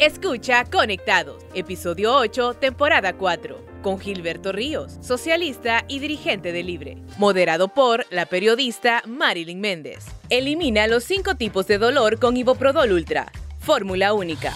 Escucha 0.00 0.64
Conectados, 0.64 1.44
episodio 1.52 2.16
8, 2.16 2.54
temporada 2.54 3.12
4, 3.12 3.62
con 3.82 4.00
Gilberto 4.00 4.50
Ríos, 4.50 4.96
socialista 5.02 5.84
y 5.88 5.98
dirigente 5.98 6.52
de 6.52 6.62
Libre, 6.62 6.96
moderado 7.18 7.68
por 7.68 8.06
la 8.08 8.24
periodista 8.24 9.02
Marilyn 9.06 9.60
Méndez. 9.60 10.06
Elimina 10.30 10.86
los 10.86 11.04
cinco 11.04 11.34
tipos 11.34 11.66
de 11.66 11.76
dolor 11.76 12.18
con 12.18 12.38
Iboprodol 12.38 12.92
Ultra, 12.92 13.30
fórmula 13.58 14.14
única. 14.14 14.54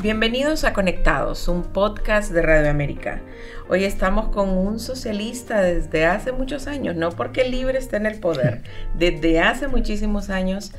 Bienvenidos 0.00 0.64
a 0.64 0.72
Conectados, 0.72 1.46
un 1.46 1.62
podcast 1.62 2.32
de 2.32 2.40
Radio 2.40 2.70
América. 2.70 3.20
Hoy 3.68 3.84
estamos 3.84 4.30
con 4.30 4.48
un 4.48 4.80
socialista 4.80 5.60
desde 5.60 6.06
hace 6.06 6.32
muchos 6.32 6.66
años, 6.68 6.96
no 6.96 7.10
porque 7.10 7.44
Libre 7.44 7.76
esté 7.76 7.98
en 7.98 8.06
el 8.06 8.18
poder, 8.18 8.62
desde 8.94 9.40
hace 9.40 9.68
muchísimos 9.68 10.30
años 10.30 10.72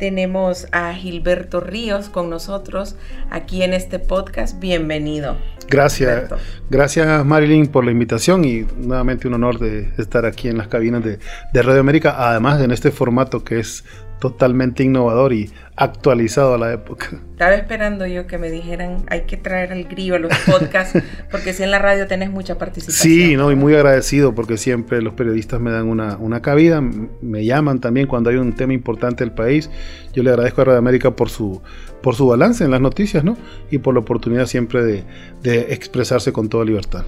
tenemos 0.00 0.66
a 0.72 0.94
Gilberto 0.94 1.60
Ríos 1.60 2.08
con 2.08 2.30
nosotros 2.30 2.96
aquí 3.30 3.62
en 3.62 3.74
este 3.74 3.98
podcast. 3.98 4.58
Bienvenido. 4.58 5.36
Gracias, 5.68 6.30
gracias 6.68 7.24
Marilyn 7.24 7.68
por 7.68 7.84
la 7.84 7.92
invitación 7.92 8.44
y 8.44 8.66
nuevamente 8.76 9.28
un 9.28 9.34
honor 9.34 9.60
de 9.60 9.92
estar 9.98 10.24
aquí 10.24 10.48
en 10.48 10.58
las 10.58 10.66
cabinas 10.66 11.04
de, 11.04 11.20
de 11.52 11.62
Radio 11.62 11.80
América, 11.80 12.16
además 12.18 12.60
en 12.60 12.72
este 12.72 12.90
formato 12.90 13.44
que 13.44 13.60
es 13.60 13.84
totalmente 14.20 14.84
innovador 14.84 15.32
y 15.32 15.50
actualizado 15.74 16.54
a 16.54 16.58
la 16.58 16.72
época. 16.72 17.08
Estaba 17.32 17.54
esperando 17.54 18.06
yo 18.06 18.26
que 18.26 18.36
me 18.38 18.50
dijeran, 18.50 19.04
hay 19.08 19.22
que 19.22 19.38
traer 19.38 19.72
al 19.72 19.84
grillo 19.84 20.14
a 20.14 20.18
los 20.18 20.30
podcasts, 20.46 21.02
porque 21.30 21.52
si 21.54 21.62
en 21.62 21.70
la 21.70 21.78
radio 21.78 22.06
tenés 22.06 22.30
mucha 22.30 22.58
participación. 22.58 23.12
Sí, 23.12 23.36
no, 23.36 23.50
y 23.50 23.56
muy 23.56 23.74
agradecido 23.74 24.34
porque 24.34 24.58
siempre 24.58 25.00
los 25.00 25.14
periodistas 25.14 25.58
me 25.58 25.70
dan 25.70 25.88
una, 25.88 26.18
una 26.18 26.42
cabida, 26.42 26.80
me 26.82 27.44
llaman 27.44 27.80
también 27.80 28.06
cuando 28.06 28.30
hay 28.30 28.36
un 28.36 28.52
tema 28.52 28.74
importante 28.74 29.24
del 29.24 29.32
país. 29.32 29.70
Yo 30.12 30.22
le 30.22 30.30
agradezco 30.30 30.60
a 30.60 30.64
Radio 30.66 30.78
América 30.78 31.16
por 31.16 31.30
su, 31.30 31.62
por 32.02 32.14
su 32.14 32.26
balance 32.26 32.62
en 32.62 32.70
las 32.70 32.80
noticias, 32.80 33.24
¿no? 33.24 33.38
Y 33.70 33.78
por 33.78 33.94
la 33.94 34.00
oportunidad 34.00 34.46
siempre 34.46 34.84
de, 34.84 35.04
de 35.42 35.72
expresarse 35.72 36.32
con 36.32 36.48
toda 36.48 36.64
libertad. 36.64 37.04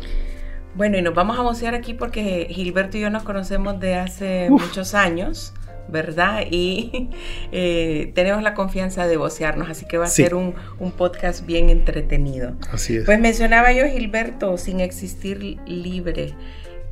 Bueno, 0.75 0.97
y 0.97 1.03
nos 1.03 1.15
vamos 1.15 1.39
a 1.39 1.43
vocear 1.43 1.75
aquí 1.75 1.93
porque 1.93 2.47
Gilberto 2.49 2.97
y 2.97 3.01
yo 3.01 3.11
nos 3.11 3.23
conocemos 3.23 3.79
de 3.79 3.97
hace 3.97 4.49
muchos 4.49 4.95
años. 4.95 5.53
¿Verdad? 5.89 6.45
Y 6.51 7.11
eh, 7.53 8.13
tenemos 8.15 8.43
la 8.43 8.55
confianza 8.55 9.07
de 9.07 9.17
vocearnos, 9.17 9.71
así 9.71 9.87
que 9.87 9.99
va 9.99 10.05
a 10.05 10.09
ser 10.09 10.35
un, 10.35 10.55
podcast 10.97 11.47
bien 11.47 11.71
entretenido. 11.71 12.55
Así 12.71 12.97
es. 12.97 13.05
Pues 13.05 13.19
mencionaba 13.19 13.73
yo, 13.73 13.87
Gilberto, 13.87 14.59
sin 14.59 14.81
existir 14.81 15.59
libre, 15.67 16.35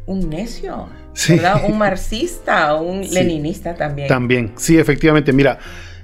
un 0.06 0.30
necio, 0.30 0.88
¿verdad? 1.28 1.64
Un 1.69 1.78
marxista, 1.78 2.74
un 2.74 3.02
leninista 3.10 3.74
también. 3.74 4.08
También, 4.08 4.52
sí, 4.56 4.78
efectivamente. 4.78 5.32
Mira, 5.32 5.58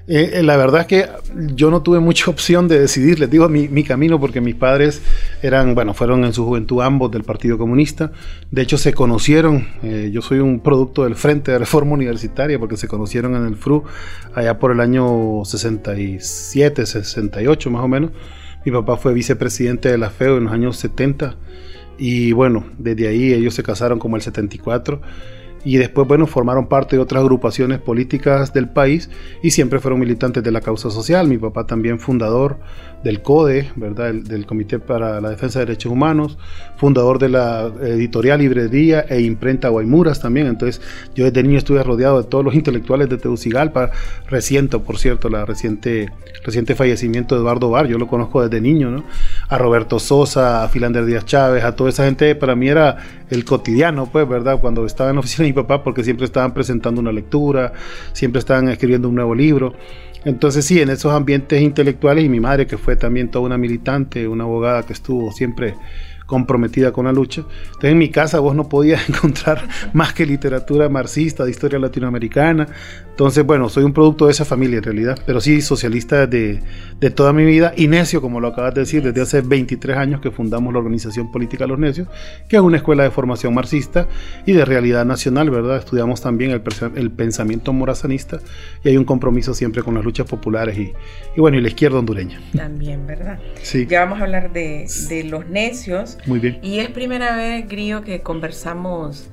eh, 0.09 0.31
eh, 0.35 0.43
la 0.43 0.57
verdad 0.57 0.83
es 0.83 0.87
que 0.87 1.09
yo 1.55 1.71
no 1.71 1.83
tuve 1.83 1.99
mucha 2.01 2.31
opción 2.31 2.69
de 2.69 2.79
decidir, 2.79 3.19
les 3.19 3.31
digo 3.31 3.49
mi, 3.49 3.69
mi, 3.69 3.83
camino, 3.83 4.21
porque 4.21 4.41
mis 4.41 4.55
padres 4.55 5.03
eran, 5.43 5.75
bueno, 5.75 5.95
fueron 5.95 6.25
en 6.25 6.33
su 6.33 6.45
juventud 6.45 6.83
ambos 6.83 7.11
del 7.11 7.25
Partido 7.25 7.59
Comunista. 7.59 8.12
De 8.51 8.62
hecho, 8.62 8.79
se 8.79 8.95
conocieron, 8.95 9.67
eh, 9.83 10.11
yo 10.12 10.23
soy 10.23 10.39
un 10.39 10.61
producto 10.61 11.05
del 11.05 11.17
Frente 11.17 11.53
de 11.53 11.59
Reforma 11.59 11.95
Universitaria, 11.95 12.59
porque 12.59 12.77
se 12.77 12.89
conocieron 12.89 13.34
en 13.34 13.47
el 13.47 13.57
FRU 13.57 13.84
allá 14.34 14.59
por 14.59 14.73
el 14.73 14.81
año 14.81 15.43
67, 15.45 16.87
68 16.87 17.71
más 17.71 17.83
o 17.83 17.89
menos. 17.89 18.11
Mi 18.65 18.73
papá 18.73 18.97
fue 18.97 19.15
vicepresidente 19.15 19.89
de 19.89 19.99
la 19.99 20.11
FEO 20.11 20.39
en 20.39 20.45
los 20.45 20.53
años 20.53 20.77
70 20.77 21.37
y 21.99 22.33
bueno, 22.33 22.67
desde 22.79 23.09
ahí 23.09 23.33
ellos 23.33 23.55
se 23.55 23.62
casaron 23.62 23.99
como 23.99 24.17
el 24.17 24.23
74 24.23 25.01
y 25.67 25.78
después, 25.78 26.06
bueno, 26.06 26.28
formaron 26.28 26.69
parte 26.69 26.95
de 26.95 27.03
otras 27.03 27.22
agrupaciones 27.22 27.81
políticas 27.81 28.53
del 28.53 28.69
país 28.69 29.11
y 29.42 29.50
siempre 29.50 29.81
fueron 29.81 29.98
militantes 29.98 30.45
de 30.45 30.53
la 30.53 30.61
causa 30.61 30.91
social. 30.91 31.27
Mi 31.27 31.39
papá 31.39 31.67
también 31.67 31.98
fundador 31.98 32.59
del 33.03 33.20
CODE, 33.20 33.72
¿verdad? 33.75 34.14
del 34.14 34.47
Comité 34.47 34.78
para 34.78 35.20
la 35.20 35.31
Defensa 35.31 35.59
de 35.59 35.67
Derechos 35.67 35.91
Humanos, 35.91 36.39
fundador 36.77 37.19
de 37.19 37.31
la 37.31 37.72
editorial 37.83 38.39
Librería 38.39 39.06
e 39.09 39.20
imprenta 39.22 39.69
Guaymuras 39.69 40.20
también. 40.20 40.47
Entonces, 40.47 40.81
yo 41.16 41.25
desde 41.25 41.43
niño 41.43 41.59
estuve 41.59 41.83
rodeado 41.83 42.22
de 42.22 42.28
todos 42.28 42.44
los 42.44 42.54
intelectuales 42.54 43.09
de 43.09 43.19
Tegucigalpa. 43.19 43.91
Reciente, 44.28 44.78
por 44.78 44.98
cierto, 44.98 45.28
la 45.28 45.44
reciente, 45.44 46.12
reciente 46.44 46.77
fallecimiento 46.77 47.34
de 47.34 47.41
Eduardo 47.41 47.71
Bar, 47.71 47.88
yo 47.88 47.98
lo 47.98 48.06
conozco 48.06 48.41
desde 48.41 48.60
niño, 48.60 48.91
¿no? 48.93 49.04
A 49.49 49.59
Roberto 49.59 49.99
Sosa, 49.99 50.65
a 50.65 50.69
Filander 50.69 51.05
Díaz 51.05 51.25
Chávez, 51.25 51.62
a 51.65 51.77
toda 51.77 51.91
esa 51.91 52.05
gente, 52.05 52.34
para 52.34 52.57
mí 52.57 52.69
era 52.69 52.97
el 53.31 53.45
cotidiano, 53.45 54.07
pues, 54.11 54.29
¿verdad? 54.29 54.59
Cuando 54.61 54.84
estaba 54.84 55.11
en 55.11 55.17
la 55.17 55.21
oficina 55.21 55.45
de 55.45 55.51
mi 55.51 55.55
papá, 55.55 55.84
porque 55.84 56.03
siempre 56.03 56.27
estaban 56.27 56.53
presentando 56.53 57.01
una 57.01 57.12
lectura, 57.12 57.73
siempre 58.12 58.41
estaban 58.41 58.69
escribiendo 58.69 59.09
un 59.09 59.15
nuevo 59.15 59.34
libro. 59.34 59.75
Entonces 60.25 60.65
sí, 60.65 60.81
en 60.81 60.91
esos 60.91 61.12
ambientes 61.12 61.62
intelectuales 61.62 62.25
y 62.25 62.29
mi 62.29 62.41
madre 62.41 62.67
que 62.67 62.77
fue 62.77 62.97
también 62.97 63.31
toda 63.31 63.47
una 63.47 63.57
militante, 63.57 64.27
una 64.27 64.43
abogada 64.43 64.83
que 64.83 64.93
estuvo 64.93 65.31
siempre 65.31 65.75
comprometida 66.26 66.92
con 66.92 67.06
la 67.06 67.12
lucha. 67.12 67.42
Entonces 67.66 67.92
en 67.92 67.98
mi 67.98 68.10
casa 68.10 68.41
vos 68.41 68.54
no 68.54 68.69
podías 68.69 69.09
encontrar 69.09 69.66
más 69.92 70.12
que 70.12 70.26
literatura 70.26 70.88
marxista, 70.88 71.44
de 71.44 71.50
historia 71.50 71.78
latinoamericana. 71.78 72.69
Entonces, 73.10 73.47
bueno, 73.47 73.70
soy 73.70 73.84
un 73.84 73.94
producto 73.94 74.26
de 74.26 74.32
esa 74.32 74.44
familia 74.44 74.76
en 74.76 74.82
realidad, 74.82 75.19
pero 75.25 75.41
sí 75.41 75.62
socialista 75.62 76.26
de, 76.26 76.60
de 77.00 77.10
toda 77.10 77.32
mi 77.32 77.47
vida 77.47 77.72
y 77.75 77.88
necio, 77.88 78.20
como 78.20 78.41
lo 78.41 78.48
acabas 78.48 78.75
de 78.75 78.82
decir, 78.82 79.03
desde 79.03 79.22
hace 79.22 79.41
23 79.41 79.97
años 79.97 80.20
que 80.20 80.31
fundamos 80.31 80.70
la 80.75 80.81
organización 80.81 81.32
política 81.32 81.66
Los 81.66 81.78
Necios, 81.78 82.09
que 82.47 82.56
es 82.56 82.62
una 82.62 82.76
escuela 82.76 83.04
de 83.04 83.10
formación 83.10 83.54
marxista 83.54 84.06
y 84.44 84.53
de 84.53 84.66
realidad 84.66 85.06
nacional, 85.06 85.48
¿verdad? 85.48 85.78
Estudiamos 85.78 86.20
también 86.20 86.50
el, 86.50 86.62
el 86.97 87.10
pensamiento 87.10 87.72
morazanista 87.72 88.38
y 88.84 88.91
hay 88.91 88.98
un 88.98 89.04
compromiso 89.04 89.54
siempre 89.54 89.82
con 89.82 89.94
las 89.94 90.04
luchas 90.04 90.26
populares 90.26 90.76
y, 90.76 90.92
y 91.34 91.41
bueno, 91.41 91.56
y 91.56 91.62
la 91.62 91.69
izquierda 91.69 91.98
hondureña. 91.98 92.38
También, 92.54 93.06
¿verdad? 93.06 93.38
Sí. 93.62 93.86
Ya 93.86 94.00
vamos 94.00 94.20
a 94.20 94.25
hablar 94.25 94.53
de, 94.53 94.86
de 95.09 95.25
Los 95.25 95.48
Necios 95.48 96.16
muy 96.27 96.38
bien. 96.38 96.59
Y 96.62 96.78
es 96.78 96.88
primera 96.91 97.37
vez, 97.37 97.69
Grillo, 97.69 98.03
que 98.03 98.22
conversamos 98.22 99.28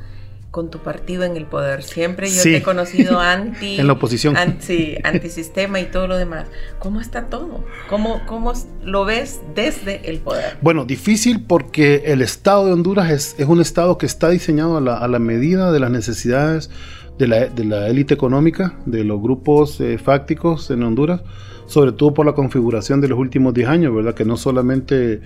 con 0.53 0.69
tu 0.69 0.79
partido 0.79 1.23
en 1.23 1.35
el 1.35 1.45
poder. 1.45 1.81
Siempre 1.81 2.29
yo 2.29 2.43
te 2.43 2.57
he 2.57 2.61
conocido 2.61 3.19
anti... 3.21 3.79
en 3.79 3.87
la 3.87 3.93
oposición. 3.93 4.37
Anti, 4.37 4.95
antisistema 5.03 5.79
y 5.79 5.85
todo 5.85 6.05
lo 6.05 6.15
demás. 6.15 6.47
¿Cómo 6.77 7.01
está 7.01 7.25
todo? 7.25 7.65
¿Cómo, 7.89 8.21
¿Cómo 8.27 8.53
lo 8.83 9.03
ves 9.03 9.41
desde 9.55 10.07
el 10.11 10.19
poder? 10.19 10.57
Bueno, 10.61 10.85
difícil 10.85 11.43
porque 11.47 12.03
el 12.05 12.21
Estado 12.21 12.67
de 12.67 12.73
Honduras 12.73 13.09
es, 13.09 13.35
es 13.39 13.47
un 13.47 13.61
Estado 13.61 13.97
que 13.97 14.05
está 14.05 14.29
diseñado 14.29 14.77
a 14.77 14.81
la, 14.81 14.97
a 14.97 15.07
la 15.07 15.17
medida 15.17 15.71
de 15.71 15.79
las 15.79 15.89
necesidades 15.89 16.69
de 17.17 17.27
la, 17.27 17.45
de 17.47 17.65
la 17.65 17.87
élite 17.87 18.13
económica, 18.13 18.77
de 18.85 19.03
los 19.03 19.21
grupos 19.21 19.79
eh, 19.81 19.97
fácticos 19.97 20.69
en 20.71 20.83
Honduras, 20.83 21.21
sobre 21.65 21.93
todo 21.93 22.13
por 22.13 22.25
la 22.25 22.33
configuración 22.33 23.01
de 23.01 23.07
los 23.07 23.17
últimos 23.17 23.53
10 23.53 23.67
años, 23.67 23.95
¿verdad? 23.95 24.13
Que 24.13 24.25
no 24.25 24.37
solamente 24.37 25.21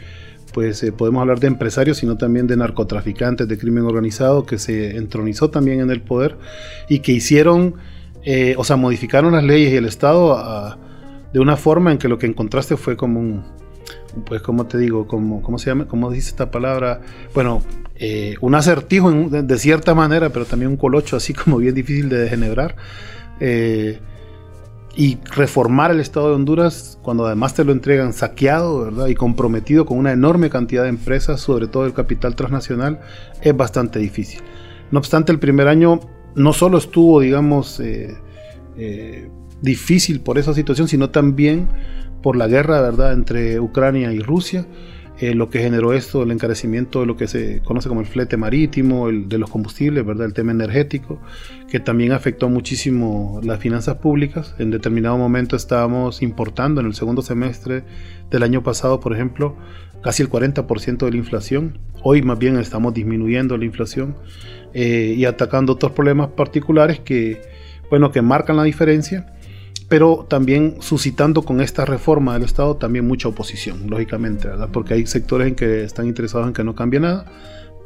pues 0.54 0.84
eh, 0.84 0.92
podemos 0.92 1.22
hablar 1.22 1.40
de 1.40 1.48
empresarios, 1.48 1.98
sino 1.98 2.18
también 2.18 2.48
de 2.48 2.58
narcotraficantes, 2.58 3.48
de 3.48 3.58
crimen 3.58 3.84
organizado, 3.84 4.46
que 4.46 4.58
se 4.58 4.98
entronizó 4.98 5.50
también 5.50 5.80
en 5.80 5.92
el 5.92 6.02
poder 6.02 6.38
y 6.90 7.00
que 7.00 7.12
hicieron, 7.12 7.76
eh, 8.24 8.56
o 8.58 8.64
sea, 8.64 8.76
modificaron 8.76 9.34
las 9.34 9.44
leyes 9.44 9.74
y 9.74 9.76
el 9.76 9.86
Estado 9.86 10.78
de 11.34 11.40
una 11.40 11.58
forma 11.58 11.92
en 11.92 11.98
que 11.98 12.08
lo 12.08 12.18
que 12.18 12.26
encontraste 12.26 12.78
fue 12.78 12.96
como 12.96 13.20
un, 13.20 13.44
pues 14.26 14.42
como 14.42 14.66
te 14.66 14.78
digo, 14.78 15.08
como, 15.08 15.42
¿cómo 15.42 15.60
se 15.60 15.70
llama? 15.70 15.88
¿Cómo 15.88 16.10
dice 16.12 16.30
esta 16.30 16.50
palabra? 16.50 17.02
Bueno, 17.34 17.62
eh, 17.96 18.36
un 18.42 18.56
acertijo 18.56 19.12
de, 19.12 19.58
cierta 19.58 19.94
manera, 19.96 20.30
pero 20.30 20.46
también 20.46 20.72
un 20.72 20.78
colocho 20.78 21.16
así 21.16 21.34
como 21.34 21.58
bien 21.58 21.76
difícil 21.76 22.10
de 22.10 22.18
degenerar 22.20 22.76
y 24.98 25.20
reformar 25.36 25.92
el 25.92 26.00
Estado 26.00 26.30
de 26.30 26.36
Honduras 26.36 26.98
cuando 27.04 27.28
además 27.28 27.54
te 27.54 27.64
lo 27.64 27.72
entregan 27.72 28.14
saqueado 28.14 28.86
¿verdad? 28.86 29.08
y 29.08 29.14
comprometido 29.14 29.86
con 29.86 30.00
una 30.00 30.12
enorme 30.12 30.50
cantidad 30.50 30.84
de 30.84 30.90
empresas, 30.90 31.40
sobre 31.40 31.68
todo 31.68 31.86
el 31.86 31.94
capital 31.94 32.36
transnacional, 32.36 33.00
es 33.42 33.56
bastante 33.56 34.00
difícil. 34.00 34.42
No 34.90 34.98
obstante, 34.98 35.32
el 35.32 35.38
primer 35.38 35.68
año 35.68 36.00
no 36.34 36.52
solo 36.52 36.80
estuvo, 36.80 37.20
digamos, 37.20 37.80
eh, 37.80 38.18
eh, 38.76 39.30
difícil 39.62 40.20
por 40.20 40.40
esa 40.40 40.56
situación, 40.56 40.88
sino 40.88 41.12
también 41.12 41.68
por 42.24 42.36
la 42.36 42.48
guerra 42.48 42.82
¿verdad? 42.82 43.14
entre 43.14 43.60
Ucrania 43.60 44.12
y 44.14 44.20
Rusia 44.20 44.66
eh, 45.20 45.34
lo 45.34 45.50
que 45.50 45.60
generó 45.60 45.94
esto, 45.94 46.22
el 46.22 46.32
encarecimiento 46.32 47.00
de 47.00 47.08
lo 47.08 47.18
que 47.18 47.28
se 47.28 47.62
conoce 47.64 47.90
como 47.90 48.02
el 48.02 48.08
flete 48.08 48.38
marítimo, 48.38 49.10
el 49.10 49.28
de 49.28 49.40
los 49.40 49.50
combustibles, 49.50 50.06
¿verdad? 50.06 50.28
el 50.28 50.34
tema 50.34 50.52
energético, 50.52 51.20
que 51.70 51.80
también 51.80 52.12
afectó 52.12 52.50
muchísimo 52.50 53.40
las 53.44 53.60
finanzas 53.60 53.98
públicas. 53.98 54.54
En 54.60 54.70
determinado 54.70 55.18
momento 55.18 55.56
estábamos 55.56 56.22
importando 56.22 56.82
en 56.82 56.88
el 56.88 56.94
segundo 56.94 57.24
semestre 57.24 57.84
del 58.30 58.44
año 58.44 58.62
pasado, 58.62 59.00
por 59.00 59.14
ejemplo, 59.14 59.56
casi 60.04 60.22
el 60.22 60.30
40% 60.30 60.98
de 61.06 61.12
la 61.12 61.18
inflación. 61.18 61.80
Hoy 62.04 62.22
más 62.22 62.38
bien 62.38 62.58
estamos 62.58 62.94
disminuyendo 62.94 63.58
la 63.58 63.66
inflación 63.66 64.16
eh, 64.74 65.16
y 65.18 65.26
atacando 65.26 65.74
otros 65.74 65.94
problemas 65.94 66.30
particulares 66.30 67.00
que, 67.00 67.42
bueno, 67.90 68.12
que 68.12 68.22
marcan 68.22 68.58
la 68.58 68.64
diferencia 68.64 69.34
pero 69.88 70.26
también 70.28 70.78
suscitando 70.82 71.44
con 71.44 71.62
esta 71.62 71.86
reforma 71.86 72.34
del 72.34 72.44
Estado 72.44 72.76
también 72.76 73.08
mucha 73.08 73.30
oposición, 73.30 73.90
lógicamente, 73.90 74.48
¿verdad? 74.48 74.70
Porque 74.72 74.94
hay 74.94 75.06
sectores 75.06 75.48
en 75.48 75.56
que 75.56 75.84
están 75.84 76.08
interesados 76.08 76.48
en 76.48 76.54
que 76.54 76.64
no 76.64 76.76
cambie 76.76 77.00
nada, 77.00 77.26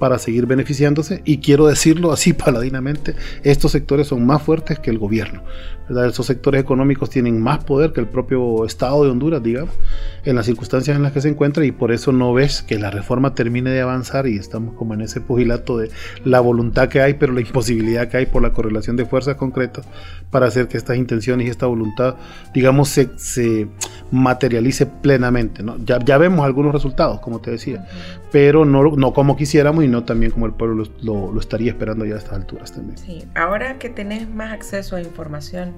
para 0.01 0.17
seguir 0.17 0.47
beneficiándose. 0.47 1.21
Y 1.25 1.37
quiero 1.37 1.67
decirlo 1.67 2.11
así 2.11 2.33
paladinamente, 2.45 3.13
estos 3.43 3.71
sectores 3.71 4.07
son 4.07 4.25
más 4.25 4.41
fuertes 4.41 4.79
que 4.79 4.89
el 4.89 4.97
gobierno. 4.97 5.43
Esos 5.89 6.25
sectores 6.25 6.61
económicos 6.61 7.09
tienen 7.09 7.39
más 7.39 7.63
poder 7.63 7.91
que 7.91 7.99
el 7.99 8.07
propio 8.07 8.65
Estado 8.65 9.03
de 9.03 9.11
Honduras, 9.11 9.43
digamos, 9.43 9.75
en 10.23 10.35
las 10.35 10.45
circunstancias 10.45 10.95
en 10.95 11.03
las 11.03 11.11
que 11.11 11.21
se 11.21 11.29
encuentra 11.29 11.65
y 11.65 11.71
por 11.71 11.91
eso 11.91 12.11
no 12.11 12.33
ves 12.33 12.63
que 12.63 12.79
la 12.79 12.89
reforma 12.91 13.35
termine 13.35 13.71
de 13.71 13.81
avanzar 13.81 14.25
y 14.25 14.37
estamos 14.37 14.73
como 14.75 14.93
en 14.93 15.01
ese 15.01 15.19
pugilato 15.19 15.77
de 15.77 15.91
la 16.23 16.39
voluntad 16.39 16.87
que 16.87 17.01
hay, 17.01 17.15
pero 17.15 17.33
la 17.33 17.41
imposibilidad 17.41 18.07
que 18.07 18.17
hay 18.17 18.25
por 18.25 18.41
la 18.41 18.53
correlación 18.53 18.95
de 18.95 19.05
fuerzas 19.05 19.35
concretas 19.35 19.85
para 20.29 20.47
hacer 20.47 20.67
que 20.67 20.77
estas 20.77 20.97
intenciones 20.97 21.47
y 21.47 21.49
esta 21.49 21.65
voluntad, 21.65 22.15
digamos, 22.53 22.89
se, 22.89 23.09
se 23.17 23.67
materialice 24.11 24.85
plenamente. 24.85 25.63
Ya, 25.85 25.99
ya 26.03 26.17
vemos 26.17 26.45
algunos 26.45 26.73
resultados, 26.73 27.19
como 27.19 27.39
te 27.39 27.51
decía, 27.51 27.85
pero 28.31 28.63
no, 28.63 28.95
no 28.95 29.13
como 29.13 29.35
quisiéramos 29.35 29.83
no 29.91 30.03
también 30.03 30.31
como 30.31 30.45
el 30.45 30.53
pueblo 30.53 30.83
lo, 31.01 31.31
lo, 31.31 31.39
estaría 31.39 31.71
esperando 31.71 32.05
ya 32.05 32.15
a 32.15 32.17
estas 32.17 32.33
alturas 32.33 32.71
también. 32.71 32.97
Sí, 32.97 33.23
ahora 33.35 33.77
que 33.77 33.89
tenés 33.89 34.29
más 34.29 34.51
acceso 34.51 34.95
a 34.95 35.01
información 35.01 35.73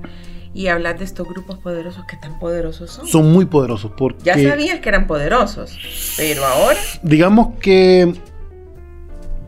y 0.54 0.68
hablar 0.68 1.00
de 1.00 1.06
estos 1.06 1.28
grupos 1.28 1.58
poderosos, 1.58 2.04
¿qué 2.08 2.16
tan 2.18 2.40
poderosos 2.40 2.92
son? 2.92 3.08
Son 3.08 3.32
muy 3.32 3.46
poderosos 3.46 3.92
porque... 3.98 4.24
Ya 4.24 4.38
sabías 4.38 4.80
que 4.80 4.90
eran 4.90 5.08
poderosos, 5.08 5.78
pero 6.16 6.46
ahora... 6.46 6.80
Digamos 7.02 7.56
que 7.60 8.14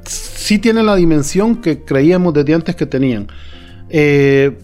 sí 0.05 0.59
tienen 0.59 0.85
la 0.85 0.95
dimensión 0.95 1.61
que 1.61 1.83
creíamos 1.83 2.33
desde 2.33 2.53
antes 2.53 2.75
que 2.75 2.85
tenían. 2.85 3.27
Eh, 3.89 4.57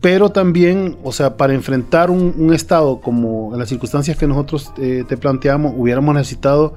pero 0.00 0.30
también, 0.30 0.96
o 1.02 1.12
sea, 1.12 1.36
para 1.36 1.52
enfrentar 1.52 2.10
un, 2.10 2.52
Estado 2.54 3.00
como 3.00 3.52
en 3.52 3.60
las 3.60 3.68
circunstancias 3.68 4.16
que 4.16 4.26
nosotros 4.26 4.72
eh, 4.78 5.04
te 5.06 5.16
planteamos, 5.16 5.74
hubiéramos 5.76 6.14
necesitado 6.14 6.74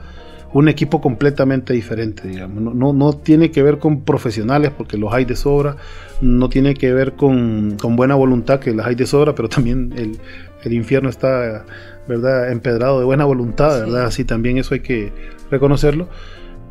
un 0.54 0.70
equipo 0.70 1.02
completamente 1.02 1.74
diferente, 1.74 2.28
digamos. 2.28 2.76
No, 2.76 2.94
no, 2.94 3.14
tiene 3.14 3.52
que 3.52 3.64
ver 3.64 3.80
con 3.80 4.02
profesionales, 4.02 4.72
porque 4.76 4.98
los 4.98 5.12
hay 5.12 5.26
de 5.26 5.36
sobra, 5.36 5.78
no 6.22 6.48
tiene 6.48 6.76
que 6.76 6.94
ver 6.94 7.14
con, 7.14 7.76
con 7.82 7.96
buena 7.96 8.16
voluntad, 8.16 8.60
que 8.60 8.72
las 8.74 8.86
hay 8.86 8.96
de 8.96 9.08
sobra, 9.08 9.34
pero 9.34 9.50
también 9.50 9.94
el, 9.98 10.20
el 10.64 10.74
infierno 10.74 11.10
está, 11.10 11.66
¿verdad?, 12.08 12.52
empedrado 12.52 13.00
de 13.00 13.06
buena 13.06 13.26
voluntad, 13.26 13.80
¿verdad? 13.80 14.06
Así 14.06 14.24
también 14.24 14.58
eso 14.58 14.76
hay 14.76 14.82
que 14.82 15.12
reconocerlo. 15.50 16.08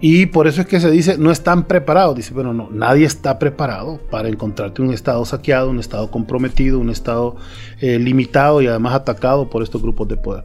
Y 0.04 0.26
por 0.26 0.48
eso 0.48 0.60
es 0.60 0.66
que 0.66 0.80
se 0.80 0.90
dice, 0.90 1.16
no 1.16 1.30
están 1.30 1.68
preparados. 1.68 2.16
Dice, 2.16 2.34
bueno, 2.34 2.52
no, 2.52 2.68
nadie 2.72 3.06
está 3.06 3.38
preparado 3.38 4.00
para 4.10 4.28
encontrarte 4.28 4.82
un 4.82 4.92
Estado 4.92 5.24
saqueado, 5.24 5.70
un 5.70 5.78
Estado 5.78 6.10
comprometido, 6.10 6.80
un 6.80 6.90
Estado 6.90 7.36
eh, 7.80 8.00
limitado 8.00 8.60
y 8.60 8.66
además 8.66 8.94
atacado 8.94 9.48
por 9.48 9.62
estos 9.62 9.80
grupos 9.80 10.08
de 10.08 10.16
poder. 10.16 10.42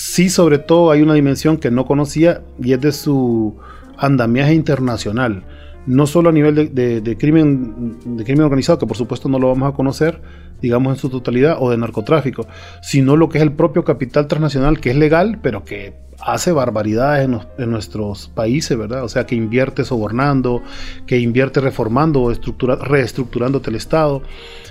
Sí, 0.00 0.28
sobre 0.28 0.58
todo 0.58 0.92
hay 0.92 1.02
una 1.02 1.14
dimensión 1.14 1.56
que 1.56 1.72
no 1.72 1.84
conocía 1.84 2.42
y 2.62 2.72
es 2.72 2.80
de 2.80 2.92
su 2.92 3.56
andamiaje 3.96 4.54
internacional. 4.54 5.42
No 5.86 6.06
solo 6.06 6.28
a 6.28 6.32
nivel 6.32 6.54
de, 6.54 7.16
crimen, 7.18 7.98
de 8.04 8.22
crimen 8.22 8.44
organizado, 8.44 8.78
que 8.78 8.86
por 8.86 8.96
supuesto 8.96 9.28
no 9.28 9.40
lo 9.40 9.48
vamos 9.48 9.68
a 9.68 9.74
conocer, 9.74 10.22
digamos 10.62 10.92
en 10.92 11.00
su 11.00 11.10
totalidad, 11.10 11.56
o 11.58 11.72
de 11.72 11.78
narcotráfico, 11.78 12.46
sino 12.80 13.16
lo 13.16 13.28
que 13.28 13.38
es 13.38 13.42
el 13.42 13.50
propio 13.50 13.82
capital 13.82 14.28
transnacional, 14.28 14.78
que 14.78 14.90
es 14.90 14.96
legal, 14.96 15.40
pero 15.42 15.64
que 15.64 15.94
hace 16.20 16.52
barbaridades 16.52 17.28
en, 17.58 17.70
nuestros 17.70 18.28
países, 18.28 18.76
¿verdad? 18.76 19.04
O 19.04 19.08
sea, 19.08 19.26
que 19.26 19.34
invierte 19.34 19.84
sobornando, 19.84 20.62
que 21.06 21.18
invierte 21.18 21.60
reformando 21.60 22.22
o 22.22 22.32
reestructurándote 22.32 23.70
el 23.70 23.76
Estado, 23.76 24.22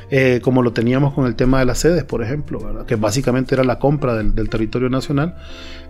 eh, 0.10 0.40
como 0.42 0.62
lo 0.62 0.72
teníamos 0.72 1.14
con 1.14 1.26
el 1.26 1.36
tema 1.36 1.60
de 1.60 1.66
las 1.66 1.80
sedes, 1.80 2.04
por 2.04 2.24
ejemplo, 2.24 2.60
¿verdad? 2.60 2.86
Que 2.86 2.96
básicamente 2.96 3.56
era 3.56 3.64
la 3.64 3.80
compra 3.80 4.16
del, 4.16 4.50
territorio 4.50 4.90
nacional. 4.90 5.36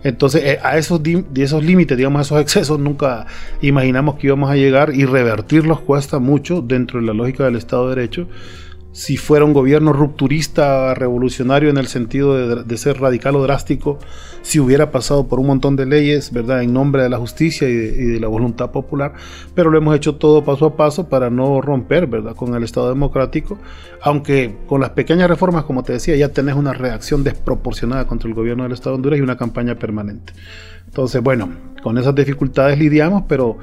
Entonces, 0.04 0.42
eh, 0.44 0.58
a 0.62 0.78
esos, 0.78 1.00
esos 1.34 1.64
límites, 1.64 1.96
digamos, 1.96 2.20
a 2.20 2.22
esos 2.22 2.40
excesos, 2.40 2.78
nunca 2.78 3.26
imaginamos 3.60 4.16
que 4.16 4.28
íbamos 4.28 4.50
a 4.50 4.56
llegar 4.56 4.94
y 4.94 5.04
revertirlos 5.04 5.80
cuesta 5.80 6.18
mucho 6.18 6.62
dentro 6.62 7.00
de 7.00 7.06
la 7.06 7.14
lógica 7.14 7.44
del 7.44 7.56
Estado 7.56 7.88
de 7.88 7.96
Derecho 7.96 8.28
si 8.98 9.16
fuera 9.16 9.44
un 9.44 9.52
gobierno 9.52 9.92
rupturista, 9.92 10.92
revolucionario 10.92 11.70
en 11.70 11.76
el 11.76 11.86
sentido 11.86 12.64
de, 12.64 12.76
ser 12.76 13.00
radical 13.00 13.36
o 13.36 13.42
drástico, 13.44 14.00
si 14.42 14.58
hubiera 14.58 14.90
pasado 14.90 15.28
por 15.28 15.38
un 15.38 15.46
montón 15.46 15.76
de 15.76 15.86
leyes, 15.86 16.32
¿verdad?, 16.32 16.64
en 16.64 16.72
nombre 16.72 17.04
de 17.04 17.08
la 17.08 17.16
justicia 17.16 17.68
y 17.68 17.76
de, 17.76 18.18
la 18.18 18.26
voluntad 18.26 18.72
popular, 18.72 19.12
pero 19.54 19.70
lo 19.70 19.78
hemos 19.78 19.94
hecho 19.94 20.16
todo 20.16 20.42
paso 20.42 20.66
a 20.66 20.76
paso 20.76 21.08
para 21.08 21.30
no 21.30 21.60
romper, 21.60 22.08
¿verdad?, 22.08 22.34
con 22.34 22.56
el 22.56 22.64
Estado 22.64 22.88
democrático, 22.88 23.56
aunque 24.02 24.56
con 24.66 24.80
las 24.80 24.90
pequeñas 24.90 25.28
reformas, 25.28 25.62
como 25.62 25.84
te 25.84 25.92
decía, 25.92 26.16
ya 26.16 26.30
tenés 26.30 26.56
una 26.56 26.72
reacción 26.72 27.22
desproporcionada 27.22 28.08
contra 28.08 28.28
el 28.28 28.34
gobierno 28.34 28.64
del 28.64 28.72
Estado 28.72 28.90
de 28.90 28.96
Honduras 28.96 29.20
y 29.20 29.22
una 29.22 29.36
campaña 29.36 29.76
permanente. 29.76 30.32
Entonces, 30.86 31.22
bueno, 31.22 31.48
con 31.84 31.98
esas 31.98 32.16
dificultades 32.16 32.76
lidiamos, 32.76 33.22
pero 33.28 33.58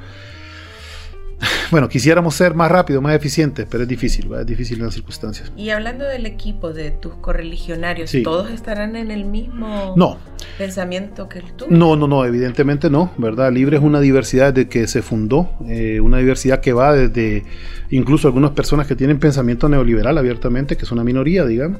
bueno, 1.72 1.90
quisiéramos 1.90 2.36
ser 2.36 2.54
más 2.54 2.72
rápidos, 2.72 3.02
más 3.02 3.16
eficientes, 3.16 3.68
pero 3.70 3.84
es 3.84 3.90
difícil, 3.90 4.32
es 4.34 4.46
difícil 4.46 4.80
en 4.80 4.86
las 4.86 4.94
circunstancias. 4.94 5.52
Y 5.56 5.70
hablando 5.70 6.06
del 6.06 6.26
equipo 6.26 6.74
de 6.74 6.92
tus 6.92 7.14
correligionarios, 7.16 8.12
¿todos 8.24 8.52
estarán 8.52 8.96
en 8.96 9.12
el 9.12 9.26
mismo 9.26 9.94
no. 9.98 10.18
pensamiento 10.58 11.28
que 11.30 11.40
el 11.40 11.54
tuyo? 11.54 11.72
No, 11.72 11.96
no, 11.96 12.08
no, 12.08 12.26
evidentemente 12.26 12.90
no, 12.90 13.12
¿verdad? 13.18 13.52
Libre 13.52 13.78
es 13.78 13.84
una 13.84 14.00
diversidad 14.00 14.54
de 14.54 14.68
que 14.68 14.88
se 14.88 15.02
fundó, 15.02 15.52
eh, 15.68 16.00
una 16.00 16.18
diversidad 16.20 16.62
que 16.62 16.74
va 16.74 16.94
desde 16.94 17.44
incluso 17.90 18.28
algunas 18.28 18.52
personas 18.52 18.88
que 18.88 18.96
tienen 18.96 19.20
pensamiento 19.20 19.70
neoliberal 19.70 20.18
abiertamente, 20.18 20.78
que 20.78 20.84
es 20.84 20.92
una 20.92 21.04
minoría, 21.04 21.46
digamos 21.46 21.80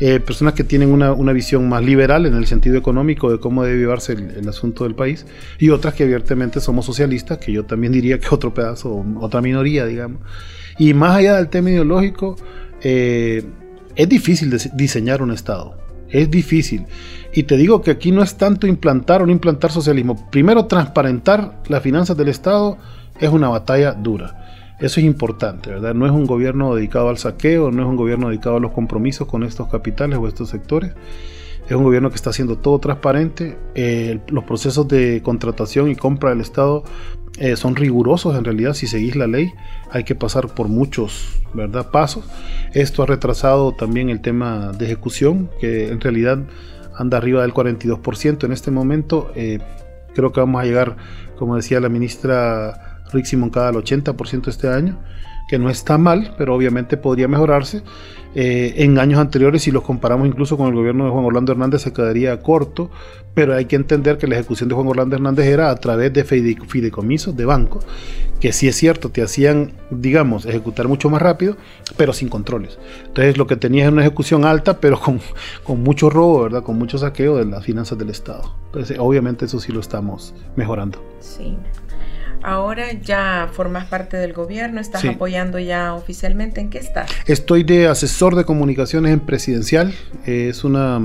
eh, 0.00 0.20
personas 0.20 0.54
que 0.54 0.64
tienen 0.64 0.90
una, 0.92 1.32
visión 1.32 1.68
más 1.68 1.82
liberal 1.82 2.26
en 2.26 2.34
el 2.34 2.46
sentido 2.46 2.76
económico 2.76 3.30
de 3.30 3.40
cómo 3.40 3.64
debe 3.64 3.78
llevarse 3.78 4.12
el, 4.12 4.48
asunto 4.48 4.84
del 4.84 4.94
país, 4.94 5.26
y 5.58 5.70
otras 5.70 5.94
que 5.94 6.04
abiertamente 6.04 6.60
somos 6.60 6.86
socialistas, 6.86 7.38
que 7.38 7.52
yo 7.52 7.64
también 7.64 7.92
diría 7.92 8.18
que 8.18 8.28
otro 8.30 8.54
pedazo, 8.54 9.04
otra 9.20 9.40
minoría, 9.40 9.86
digamos. 9.86 10.20
Y 10.78 10.94
más 10.94 11.16
allá 11.16 11.36
del 11.36 11.48
tema 11.48 11.70
ideológico, 11.70 12.36
eh, 12.82 13.44
es 13.96 14.08
difícil 14.08 14.56
diseñar 14.74 15.22
un 15.22 15.32
Estado. 15.32 15.76
Es 16.08 16.30
difícil. 16.30 16.86
Y 17.34 17.42
te 17.42 17.56
digo 17.56 17.82
que 17.82 17.90
aquí 17.90 18.12
no 18.12 18.22
es 18.22 18.36
tanto 18.36 18.66
implantar 18.66 19.22
o 19.22 19.26
no 19.26 19.32
implantar 19.32 19.70
socialismo. 19.70 20.30
Primero, 20.30 20.66
transparentar 20.66 21.60
las 21.68 21.82
finanzas 21.82 22.16
del 22.16 22.28
Estado 22.28 22.78
es 23.20 23.28
una 23.30 23.48
batalla 23.48 23.92
dura. 23.92 24.47
Eso 24.80 25.00
es 25.00 25.06
importante, 25.06 25.70
¿verdad? 25.70 25.94
No 25.94 26.06
es 26.06 26.12
un 26.12 26.24
gobierno 26.24 26.74
dedicado 26.74 27.08
al 27.08 27.18
saqueo, 27.18 27.72
no 27.72 27.82
es 27.82 27.88
un 27.88 27.96
gobierno 27.96 28.28
dedicado 28.28 28.56
a 28.56 28.60
los 28.60 28.72
compromisos 28.72 29.26
con 29.26 29.42
estos 29.42 29.68
capitales 29.68 30.18
o 30.18 30.28
estos 30.28 30.50
sectores. 30.50 30.92
Es 31.68 31.76
un 31.76 31.82
gobierno 31.82 32.10
que 32.10 32.16
está 32.16 32.30
haciendo 32.30 32.58
todo 32.58 32.78
transparente. 32.78 33.58
Eh, 33.74 34.20
los 34.28 34.44
procesos 34.44 34.86
de 34.88 35.20
contratación 35.22 35.90
y 35.90 35.96
compra 35.96 36.30
del 36.30 36.40
Estado 36.40 36.84
eh, 37.38 37.56
son 37.56 37.76
rigurosos 37.76 38.36
en 38.36 38.44
realidad. 38.44 38.72
Si 38.72 38.86
seguís 38.86 39.16
la 39.16 39.26
ley, 39.26 39.52
hay 39.90 40.04
que 40.04 40.14
pasar 40.14 40.48
por 40.54 40.68
muchos 40.68 41.42
¿verdad? 41.52 41.90
pasos. 41.90 42.24
Esto 42.72 43.02
ha 43.02 43.06
retrasado 43.06 43.72
también 43.72 44.10
el 44.10 44.20
tema 44.20 44.72
de 44.72 44.86
ejecución, 44.86 45.50
que 45.60 45.88
en 45.88 46.00
realidad 46.00 46.38
anda 46.96 47.18
arriba 47.18 47.42
del 47.42 47.52
42% 47.52 48.44
en 48.44 48.52
este 48.52 48.70
momento. 48.70 49.30
Eh, 49.34 49.58
creo 50.14 50.32
que 50.32 50.40
vamos 50.40 50.62
a 50.62 50.64
llegar, 50.64 50.96
como 51.36 51.56
decía 51.56 51.80
la 51.80 51.88
ministra 51.88 52.87
Rixi 53.12 53.36
Moncada 53.36 53.68
al 53.68 53.76
80% 53.76 54.48
este 54.48 54.68
año, 54.68 54.98
que 55.48 55.58
no 55.58 55.70
está 55.70 55.98
mal, 55.98 56.34
pero 56.36 56.54
obviamente 56.54 56.96
podría 56.96 57.26
mejorarse. 57.26 57.82
Eh, 58.34 58.74
en 58.84 58.98
años 58.98 59.18
anteriores, 59.18 59.62
si 59.62 59.70
los 59.70 59.82
comparamos 59.82 60.28
incluso 60.28 60.56
con 60.58 60.68
el 60.68 60.74
gobierno 60.74 61.06
de 61.06 61.10
Juan 61.10 61.24
Orlando 61.24 61.52
Hernández, 61.52 61.82
se 61.82 61.92
quedaría 61.92 62.38
corto, 62.40 62.90
pero 63.34 63.54
hay 63.54 63.64
que 63.64 63.76
entender 63.76 64.18
que 64.18 64.26
la 64.26 64.34
ejecución 64.34 64.68
de 64.68 64.74
Juan 64.74 64.86
Orlando 64.86 65.16
Hernández 65.16 65.46
era 65.46 65.70
a 65.70 65.76
través 65.76 66.12
de 66.12 66.24
fideicomisos 66.24 67.34
de 67.36 67.46
bancos, 67.46 67.86
que 68.38 68.52
sí 68.52 68.68
es 68.68 68.76
cierto, 68.76 69.08
te 69.08 69.22
hacían, 69.22 69.72
digamos, 69.90 70.44
ejecutar 70.44 70.88
mucho 70.88 71.08
más 71.08 71.22
rápido, 71.22 71.56
pero 71.96 72.12
sin 72.12 72.28
controles. 72.28 72.78
Entonces 73.06 73.38
lo 73.38 73.46
que 73.46 73.56
tenías 73.56 73.86
es 73.86 73.92
una 73.92 74.02
ejecución 74.02 74.44
alta, 74.44 74.78
pero 74.78 75.00
con, 75.00 75.20
con 75.64 75.82
mucho 75.82 76.10
robo, 76.10 76.42
¿verdad? 76.42 76.62
Con 76.62 76.78
mucho 76.78 76.98
saqueo 76.98 77.36
de 77.36 77.46
las 77.46 77.64
finanzas 77.64 77.96
del 77.96 78.10
Estado. 78.10 78.54
Entonces, 78.66 78.98
obviamente 79.00 79.46
eso 79.46 79.58
sí 79.58 79.72
lo 79.72 79.80
estamos 79.80 80.34
mejorando. 80.54 81.02
Sí. 81.20 81.56
Ahora 82.42 82.92
ya 82.92 83.48
formas 83.52 83.86
parte 83.86 84.16
del 84.16 84.32
gobierno, 84.32 84.80
estás 84.80 85.04
apoyando 85.04 85.58
ya 85.58 85.94
oficialmente. 85.94 86.60
¿En 86.60 86.70
qué 86.70 86.78
estás? 86.78 87.10
Estoy 87.26 87.64
de 87.64 87.88
asesor 87.88 88.36
de 88.36 88.44
comunicaciones 88.44 89.12
en 89.12 89.20
presidencial. 89.20 89.94
es 90.24 90.64
una, 90.64 91.00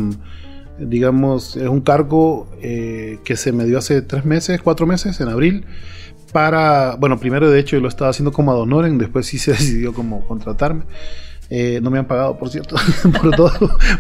digamos, 0.80 1.56
es 1.56 1.68
un 1.68 1.82
cargo 1.82 2.50
eh, 2.62 3.20
que 3.24 3.36
se 3.36 3.52
me 3.52 3.66
dio 3.66 3.78
hace 3.78 4.02
tres 4.02 4.26
meses, 4.26 4.62
cuatro 4.62 4.86
meses, 4.86 5.20
en 5.22 5.30
abril. 5.30 5.66
Para, 6.32 6.96
bueno, 6.96 7.20
primero 7.20 7.50
de 7.50 7.60
hecho 7.60 7.76
yo 7.76 7.82
lo 7.82 7.88
estaba 7.88 8.10
haciendo 8.10 8.32
como 8.32 8.52
ad 8.52 8.60
honorem, 8.60 8.98
después 8.98 9.26
sí 9.28 9.38
se 9.38 9.52
decidió 9.54 9.94
como 9.94 10.26
contratarme. 10.26 10.84
Eh, 11.56 11.80
no 11.84 11.92
me 11.92 12.00
han 12.00 12.06
pagado, 12.06 12.36
por 12.36 12.50
cierto, 12.50 12.76
por 13.22 13.30
todo, 13.36 13.52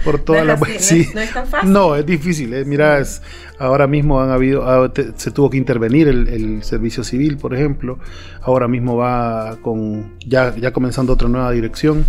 por 0.04 0.18
toda 0.18 0.44
la... 0.44 0.56
no, 0.56 0.66
sí. 0.80 1.08
no, 1.14 1.22
es 1.22 1.32
tan 1.32 1.46
fácil. 1.46 1.72
No, 1.72 1.96
es 1.96 2.04
difícil. 2.04 2.52
Eh. 2.52 2.66
Mira, 2.66 2.98
es, 2.98 3.22
ahora 3.60 3.86
mismo 3.86 4.20
han 4.20 4.32
habido, 4.32 4.68
ah, 4.68 4.92
se 5.18 5.30
tuvo 5.30 5.52
que 5.52 5.58
intervenir 5.58 6.08
el, 6.08 6.64
servicio 6.64 7.04
civil, 7.04 7.38
por 7.38 7.54
ejemplo. 7.54 8.00
Ahora 8.42 8.68
mismo 8.68 8.98
va 8.98 9.58
con, 9.62 10.14
ya, 10.26 10.56
ya 10.56 10.74
comenzando 10.74 11.14
otra 11.14 11.30
nueva 11.30 11.52
dirección, 11.52 12.06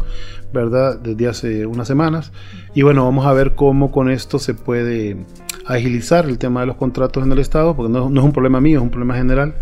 ¿verdad? 0.55 0.99
Desde 0.99 1.29
hace 1.29 1.67
unas 1.67 1.89
semanas. 1.89 2.33
Y 2.75 2.81
bueno, 2.81 3.05
vamos 3.05 3.27
a 3.27 3.35
ver 3.35 3.55
cómo 3.55 3.93
con 3.93 4.09
esto 4.09 4.39
se 4.39 4.55
puede 4.55 5.19
agilizar 5.67 6.25
el 6.25 6.39
tema 6.39 6.61
de 6.61 6.69
los 6.69 6.77
contratos 6.77 7.23
en 7.23 7.31
el 7.33 7.39
Estado, 7.39 7.77
porque 7.77 7.93
no, 7.93 8.09
no 8.09 8.21
es 8.23 8.25
un 8.25 8.33
problema 8.33 8.63
mío, 8.63 8.79
es 8.79 8.83
un 8.83 8.91
problema 8.91 9.15
general 9.15 9.57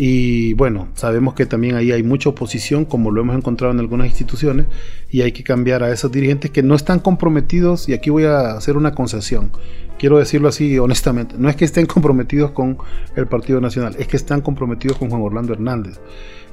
Y 0.00 0.54
bueno, 0.54 0.86
sabemos 0.94 1.34
que 1.34 1.44
también 1.44 1.74
ahí 1.74 1.90
hay 1.90 2.04
mucha 2.04 2.28
oposición, 2.28 2.84
como 2.84 3.10
lo 3.10 3.20
hemos 3.20 3.36
encontrado 3.36 3.74
en 3.74 3.80
algunas 3.80 4.06
instituciones, 4.06 4.66
y 5.10 5.22
hay 5.22 5.32
que 5.32 5.42
cambiar 5.42 5.82
a 5.82 5.92
esos 5.92 6.12
dirigentes 6.12 6.52
que 6.52 6.62
no 6.62 6.76
están 6.76 7.00
comprometidos, 7.00 7.88
y 7.88 7.94
aquí 7.94 8.08
voy 8.08 8.24
a 8.24 8.52
hacer 8.52 8.76
una 8.76 8.92
concesión, 8.92 9.50
quiero 9.98 10.18
decirlo 10.18 10.48
así 10.48 10.78
honestamente, 10.78 11.34
no 11.36 11.48
es 11.48 11.56
que 11.56 11.64
estén 11.64 11.86
comprometidos 11.94 12.52
con 12.52 12.78
el 13.16 13.26
Partido 13.26 13.60
Nacional, 13.60 13.96
es 13.98 14.06
que 14.06 14.16
están 14.16 14.40
comprometidos 14.40 14.96
con 14.98 15.10
Juan 15.10 15.20
Orlando 15.20 15.52
Hernández. 15.52 15.98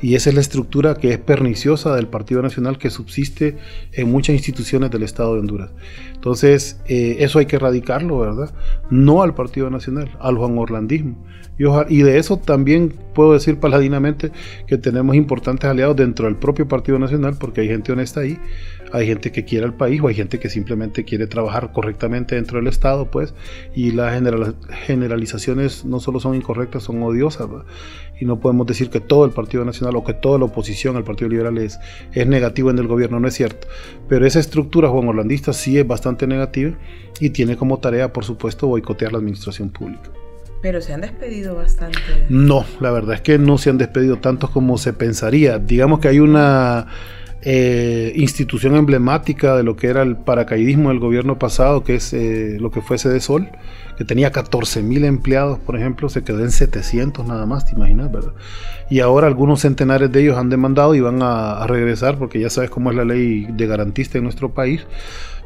Y 0.02 0.16
esa 0.16 0.30
es 0.30 0.36
la 0.36 0.42
estructura 0.42 0.96
que 0.96 1.12
es 1.12 1.18
perniciosa 1.18 1.96
del 1.96 2.08
Partido 2.08 2.42
Nacional 2.42 2.78
que 2.78 2.90
subsiste 2.90 3.58
en 3.94 4.12
muchas 4.12 4.36
instituciones 4.36 4.92
del 4.92 5.04
Estado 5.04 5.34
de 5.34 5.40
Honduras. 5.40 5.72
Entonces, 6.14 6.80
eh, 6.88 7.18
eso 7.20 7.40
hay 7.40 7.46
que 7.46 7.56
erradicarlo, 7.56 8.20
¿verdad? 8.20 8.54
No 8.90 9.22
al 9.22 9.34
Partido 9.34 9.70
Nacional, 9.70 10.16
al 10.20 10.38
Juan 10.38 10.58
Orlandismo. 10.58 11.18
Y, 11.58 12.02
de 12.02 12.18
eso 12.18 12.38
también 12.38 12.94
puedo 13.14 13.34
decir 13.34 13.60
paladinamente 13.60 14.32
que 14.68 14.78
tenemos 14.78 15.16
importantes 15.16 15.70
aliados 15.70 15.96
dentro 15.96 16.26
del 16.26 16.36
propio 16.36 16.68
Partido 16.68 17.00
Nacional, 17.00 17.38
porque 17.40 17.62
hay 17.62 17.68
gente 17.68 17.94
honesta 17.94 18.20
ahí, 18.20 18.38
hay 18.96 19.08
gente 19.08 19.32
que 19.32 19.44
quiere 19.44 19.66
al 19.66 19.74
país 19.74 20.00
o 20.02 20.08
hay 20.08 20.16
gente 20.16 20.40
que 20.40 20.50
simplemente 20.50 21.04
quiere 21.04 21.28
trabajar 21.28 21.74
correctamente 21.74 22.36
dentro 22.36 22.60
del 22.60 22.68
Estado, 22.68 23.12
pues, 23.12 23.34
y 23.76 23.92
las 23.92 24.14
generalizaciones 24.86 25.84
no 25.84 26.00
solo 26.00 26.22
son 26.22 26.34
incorrectas, 26.36 26.84
son 26.84 27.04
odiosas, 27.04 27.48
y 28.20 28.26
no 28.26 28.40
podemos 28.40 28.66
decir 28.68 28.90
que 28.90 29.02
todo 29.02 29.26
el 29.26 29.32
Partido 29.32 29.66
Nacional 29.66 29.98
o 29.98 30.06
que 30.06 30.14
toda 30.14 30.40
la 30.40 30.46
oposición 30.46 30.96
al 30.96 31.04
Partido 31.04 31.30
Liberal 31.30 31.58
es, 31.58 31.78
es 32.14 32.26
negativo 32.26 32.72
en 32.72 32.80
el 32.80 32.88
gobierno, 32.88 33.20
no 33.20 33.28
es 33.28 33.34
cierto, 33.34 33.68
pero 34.08 34.26
esa 34.26 34.40
estructura 34.40 34.88
Juan 34.88 35.10
Orlandista 35.10 35.52
sí 35.52 35.78
es 35.78 35.86
bastante 35.86 36.26
negativa 36.26 36.78
y 37.20 37.32
tiene 37.32 37.58
como 37.58 37.80
tarea, 37.80 38.14
por 38.14 38.24
supuesto, 38.24 38.68
boicotear 38.68 39.12
la 39.12 39.18
administración 39.18 39.72
pública. 39.72 40.10
Pero 40.62 40.82
se 40.82 40.94
han 40.94 41.02
despedido 41.02 41.54
bastante. 41.54 42.00
No, 42.30 42.66
la 42.80 42.92
verdad 42.92 43.16
es 43.16 43.22
que 43.22 43.38
no 43.38 43.58
se 43.58 43.70
han 43.70 43.78
despedido 43.78 44.18
tantos 44.18 44.50
como 44.50 44.78
se 44.80 44.94
pensaría. 44.94 45.60
Digamos 45.60 46.00
que 46.00 46.08
hay 46.08 46.20
una 46.20 46.88
eh, 47.46 48.12
institución 48.16 48.76
emblemática 48.76 49.56
de 49.56 49.64
lo 49.64 49.76
que 49.76 49.88
era 49.88 50.02
el 50.02 50.18
paracaidismo 50.18 50.90
del 50.90 51.00
gobierno 51.00 51.38
pasado, 51.40 51.84
que 51.84 51.96
es 51.96 52.12
eh, 52.12 52.58
lo 52.60 52.72
que 52.72 52.82
fue 52.82 52.98
de 52.98 53.20
Sol, 53.20 53.48
que 53.98 54.04
tenía 54.04 54.32
14 54.32 54.82
mil 54.82 55.06
empleados, 55.06 55.60
por 55.60 55.78
ejemplo, 55.78 56.10
se 56.10 56.24
quedó 56.24 56.40
en 56.40 56.52
700 56.52 57.26
nada 57.26 57.46
más, 57.46 57.66
te 57.66 57.76
imaginas, 57.76 58.12
¿verdad? 58.12 58.34
Y 58.90 59.00
ahora 59.00 59.28
algunos 59.28 59.62
centenares 59.62 60.12
de 60.12 60.22
ellos 60.22 60.38
han 60.38 60.50
demandado 60.50 60.96
y 60.96 61.02
van 61.02 61.22
a, 61.22 61.58
a 61.58 61.68
regresar, 61.68 62.18
porque 62.18 62.40
ya 62.40 62.50
sabes 62.50 62.70
cómo 62.70 62.90
es 62.90 62.98
la 62.98 63.06
ley 63.06 63.48
de 63.50 63.68
garantista 63.68 64.18
en 64.18 64.24
nuestro 64.24 64.54
país 64.54 64.86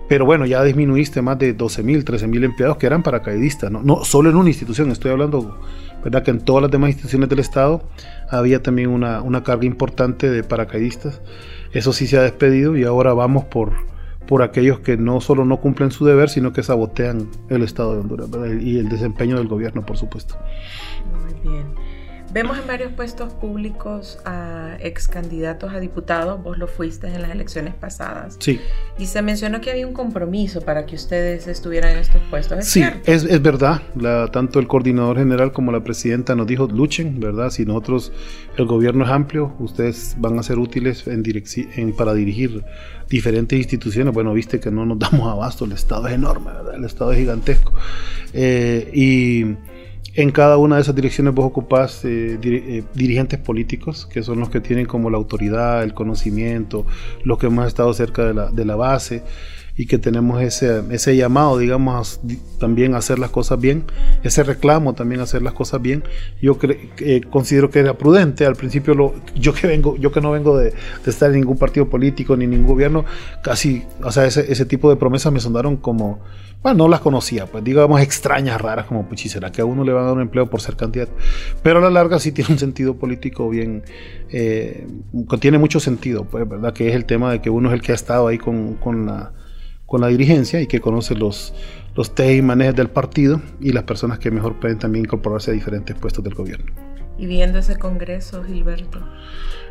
pero 0.09 0.25
bueno, 0.25 0.47
ya 0.47 0.63
disminuiste 0.63 1.21
más 1.21 1.37
de 1.37 1.53
12 1.53 1.83
mil, 1.83 2.03
13 2.03 2.25
mil 2.25 2.43
empleados 2.43 2.77
que 2.77 2.87
eran 2.87 3.03
paracaidistas, 3.03 3.71
¿no? 3.71 3.83
no 3.83 4.03
solo 4.03 4.31
en 4.31 4.37
una 4.37 4.49
institución, 4.49 4.89
estoy 4.89 5.11
hablando, 5.11 5.61
¿verdad? 6.03 6.23
Que 6.23 6.31
en 6.31 6.39
todas 6.39 6.63
las 6.63 6.71
demás 6.71 6.89
instituciones 6.89 7.29
del 7.29 7.37
Estado 7.37 7.83
había 8.27 8.63
también 8.63 8.89
una, 8.89 9.21
una 9.21 9.43
carga 9.43 9.65
importante 9.65 10.27
de 10.31 10.43
paracaidistas. 10.43 11.21
Eso 11.73 11.93
sí 11.93 12.07
se 12.07 12.17
ha 12.17 12.21
despedido 12.21 12.75
y 12.77 12.83
ahora 12.83 13.13
vamos 13.13 13.45
por, 13.45 13.73
por 14.27 14.43
aquellos 14.43 14.79
que 14.79 14.97
no 14.97 15.21
solo 15.21 15.45
no 15.45 15.57
cumplen 15.57 15.91
su 15.91 16.05
deber, 16.05 16.29
sino 16.29 16.53
que 16.53 16.63
sabotean 16.63 17.29
el 17.49 17.63
Estado 17.63 17.93
de 17.93 17.99
Honduras 17.99 18.29
y 18.61 18.77
el 18.77 18.89
desempeño 18.89 19.37
del 19.37 19.47
gobierno, 19.47 19.85
por 19.85 19.97
supuesto. 19.97 20.35
Muy 21.11 21.51
bien. 21.51 21.88
Vemos 22.31 22.59
en 22.59 22.67
varios 22.67 22.91
puestos 22.91 23.33
públicos 23.33 24.19
a 24.23 24.77
ex 24.81 25.07
candidatos 25.07 25.73
a 25.73 25.79
diputados, 25.79 26.41
vos 26.43 26.59
lo 26.59 26.67
fuiste 26.67 27.07
en 27.07 27.23
las 27.23 27.31
elecciones 27.31 27.73
pasadas. 27.73 28.37
Sí. 28.39 28.59
Y 28.99 29.07
se 29.07 29.21
mencionó 29.23 29.61
que 29.61 29.71
había 29.71 29.87
un 29.87 29.93
compromiso 29.93 30.61
para 30.61 30.85
que 30.85 30.95
ustedes 30.95 31.47
estuvieran 31.47 31.93
en 31.93 31.97
estos 31.99 32.21
puestos. 32.29 32.59
¿Es 32.59 32.67
sí, 32.67 32.83
es, 33.05 33.23
es, 33.23 33.41
verdad. 33.41 33.81
La, 33.95 34.27
tanto 34.27 34.59
el 34.59 34.67
coordinador 34.67 35.17
general 35.17 35.51
como 35.51 35.71
la 35.71 35.83
presidenta 35.83 36.35
nos 36.35 36.45
dijo, 36.45 36.67
luchen, 36.67 37.19
¿verdad? 37.19 37.49
Si 37.49 37.65
nosotros, 37.65 38.11
el 38.57 38.65
gobierno 38.65 39.05
es 39.05 39.09
amplio, 39.09 39.55
ustedes 39.59 40.15
van 40.19 40.37
a 40.37 40.43
ser 40.43 40.59
útiles 40.59 41.07
en, 41.07 41.23
en 41.75 41.95
para 41.95 42.13
dirigir 42.13 42.63
diferentes 43.09 43.57
instituciones. 43.57 44.13
Bueno, 44.13 44.33
viste 44.33 44.59
que 44.59 44.69
no 44.69 44.85
nos 44.85 44.99
damos 45.11 45.31
abasto, 45.31 45.65
el 45.65 45.71
Estado 45.71 46.07
es 46.07 46.13
enorme, 46.13 46.51
¿verdad? 46.51 46.75
El 46.75 46.85
Estado 46.85 47.11
es 47.11 47.19
gigantesco. 47.19 47.73
Eh, 48.33 48.91
y 48.93 49.55
en 50.21 50.31
cada 50.31 50.57
una 50.57 50.75
de 50.75 50.81
esas 50.81 50.95
direcciones 50.95 51.33
vos 51.33 51.45
ocupás 51.45 52.03
eh, 52.03 52.37
eh, 52.41 52.83
dirigentes 52.93 53.39
políticos, 53.39 54.05
que 54.05 54.21
son 54.21 54.39
los 54.39 54.49
que 54.49 54.59
tienen 54.59 54.85
como 54.85 55.09
la 55.09 55.17
autoridad, 55.17 55.83
el 55.83 55.93
conocimiento, 55.93 56.85
los 57.23 57.37
que 57.37 57.47
hemos 57.47 57.67
estado 57.67 57.93
cerca 57.93 58.25
de 58.25 58.33
la, 58.33 58.51
de 58.51 58.65
la 58.65 58.75
base 58.75 59.23
y 59.79 59.85
que 59.85 59.97
tenemos 59.97 60.41
ese, 60.41 60.83
ese 60.91 61.15
llamado, 61.15 61.57
digamos, 61.57 62.19
también 62.59 62.95
a 62.95 62.97
hacer 62.97 63.17
las 63.17 63.29
cosas 63.29 63.61
bien, 63.61 63.85
ese 64.23 64.43
reclamo 64.43 64.93
también 64.93 65.21
a 65.21 65.23
hacer 65.23 65.41
las 65.41 65.53
cosas 65.53 65.81
bien. 65.81 66.03
Yo 66.41 66.57
eh, 66.99 67.21
considero 67.29 67.69
que 67.69 67.79
era 67.79 67.97
prudente. 67.97 68.45
Al 68.45 68.57
principio, 68.57 68.93
lo, 68.93 69.13
yo 69.35 69.53
que 69.53 69.67
vengo, 69.67 69.95
yo 69.95 70.11
que 70.11 70.19
no 70.19 70.31
vengo 70.31 70.57
de, 70.57 70.71
de, 70.71 71.09
estar 71.09 71.29
en 71.29 71.37
ningún 71.37 71.57
partido 71.57 71.87
político 71.87 72.35
ni 72.35 72.45
ningún 72.45 72.67
gobierno, 72.67 73.05
casi, 73.41 73.85
o 74.03 74.11
sea, 74.11 74.25
ese, 74.25 74.51
ese 74.51 74.65
tipo 74.65 74.89
de 74.89 74.97
promesas 74.97 75.31
me 75.31 75.39
sonaron 75.39 75.77
como 75.77 76.19
bueno, 76.61 76.79
no 76.79 76.87
las 76.89 76.99
conocía, 76.99 77.45
pues 77.45 77.63
digamos 77.63 78.01
extrañas, 78.01 78.59
raras, 78.59 78.85
como, 78.85 79.07
pues, 79.07 79.21
¿será 79.21 79.49
que 79.49 79.61
a 79.61 79.65
uno 79.65 79.85
le 79.85 79.93
van 79.93 80.03
a 80.03 80.07
dar 80.07 80.15
un 80.15 80.21
empleo 80.21 80.49
por 80.49 80.59
ser 80.59 80.75
candidato? 80.75 81.13
Pero 81.63 81.79
a 81.79 81.81
la 81.81 81.89
larga 81.89 82.19
sí 82.19 82.33
tiene 82.33 82.51
un 82.51 82.59
sentido 82.59 82.97
político 82.97 83.49
bien, 83.49 83.83
eh, 84.29 84.85
tiene 85.39 85.57
mucho 85.57 85.79
sentido, 85.79 86.25
pues, 86.25 86.49
¿verdad? 86.49 86.73
Que 86.73 86.89
es 86.89 86.95
el 86.95 87.05
tema 87.05 87.31
de 87.31 87.39
que 87.41 87.49
uno 87.49 87.69
es 87.69 87.75
el 87.75 87.81
que 87.81 87.93
ha 87.93 87.95
estado 87.95 88.27
ahí 88.27 88.37
con, 88.37 88.73
con 88.73 89.05
la, 89.05 89.31
con 89.89 90.01
la 90.01 90.07
dirigencia 90.07 90.61
y 90.61 90.67
que 90.67 90.79
conoce 90.79 91.15
los, 91.15 91.53
los 91.95 92.13
y 92.17 92.41
manejes 92.41 92.75
del 92.75 92.89
partido 92.89 93.41
y 93.59 93.73
las 93.73 93.83
personas 93.83 94.19
que 94.19 94.31
mejor 94.31 94.59
pueden 94.59 94.77
también 94.77 95.05
incorporarse 95.05 95.51
a 95.51 95.53
diferentes 95.53 95.95
puestos 95.97 96.23
del 96.23 96.35
gobierno. 96.35 96.71
¿Y 97.17 97.25
viendo 97.25 97.59
ese 97.59 97.77
congreso, 97.77 98.43
Gilberto? 98.43 98.99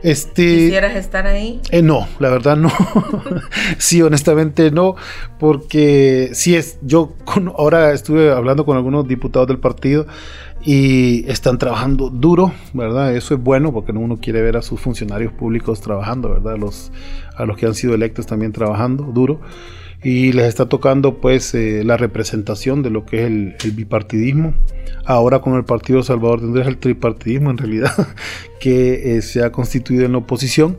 Este, 0.03 0.45
¿Quisieras 0.45 0.97
estar 0.97 1.27
ahí? 1.27 1.61
Eh, 1.71 1.83
no, 1.83 2.07
la 2.19 2.29
verdad 2.29 2.57
no. 2.57 2.71
sí, 3.79 4.03
honestamente 4.03 4.71
no, 4.71 4.97
porque 5.39 6.31
sí 6.35 6.57
es, 6.57 6.79
yo 6.83 7.15
ahora 7.57 7.93
estuve 7.93 8.31
hablando 8.31 8.67
con 8.67 8.77
algunos 8.77 9.09
diputados 9.09 9.49
del 9.49 9.59
partido 9.59 10.07
y 10.63 11.29
están 11.31 11.59
trabajando 11.59 12.11
duro, 12.11 12.53
¿verdad? 12.75 13.17
Eso 13.17 13.35
es 13.35 13.43
bueno 13.43 13.73
porque 13.73 13.93
uno 13.93 14.19
quiere 14.19 14.43
ver 14.43 14.57
a 14.57 14.63
sus 14.63 14.81
funcionarios 14.81 15.33
públicos 15.33 15.81
trabajando, 15.81 16.29
¿verdad? 16.29 16.59
Los, 16.59 16.93
a 17.37 17.47
los 17.47 17.57
que 17.57 17.67
han 17.67 17.75
sido 17.75 17.95
electos 17.95 18.27
también 18.27 18.53
trabajando 18.53 19.05
duro 19.05 19.41
y 20.03 20.33
les 20.33 20.47
está 20.47 20.69
tocando 20.69 21.21
pues 21.21 21.55
eh, 21.55 21.83
la 21.85 21.97
representación 21.97 22.83
de 22.83 22.91
lo 22.91 23.05
que 23.05 23.25
es 23.25 23.27
el, 23.27 23.73
bipartidismo. 23.73 24.55
Ahora 25.05 25.41
con 25.41 25.55
el 25.55 25.65
Partido 25.65 26.03
Salvador 26.03 26.41
tendrás 26.41 26.69
el 26.69 26.79
tripartidismo 26.79 27.51
en 27.51 27.59
realidad 27.59 27.93
que 28.61 29.17
eh, 29.17 29.23
se 29.23 29.43
ha 29.43 29.51
constituido 29.51 30.05
en 30.05 30.13
la 30.13 30.19
oposición 30.19 30.77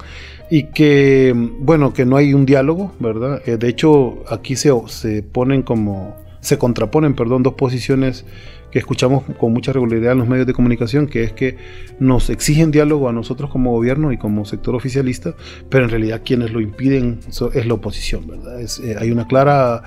y 0.49 0.67
que 0.71 1.33
bueno 1.59 1.93
que 1.93 2.05
no 2.05 2.15
hay 2.15 2.33
un 2.33 2.45
diálogo, 2.45 2.93
¿verdad? 2.99 3.41
Eh, 3.45 3.57
de 3.57 3.67
hecho 3.67 4.23
aquí 4.29 4.55
se, 4.55 4.71
se 4.87 5.21
ponen 5.23 5.63
como 5.63 6.15
se 6.41 6.57
contraponen, 6.57 7.15
perdón, 7.15 7.43
dos 7.43 7.55
posiciones 7.55 8.25
que 8.71 8.79
escuchamos 8.79 9.23
con 9.39 9.53
mucha 9.53 9.73
regularidad 9.73 10.13
en 10.13 10.19
los 10.19 10.27
medios 10.27 10.47
de 10.47 10.53
comunicación, 10.53 11.07
que 11.07 11.23
es 11.23 11.33
que 11.33 11.57
nos 11.99 12.29
exigen 12.29 12.71
diálogo 12.71 13.09
a 13.09 13.13
nosotros 13.13 13.49
como 13.49 13.71
gobierno 13.71 14.11
y 14.11 14.17
como 14.17 14.45
sector 14.45 14.75
oficialista, 14.75 15.33
pero 15.69 15.85
en 15.85 15.89
realidad 15.89 16.21
quienes 16.23 16.51
lo 16.51 16.61
impiden 16.61 17.19
es 17.53 17.65
la 17.65 17.73
oposición, 17.73 18.27
¿verdad? 18.27 18.61
Eh, 18.61 18.95
hay 18.99 19.11
una 19.11 19.27
clara 19.27 19.83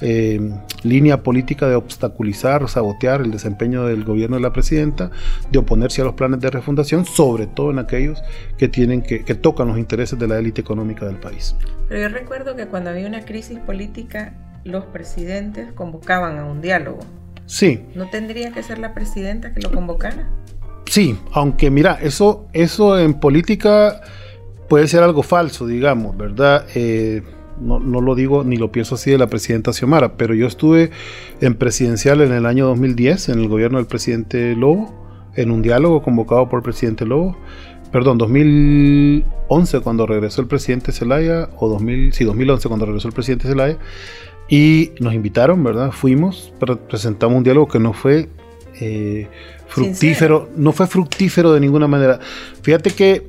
eh, 0.00 0.40
línea 0.82 1.22
política 1.22 1.68
de 1.68 1.74
obstaculizar, 1.74 2.68
sabotear 2.68 3.22
el 3.22 3.30
desempeño 3.30 3.86
del 3.86 4.04
gobierno 4.04 4.36
de 4.36 4.42
la 4.42 4.52
presidenta, 4.52 5.10
de 5.50 5.58
oponerse 5.58 6.02
a 6.02 6.04
los 6.04 6.14
planes 6.14 6.40
de 6.40 6.50
refundación, 6.50 7.06
sobre 7.06 7.46
todo 7.46 7.70
en 7.70 7.78
aquellos 7.78 8.22
que 8.58 8.70
que 8.70 9.34
tocan 9.34 9.68
los 9.68 9.78
intereses 9.78 10.18
de 10.18 10.28
la 10.28 10.38
élite 10.38 10.60
económica 10.60 11.06
del 11.06 11.16
país. 11.16 11.56
Pero 11.88 12.02
yo 12.02 12.08
recuerdo 12.08 12.56
que 12.56 12.66
cuando 12.66 12.90
había 12.90 13.06
una 13.06 13.24
crisis 13.24 13.58
política, 13.58 14.34
los 14.64 14.84
presidentes 14.84 15.72
convocaban 15.72 16.38
a 16.38 16.44
un 16.44 16.60
diálogo. 16.60 17.00
Sí. 17.46 17.80
¿No 17.94 18.08
tendría 18.10 18.52
que 18.52 18.62
ser 18.62 18.78
la 18.78 18.92
presidenta 18.92 19.54
que 19.54 19.60
lo 19.60 19.70
convocara? 19.70 20.28
Sí, 20.86 21.18
aunque 21.32 21.70
mira, 21.70 21.98
eso, 22.02 22.46
eso 22.52 22.98
en 22.98 23.14
política 23.14 24.00
puede 24.68 24.86
ser 24.88 25.02
algo 25.02 25.22
falso, 25.22 25.66
digamos, 25.66 26.16
¿verdad? 26.16 26.66
Eh, 26.74 27.22
no, 27.60 27.78
no, 27.78 28.00
lo 28.00 28.14
digo 28.14 28.44
ni 28.44 28.56
lo 28.56 28.70
pienso 28.70 28.96
así 28.96 29.10
de 29.10 29.18
la 29.18 29.28
presidenta 29.28 29.72
Xiomara, 29.72 30.16
pero 30.16 30.34
yo 30.34 30.46
estuve 30.46 30.90
en 31.40 31.54
presidencial 31.54 32.20
en 32.20 32.32
el 32.32 32.46
año 32.46 32.66
2010, 32.66 33.30
en 33.30 33.40
el 33.40 33.48
gobierno 33.48 33.78
del 33.78 33.86
presidente 33.86 34.54
Lobo, 34.54 34.92
en 35.34 35.50
un 35.50 35.62
diálogo 35.62 36.02
convocado 36.02 36.48
por 36.48 36.58
el 36.58 36.62
presidente 36.62 37.06
Lobo. 37.06 37.36
Perdón, 37.92 38.18
2011 38.18 39.80
cuando 39.80 40.06
regresó 40.06 40.42
el 40.42 40.48
presidente 40.48 40.92
Zelaya, 40.92 41.48
o 41.56 41.68
2000, 41.68 42.12
sí, 42.12 42.24
2011 42.24 42.68
cuando 42.68 42.86
regresó 42.86 43.08
el 43.08 43.14
presidente 43.14 43.48
Zelaya, 43.48 43.78
y 44.48 44.92
nos 45.00 45.14
invitaron, 45.14 45.62
¿verdad? 45.64 45.90
Fuimos, 45.90 46.52
presentamos 46.88 47.36
un 47.36 47.44
diálogo 47.44 47.68
que 47.68 47.78
no 47.78 47.92
fue 47.92 48.28
eh, 48.80 49.28
fructífero, 49.68 50.50
no 50.56 50.72
fue 50.72 50.86
fructífero 50.86 51.52
de 51.52 51.60
ninguna 51.60 51.88
manera. 51.88 52.20
Fíjate 52.62 52.90
que 52.90 53.26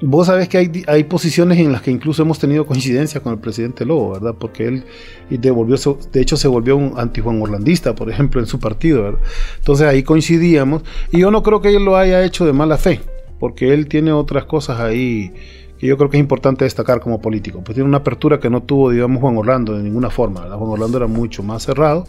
vos 0.00 0.26
sabés 0.26 0.48
que 0.48 0.58
hay, 0.58 0.84
hay 0.86 1.04
posiciones 1.04 1.58
en 1.58 1.72
las 1.72 1.82
que 1.82 1.90
incluso 1.90 2.22
hemos 2.22 2.38
tenido 2.38 2.66
coincidencia 2.66 3.20
con 3.20 3.32
el 3.32 3.38
presidente 3.38 3.84
Lobo, 3.84 4.12
¿verdad? 4.12 4.34
Porque 4.38 4.66
él 4.66 4.84
devolvió, 5.30 5.76
de 6.12 6.20
hecho 6.20 6.36
se 6.36 6.48
volvió 6.48 6.76
un 6.76 6.94
anti-Juan 6.96 7.40
Orlandista, 7.40 7.94
por 7.94 8.10
ejemplo, 8.10 8.40
en 8.40 8.46
su 8.46 8.60
partido, 8.60 9.02
¿verdad? 9.02 9.20
Entonces 9.58 9.86
ahí 9.86 10.02
coincidíamos 10.02 10.82
y 11.10 11.20
yo 11.20 11.30
no 11.30 11.42
creo 11.42 11.60
que 11.60 11.74
él 11.74 11.84
lo 11.84 11.96
haya 11.96 12.24
hecho 12.24 12.46
de 12.46 12.52
mala 12.52 12.76
fe, 12.76 13.00
porque 13.40 13.72
él 13.72 13.88
tiene 13.88 14.12
otras 14.12 14.44
cosas 14.44 14.80
ahí 14.80 15.32
que 15.78 15.86
yo 15.86 15.96
creo 15.96 16.10
que 16.10 16.16
es 16.16 16.20
importante 16.20 16.64
destacar 16.64 17.00
como 17.00 17.20
político. 17.20 17.62
Pues 17.62 17.74
tiene 17.74 17.88
una 17.88 17.98
apertura 17.98 18.40
que 18.40 18.50
no 18.50 18.62
tuvo, 18.62 18.90
digamos, 18.90 19.20
Juan 19.20 19.36
Orlando 19.36 19.76
de 19.76 19.82
ninguna 19.82 20.10
forma. 20.10 20.42
¿verdad? 20.42 20.56
Juan 20.56 20.70
Orlando 20.72 20.98
era 20.98 21.06
mucho 21.06 21.42
más 21.42 21.62
cerrado. 21.62 22.04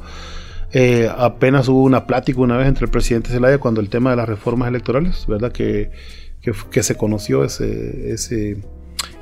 Eh, 0.72 1.10
apenas 1.16 1.68
hubo 1.68 1.84
una 1.84 2.06
plática 2.06 2.40
una 2.42 2.58
vez 2.58 2.68
entre 2.68 2.86
el 2.86 2.92
presidente 2.92 3.30
Zelaya 3.30 3.58
cuando 3.58 3.82
el 3.82 3.90
tema 3.90 4.12
de 4.12 4.16
las 4.18 4.30
reformas 4.30 4.70
electorales, 4.70 5.26
¿verdad? 5.28 5.52
Que, 5.52 5.92
que, 6.42 6.84
se 6.84 6.96
conoció 6.96 7.44
ese, 7.44 8.12
ese 8.14 8.58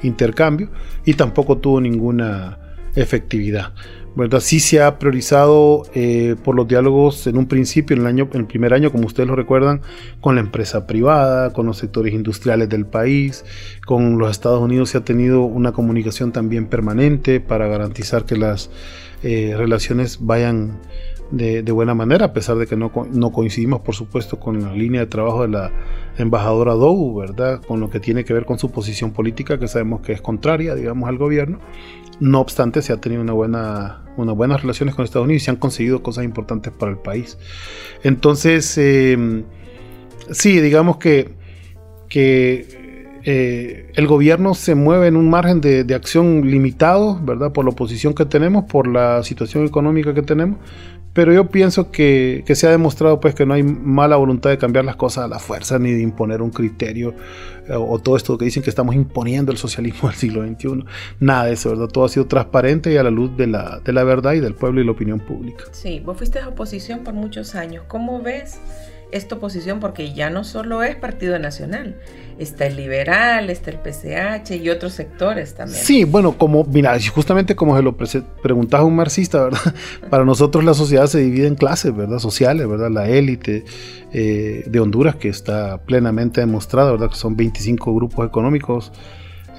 intercambio 0.04 0.70
y 1.06 1.14
tampoco 1.14 1.58
tuvo 1.58 1.82
ninguna 1.82 2.60
efectividad. 2.96 3.74
¿Verdad? 4.18 4.40
Sí 4.40 4.60
se 4.60 4.82
ha 4.82 4.98
priorizado 4.98 5.84
eh, 5.94 6.36
por 6.44 6.56
los 6.56 6.68
diálogos 6.68 7.28
en 7.28 7.38
un 7.38 7.46
principio, 7.46 7.96
en 7.96 8.02
el, 8.02 8.08
año, 8.08 8.28
en 8.34 8.42
el 8.42 8.48
primer 8.48 8.74
año, 8.74 8.92
como 8.92 9.06
ustedes 9.06 9.30
lo 9.30 9.36
recuerdan, 9.36 9.82
con 10.20 10.36
la 10.36 10.42
empresa 10.42 10.88
privada, 10.88 11.54
con 11.54 11.68
los 11.68 11.78
sectores 11.78 12.14
industriales 12.14 12.68
del 12.68 12.88
país, 12.88 13.46
con 13.86 14.18
los 14.18 14.32
Estados 14.32 14.60
Unidos 14.60 14.90
se 14.90 14.98
ha 14.98 15.02
tenido 15.02 15.44
una 15.44 15.72
comunicación 15.72 16.32
también 16.32 16.66
permanente 16.66 17.40
para 17.40 17.68
garantizar 17.68 18.26
que 18.26 18.38
las 18.38 18.72
eh, 19.22 19.54
relaciones 19.56 20.18
vayan 20.22 20.80
de, 21.32 21.72
buena 21.72 21.94
manera, 21.94 22.28
a 22.28 22.34
pesar 22.34 22.58
de 22.58 22.68
que 22.68 22.76
no, 22.76 22.92
no, 23.12 23.32
coincidimos, 23.32 23.82
por 23.82 23.96
supuesto, 23.96 24.40
con 24.40 24.62
la 24.62 24.74
línea 24.74 25.02
de 25.02 25.08
trabajo 25.08 25.42
de 25.42 25.50
la 25.50 25.72
embajadora 26.18 26.74
Dou, 26.74 27.20
¿verdad? 27.20 27.62
Con 27.62 27.80
lo 27.80 27.90
que 27.90 28.00
tiene 28.00 28.24
que 28.24 28.34
ver 28.34 28.46
con 28.46 28.58
su 28.60 28.72
posición 28.72 29.12
política, 29.12 29.60
que 29.60 29.68
sabemos 29.68 30.02
que 30.02 30.14
es 30.14 30.22
contraria, 30.22 30.74
digamos, 30.76 31.10
al 31.10 31.18
gobierno. 31.18 31.60
No 32.20 32.40
obstante, 32.40 32.82
se 32.82 32.94
ha 32.94 32.98
tenido 32.98 33.22
una 33.22 33.34
buena, 33.34 34.04
unas 34.18 34.36
buenas 34.36 34.62
relaciones 34.62 34.96
con 34.96 35.06
Estados 35.06 35.26
Unidos 35.26 35.44
y 35.44 35.46
se 35.46 35.52
han 35.52 35.58
conseguido 35.58 36.02
cosas 36.02 36.26
importantes 36.26 36.74
para 36.74 36.92
el 36.92 36.98
país. 36.98 37.38
Entonces, 38.04 38.78
em, 38.78 39.44
sí, 40.32 40.60
digamos 40.60 40.98
que, 40.98 41.36
que 42.10 43.20
eh, 43.24 43.92
el 43.94 44.08
gobierno 44.08 44.54
se 44.56 44.74
mueve 44.74 45.08
en 45.08 45.16
un 45.16 45.30
margen 45.30 45.62
de, 45.62 45.84
de, 45.84 45.96
acción 45.96 46.50
limitado, 46.50 47.20
¿verdad? 47.22 47.52
Por 47.52 47.66
la 47.66 47.72
oposición 47.72 48.14
que 48.14 48.26
tenemos, 48.26 48.66
por 48.66 48.88
la 48.88 49.22
situación 49.24 49.66
económica 49.66 50.14
que 50.14 50.22
tenemos, 50.22 50.58
pero 51.18 51.34
yo 51.34 51.50
pienso 51.50 51.90
que, 51.90 52.44
se 52.48 52.68
ha 52.68 52.70
demostrado 52.70 53.20
pues 53.20 53.34
que 53.34 53.44
no 53.44 53.56
hay 53.56 53.64
mala 53.64 54.18
voluntad 54.18 54.52
de 54.52 54.60
cambiar 54.60 54.86
las 54.86 54.98
cosas 54.98 55.26
a 55.26 55.28
la 55.28 55.40
fuerza 55.40 55.80
ni 55.80 55.92
de 55.92 56.04
imponer 56.04 56.44
un 56.44 56.52
criterio 56.52 57.16
eh, 57.68 57.74
o 57.74 57.98
todo 57.98 58.18
esto 58.18 58.38
que 58.38 58.46
dicen 58.46 58.62
que 58.62 58.70
estamos 58.70 58.94
imponiendo 58.94 59.52
el 59.52 59.58
socialismo 59.58 60.10
del 60.10 60.16
siglo 60.16 60.46
XXI. 60.46 60.86
Nada 61.20 61.46
de 61.46 61.54
eso, 61.54 61.72
¿verdad? 61.72 61.88
Todo 61.88 62.06
ha 62.06 62.10
sido 62.10 62.28
transparente 62.28 62.94
y 62.94 62.98
a 62.98 63.04
la 63.04 63.10
luz 63.10 63.36
de 63.36 63.48
la, 63.48 63.80
de 63.84 63.94
la 63.94 64.04
verdad 64.04 64.34
y 64.34 64.42
del 64.42 64.54
pueblo 64.54 64.80
y 64.80 64.86
la 64.86 64.92
opinión 64.92 65.20
pública. 65.20 65.64
Sí, 65.72 66.04
vos 66.06 66.18
fuiste 66.18 66.40
oposición 66.44 67.04
por 67.04 67.16
muchos 67.16 67.56
años. 67.56 67.86
¿Cómo 67.88 68.22
ves 68.22 68.60
esta 69.12 69.36
oposición? 69.36 69.80
Porque 69.80 70.14
ya 70.14 70.30
no 70.30 70.44
solo 70.44 70.84
es 70.84 70.96
Partido 70.96 71.38
Nacional, 71.40 71.96
está 72.40 72.66
el 72.66 72.76
liberal, 72.76 73.50
está 73.50 73.72
el 73.72 73.80
PCH 73.80 74.52
y 74.62 74.70
otros 74.70 74.94
sectores 74.94 75.54
también. 75.54 75.80
Sí, 75.82 76.04
bueno, 76.04 76.38
como, 76.38 76.64
mira, 76.64 76.98
justamente 77.14 77.56
como 77.56 77.76
se 77.76 77.84
lo 77.84 77.96
preguntaba 77.96 78.84
un 78.84 78.96
marxista, 78.96 79.44
¿verdad? 79.44 79.76
Para 80.10 80.26
nosotros 80.26 80.64
la 80.64 80.74
sociedad 80.74 81.08
se 81.08 81.20
divide 81.20 81.48
en 81.48 81.56
clases, 81.56 81.96
¿verdad? 81.96 82.20
Sociales, 82.20 82.68
¿verdad? 82.68 82.90
La 82.92 83.08
élite 83.10 83.66
eh, 84.14 84.64
de 84.66 84.80
Honduras, 84.80 85.16
que 85.16 85.30
está 85.30 85.84
plenamente 85.84 86.42
demostrada, 86.42 86.92
¿verdad? 86.92 87.10
Que 87.10 87.16
son 87.16 87.36
25 87.36 87.94
grupos 87.94 88.28
económicos. 88.28 88.92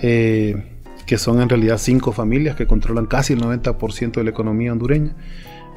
Eh, 0.01 0.75
que 1.09 1.17
son 1.17 1.41
en 1.41 1.49
realidad 1.49 1.79
cinco 1.79 2.13
familias 2.13 2.55
que 2.55 2.67
controlan 2.67 3.07
casi 3.07 3.33
el 3.33 3.41
90% 3.41 4.13
de 4.13 4.25
la 4.25 4.31
economía 4.31 4.73
hondureña. 4.73 5.15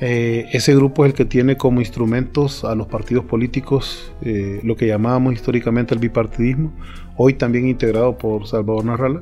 Eh, 0.03 0.49
ese 0.51 0.75
grupo 0.75 1.05
es 1.05 1.11
el 1.11 1.15
que 1.15 1.25
tiene 1.25 1.57
como 1.57 1.79
instrumentos 1.79 2.65
a 2.65 2.73
los 2.73 2.87
partidos 2.87 3.23
políticos 3.25 4.11
eh, 4.23 4.59
lo 4.63 4.75
que 4.75 4.87
llamábamos 4.87 5.35
históricamente 5.35 5.93
el 5.93 5.99
bipartidismo, 5.99 6.73
hoy 7.17 7.35
también 7.35 7.67
integrado 7.67 8.17
por 8.17 8.47
Salvador 8.47 8.83
Narrala. 8.83 9.21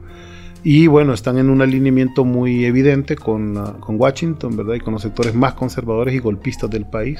Y 0.64 0.88
bueno, 0.88 1.14
están 1.14 1.38
en 1.38 1.50
un 1.50 1.62
alineamiento 1.62 2.24
muy 2.24 2.64
evidente 2.64 3.18
con, 3.18 3.58
ah, 3.58 3.76
con 3.82 4.00
Washington, 4.00 4.56
¿verdad? 4.56 4.76
Y 4.76 4.80
con 4.80 4.94
los 4.94 5.02
sectores 5.02 5.36
más 5.36 5.54
conservadores 5.54 6.14
y 6.16 6.20
golpistas 6.20 6.70
del 6.70 6.86
país. 6.86 7.20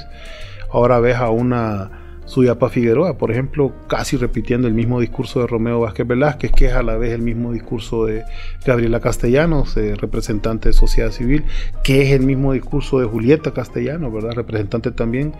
Ahora 0.72 0.98
ves 0.98 1.16
a 1.16 1.28
una 1.28 1.99
Suyapa 2.30 2.68
Figueroa, 2.68 3.18
por 3.18 3.32
ejemplo, 3.32 3.72
casi 3.88 4.16
repitiendo 4.16 4.68
el 4.68 4.74
mismo 4.74 5.00
discurso 5.00 5.40
de 5.40 5.48
Romeo 5.48 5.80
Vázquez 5.80 6.06
Velázquez, 6.06 6.52
que 6.52 6.66
es 6.66 6.72
a 6.74 6.84
la 6.84 6.96
vez 6.96 7.10
el 7.10 7.22
mismo 7.22 7.52
discurso 7.52 8.06
de 8.06 8.22
Gabriela 8.64 9.00
Castellanos, 9.00 9.74
representante 9.74 10.68
de 10.68 10.72
sociedad 10.72 11.10
civil, 11.10 11.42
que 11.82 12.02
es 12.02 12.12
el 12.12 12.22
mismo 12.22 12.52
discurso 12.52 13.00
de 13.00 13.06
Julieta 13.06 13.52
Castellanos, 13.52 14.12
¿verdad? 14.12 14.30
representante 14.34 14.92
también 14.92 15.32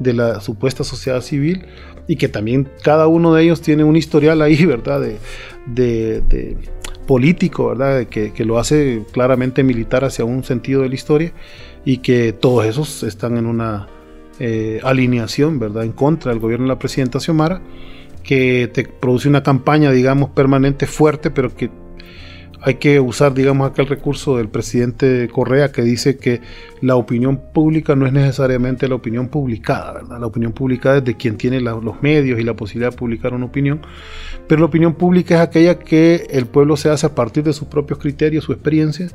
de 0.00 0.14
la 0.14 0.40
supuesta 0.40 0.82
sociedad 0.82 1.20
civil, 1.20 1.64
y 2.08 2.16
que 2.16 2.26
también 2.26 2.68
cada 2.82 3.06
uno 3.06 3.34
de 3.34 3.44
ellos 3.44 3.60
tiene 3.60 3.84
un 3.84 3.94
historial 3.94 4.42
ahí, 4.42 4.64
¿verdad? 4.66 5.00
De, 5.66 6.56
político, 7.06 7.68
¿verdad? 7.68 8.04
Que 8.08 8.44
lo 8.44 8.58
hace 8.58 9.04
claramente 9.12 9.62
militar 9.62 10.04
hacia 10.04 10.24
un 10.24 10.42
sentido 10.42 10.82
de 10.82 10.88
la 10.88 10.94
historia, 10.96 11.32
y 11.84 11.98
que 11.98 12.32
todos 12.32 12.66
esos 12.66 13.04
están 13.04 13.36
en 13.36 13.46
una 13.46 13.86
eh, 14.44 14.80
alineación, 14.82 15.60
¿verdad?, 15.60 15.84
en 15.84 15.92
contra 15.92 16.32
del 16.32 16.40
gobierno 16.40 16.64
de 16.64 16.70
la 16.70 16.78
presidenta 16.80 17.20
Xiomara, 17.20 17.62
que 18.24 18.68
te 18.74 18.82
produce 18.82 19.28
una 19.28 19.44
campaña, 19.44 19.92
digamos, 19.92 20.30
permanente 20.30 20.88
fuerte, 20.88 21.30
pero 21.30 21.54
que 21.54 21.70
hay 22.64 22.74
que 22.74 23.00
usar, 23.00 23.34
digamos, 23.34 23.68
aquel 23.68 23.88
recurso 23.88 24.36
del 24.36 24.48
presidente 24.48 25.28
Correa 25.32 25.72
que 25.72 25.82
dice 25.82 26.16
que 26.16 26.40
la 26.80 26.94
opinión 26.94 27.36
pública 27.52 27.96
no 27.96 28.06
es 28.06 28.12
necesariamente 28.12 28.88
la 28.88 28.94
opinión 28.94 29.28
publicada. 29.28 30.02
La 30.02 30.26
opinión 30.26 30.52
publicada 30.52 30.98
es 30.98 31.04
de 31.04 31.16
quien 31.16 31.36
tiene 31.36 31.60
los 31.60 32.02
medios 32.02 32.38
y 32.38 32.44
la 32.44 32.54
posibilidad 32.54 32.92
de 32.92 32.96
publicar 32.96 33.34
una 33.34 33.46
opinión, 33.46 33.80
pero 34.46 34.60
la 34.60 34.66
opinión 34.66 34.94
pública 34.94 35.34
es 35.34 35.40
aquella 35.40 35.78
que 35.80 36.26
el 36.30 36.46
pueblo 36.46 36.76
se 36.76 36.88
hace 36.88 37.06
a 37.06 37.14
partir 37.14 37.42
de 37.42 37.52
sus 37.52 37.66
propios 37.66 37.98
criterios, 37.98 38.44
su 38.44 38.52
experiencia, 38.52 39.08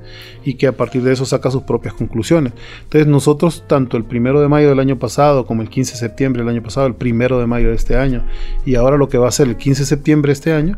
y 0.44 0.56
que 0.56 0.68
a 0.68 0.74
partir 0.74 1.02
de 1.04 1.14
eso 1.14 1.26
saca 1.26 1.50
sus 1.50 1.64
propias 1.64 1.94
conclusiones. 1.94 2.52
Entonces 2.84 3.08
nosotros, 3.08 3.64
tanto 3.68 3.96
el 3.96 4.04
primero 4.04 4.42
de 4.42 4.50
mayo 4.50 4.68
del 4.68 4.80
año 4.80 5.00
pasado 5.00 5.46
como 5.46 5.62
el 5.62 5.70
15 5.70 5.94
de 5.94 6.00
septiembre 6.00 6.44
del 6.44 6.50
año 6.50 6.64
pasado, 6.64 6.88
el 6.88 6.96
primero 6.96 7.40
de 7.40 7.48
mayo 7.48 7.70
de 7.70 7.76
este 7.76 7.96
año, 7.96 8.26
y 8.66 8.76
ahora 8.76 8.98
lo 8.98 9.08
que 9.08 9.18
va 9.18 9.30
a 9.30 9.32
ser 9.32 9.48
el 9.48 9.56
15 9.56 9.84
de 9.84 9.86
septiembre 9.86 10.30
de 10.30 10.34
este 10.34 10.52
año, 10.52 10.78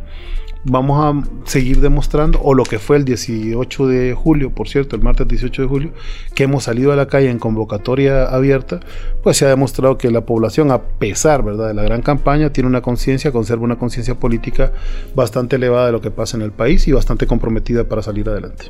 vamos 0.64 1.00
a 1.00 1.48
seguir 1.50 1.80
demostrando, 1.80 2.40
o 2.42 2.54
lo 2.54 2.64
que 2.64 2.80
fue 2.80 2.98
el 2.98 3.06
18 3.06 3.88
de 3.88 4.14
julio, 4.14 4.52
por 4.52 4.68
cierto, 4.68 4.96
el 4.96 5.02
martes 5.02 5.28
18 5.28 5.62
de 5.62 5.68
julio, 5.68 5.92
que 6.36 6.44
hemos 6.44 6.66
salido 6.66 6.92
a 6.92 6.96
la 6.96 7.08
calle 7.08 7.30
en 7.30 7.40
convocatoria 7.40 8.24
abierta, 8.26 8.80
pues 9.24 9.38
se 9.38 9.46
ha 9.46 9.50
demostrado 9.50 9.98
que 9.98 10.12
la 10.12 10.22
población, 10.22 10.72
a 10.72 10.82
pesar 10.82 11.44
¿verdad? 11.44 11.70
de 11.70 11.74
la 11.74 11.84
gran 11.84 12.02
campaña, 12.02 12.52
tiene 12.52 12.68
una 12.68 12.82
conciencia, 12.82 13.32
conserva 13.32 13.64
una 13.64 13.78
conciencia 13.78 14.16
política 14.16 14.74
bastante 15.16 15.56
elevada 15.56 15.88
de 15.88 15.92
lo 15.94 16.02
que 16.02 16.12
pasa 16.12 16.36
en 16.36 16.44
el 16.44 16.52
país 16.52 16.88
y 16.88 16.92
bastante 16.92 17.26
comprometida 17.26 17.86
para 17.86 18.02
salir 18.02 18.28
adelante. 18.30 18.66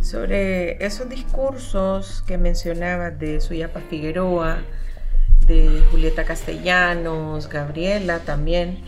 Sobre 0.00 0.84
esos 0.84 1.08
discursos 1.08 2.22
que 2.26 2.36
mencionabas 2.36 3.18
de 3.18 3.40
Suyapa 3.40 3.80
Figueroa, 3.88 4.58
de 5.46 5.82
Julieta 5.90 6.24
Castellanos, 6.24 7.48
Gabriela 7.48 8.20
también. 8.20 8.78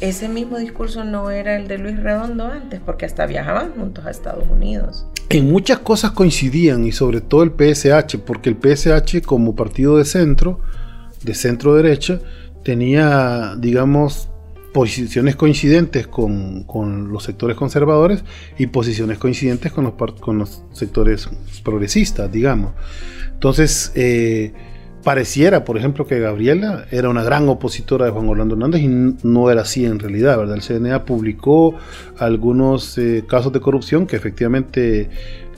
Ese 0.00 0.28
mismo 0.28 0.58
discurso 0.58 1.02
no 1.04 1.30
era 1.30 1.56
el 1.56 1.66
de 1.66 1.78
Luis 1.78 1.98
Redondo 2.00 2.46
antes, 2.46 2.80
porque 2.84 3.04
hasta 3.04 3.26
viajaban 3.26 3.72
juntos 3.72 4.06
a 4.06 4.10
Estados 4.10 4.48
Unidos. 4.48 5.06
En 5.28 5.50
muchas 5.50 5.80
cosas 5.80 6.12
coincidían, 6.12 6.86
y 6.86 6.92
sobre 6.92 7.20
todo 7.20 7.42
el 7.42 7.50
PSH, 7.50 8.18
porque 8.24 8.48
el 8.48 8.56
PSH 8.56 9.22
como 9.22 9.56
partido 9.56 9.98
de 9.98 10.04
centro, 10.04 10.60
de 11.22 11.34
centro 11.34 11.74
derecha, 11.74 12.20
tenía, 12.62 13.56
digamos, 13.58 14.28
posiciones 14.72 15.34
coincidentes 15.34 16.06
con, 16.06 16.64
los 17.10 17.24
sectores 17.24 17.56
conservadores 17.56 18.22
y 18.58 18.68
posiciones 18.68 19.18
coincidentes 19.18 19.72
con 19.72 19.84
los, 19.84 19.94
con 20.20 20.38
los 20.38 20.62
sectores 20.72 21.28
progresistas, 21.64 22.30
digamos. 22.30 22.72
Entonces, 23.32 23.90
eh, 23.96 24.52
pareciera, 25.02 25.64
por 25.64 25.76
ejemplo, 25.78 26.06
que 26.06 26.18
Gabriela 26.18 26.86
era 26.90 27.08
una 27.08 27.22
gran 27.22 27.48
opositora 27.48 28.06
de 28.06 28.10
Juan 28.10 28.28
Orlando 28.28 28.54
Hernández 28.54 28.82
y 28.82 28.88
no 28.88 29.50
era 29.50 29.62
así 29.62 29.84
en 29.84 29.98
realidad, 29.98 30.38
¿verdad? 30.38 30.56
El 30.56 30.62
CNA 30.62 31.04
publicó 31.04 31.74
algunos 32.18 32.98
eh, 32.98 33.24
casos 33.26 33.52
de 33.52 33.60
corrupción 33.60 34.06
que 34.06 34.16
efectivamente 34.16 35.08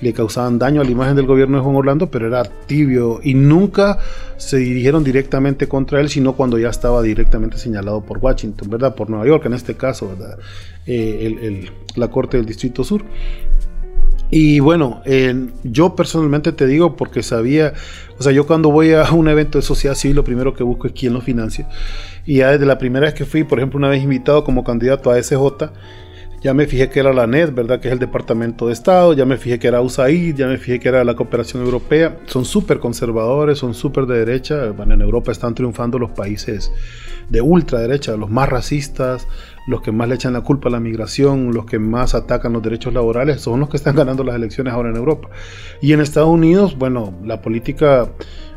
le 0.00 0.12
causaban 0.12 0.58
daño 0.58 0.80
a 0.80 0.84
la 0.84 0.90
imagen 0.90 1.16
del 1.16 1.26
gobierno 1.26 1.58
de 1.58 1.64
Juan 1.64 1.76
Orlando, 1.76 2.10
pero 2.10 2.26
era 2.26 2.44
tibio 2.44 3.20
y 3.22 3.34
nunca 3.34 3.98
se 4.36 4.56
dirigieron 4.56 5.04
directamente 5.04 5.68
contra 5.68 6.00
él, 6.00 6.08
sino 6.08 6.34
cuando 6.34 6.58
ya 6.58 6.70
estaba 6.70 7.02
directamente 7.02 7.58
señalado 7.58 8.02
por 8.02 8.18
Washington, 8.18 8.70
¿verdad? 8.70 8.94
Por 8.94 9.10
Nueva 9.10 9.26
York 9.26 9.44
en 9.46 9.54
este 9.54 9.74
caso, 9.74 10.08
¿verdad? 10.08 10.38
Eh, 10.86 11.70
la 11.96 12.08
Corte 12.08 12.38
del 12.38 12.46
Distrito 12.46 12.82
Sur. 12.82 13.04
Y 14.30 14.60
bueno, 14.60 15.02
yo 15.64 15.96
personalmente 15.96 16.52
te 16.52 16.66
digo 16.66 16.96
porque 16.96 17.22
sabía, 17.22 17.74
o 18.18 18.22
sea, 18.22 18.32
yo 18.32 18.46
cuando 18.46 18.70
voy 18.70 18.92
a 18.92 19.10
un 19.12 19.28
evento 19.28 19.58
de 19.58 19.62
sociedad 19.62 19.96
civil 19.96 20.16
lo 20.16 20.24
primero 20.24 20.54
que 20.54 20.62
busco 20.62 20.86
es 20.86 20.92
quién 20.92 21.12
lo 21.12 21.20
financia. 21.20 21.68
Y 22.24 22.36
ya 22.36 22.52
desde 22.52 22.66
la 22.66 22.78
primera 22.78 23.06
vez 23.06 23.14
que 23.14 23.24
fui, 23.24 23.42
por 23.42 23.58
ejemplo, 23.58 23.78
una 23.78 23.88
vez 23.88 24.02
invitado 24.02 24.44
como 24.44 24.62
candidato 24.62 25.10
a 25.10 25.20
SJ, 25.20 25.72
ya 26.42 26.54
me 26.54 26.66
fijé 26.66 26.88
que 26.88 27.00
era 27.00 27.12
la 27.12 27.26
NET, 27.26 27.54
¿verdad? 27.54 27.80
Que 27.80 27.88
es 27.88 27.92
el 27.92 27.98
Departamento 27.98 28.68
de 28.68 28.72
Estado, 28.72 29.12
ya 29.12 29.26
me 29.26 29.36
fijé 29.36 29.58
que 29.58 29.68
era 29.68 29.82
USAID, 29.82 30.36
ya 30.36 30.46
me 30.46 30.56
fijé 30.56 30.80
que 30.80 30.88
era 30.88 31.04
la 31.04 31.14
cooperación 31.14 31.62
europea. 31.62 32.16
Son 32.26 32.46
súper 32.46 32.78
conservadores, 32.78 33.58
son 33.58 33.74
súper 33.74 34.06
de 34.06 34.20
derecha. 34.20 34.70
Bueno, 34.70 34.94
en 34.94 35.02
Europa 35.02 35.32
están 35.32 35.54
triunfando 35.54 35.98
los 35.98 36.12
países 36.12 36.72
de 37.28 37.42
ultraderecha, 37.42 38.16
los 38.16 38.30
más 38.30 38.48
racistas, 38.48 39.26
los 39.66 39.82
que 39.82 39.92
más 39.92 40.08
le 40.08 40.14
echan 40.14 40.32
la 40.32 40.40
culpa 40.42 40.68
a 40.68 40.72
la 40.72 40.80
migración, 40.80 41.52
los 41.52 41.66
que 41.66 41.78
más 41.78 42.14
atacan 42.14 42.52
los 42.52 42.62
derechos 42.62 42.92
laborales, 42.92 43.40
son 43.40 43.60
los 43.60 43.68
que 43.68 43.76
están 43.76 43.94
ganando 43.96 44.24
las 44.24 44.36
elecciones 44.36 44.72
ahora 44.72 44.90
en 44.90 44.96
Europa. 44.96 45.28
Y 45.80 45.92
en 45.92 46.00
Estados 46.00 46.30
Unidos, 46.30 46.76
bueno, 46.78 47.14
la 47.24 47.42
política 47.42 48.10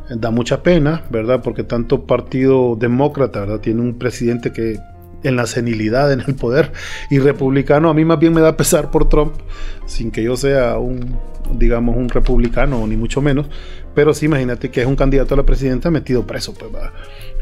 da 0.09 0.31
mucha 0.31 0.63
pena, 0.63 1.03
¿verdad? 1.09 1.41
Porque 1.43 1.63
tanto 1.63 2.05
partido 2.05 2.75
demócrata, 2.75 3.41
¿verdad? 3.41 3.59
Tiene 3.59 3.81
un 3.81 3.97
presidente 3.97 4.51
que 4.51 4.79
en 5.23 5.35
la 5.35 5.47
senilidad 5.47 6.11
en 6.11 6.21
el 6.21 6.35
poder 6.35 6.71
y 7.09 7.19
republicano 7.19 7.89
a 7.89 7.93
mí 7.93 8.05
más 8.05 8.19
bien 8.19 8.33
me 8.33 8.41
da 8.41 8.57
pesar 8.57 8.91
por 8.91 9.09
Trump 9.09 9.33
sin 9.85 10.11
que 10.11 10.21
yo 10.21 10.35
sea 10.35 10.77
un 10.77 11.17
digamos 11.53 11.95
un 11.95 12.09
republicano 12.09 12.85
ni 12.87 12.97
mucho 12.97 13.21
menos 13.21 13.47
pero 13.95 14.13
sí 14.13 14.25
imagínate 14.25 14.69
que 14.69 14.81
es 14.81 14.87
un 14.87 14.95
candidato 14.95 15.33
a 15.33 15.37
la 15.37 15.43
presidencia 15.43 15.89
metido 15.89 16.27
preso 16.27 16.53
pues 16.53 16.71
¿verdad? 16.71 16.91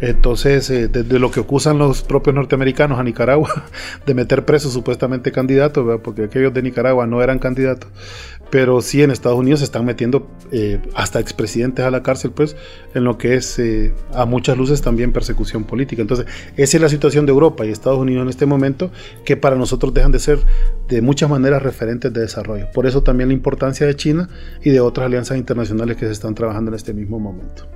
Entonces, 0.01 0.67
eh, 0.71 0.87
desde 0.87 1.19
lo 1.19 1.29
que 1.29 1.41
acusan 1.41 1.77
los 1.77 2.01
propios 2.01 2.35
norteamericanos 2.35 2.99
a 2.99 3.03
Nicaragua 3.03 3.65
de 4.05 4.13
meter 4.15 4.45
presos 4.45 4.73
supuestamente 4.73 5.31
candidatos, 5.31 6.01
porque 6.03 6.23
aquellos 6.23 6.53
de 6.53 6.63
Nicaragua 6.63 7.05
no 7.05 7.21
eran 7.21 7.37
candidatos, 7.37 7.89
pero 8.49 8.81
sí 8.81 9.03
en 9.03 9.11
Estados 9.11 9.37
Unidos 9.37 9.59
se 9.59 9.65
están 9.65 9.85
metiendo 9.85 10.27
eh, 10.51 10.79
hasta 10.95 11.19
expresidentes 11.19 11.85
a 11.85 11.91
la 11.91 12.01
cárcel, 12.01 12.31
pues, 12.31 12.57
en 12.95 13.03
lo 13.03 13.19
que 13.19 13.35
es 13.35 13.59
eh, 13.59 13.93
a 14.13 14.25
muchas 14.25 14.57
luces 14.57 14.81
también 14.81 15.13
persecución 15.13 15.65
política. 15.65 16.01
Entonces, 16.01 16.25
esa 16.57 16.77
es 16.77 16.81
la 16.81 16.89
situación 16.89 17.27
de 17.27 17.31
Europa 17.31 17.63
y 17.63 17.69
Estados 17.69 17.99
Unidos 17.99 18.23
en 18.23 18.29
este 18.29 18.47
momento, 18.47 18.91
que 19.23 19.37
para 19.37 19.55
nosotros 19.55 19.93
dejan 19.93 20.11
de 20.11 20.19
ser 20.19 20.39
de 20.89 21.01
muchas 21.03 21.29
maneras 21.29 21.61
referentes 21.61 22.11
de 22.11 22.21
desarrollo. 22.21 22.67
Por 22.73 22.87
eso 22.87 23.03
también 23.03 23.29
la 23.29 23.33
importancia 23.33 23.85
de 23.85 23.95
China 23.95 24.29
y 24.63 24.71
de 24.71 24.79
otras 24.79 25.05
alianzas 25.05 25.37
internacionales 25.37 25.95
que 25.95 26.07
se 26.07 26.11
están 26.11 26.33
trabajando 26.33 26.71
en 26.71 26.75
este 26.75 26.93
mismo 26.93 27.19
momento. 27.19 27.67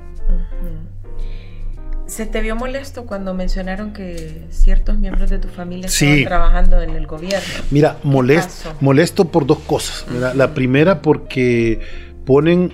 ¿Se 2.07 2.27
te 2.27 2.41
vio 2.41 2.55
molesto 2.55 3.05
cuando 3.05 3.33
mencionaron 3.33 3.91
que 3.91 4.45
ciertos 4.49 4.99
miembros 4.99 5.29
de 5.31 5.39
tu 5.39 5.47
familia 5.47 5.87
estaban 5.87 6.23
trabajando 6.23 6.81
en 6.81 6.91
el 6.91 7.07
gobierno? 7.07 7.47
Mira, 7.71 7.97
molesto, 8.03 8.73
molesto 8.79 9.25
por 9.25 9.47
dos 9.47 9.59
cosas. 9.59 10.05
La 10.35 10.53
primera 10.53 11.01
porque 11.01 11.79
ponen, 12.23 12.73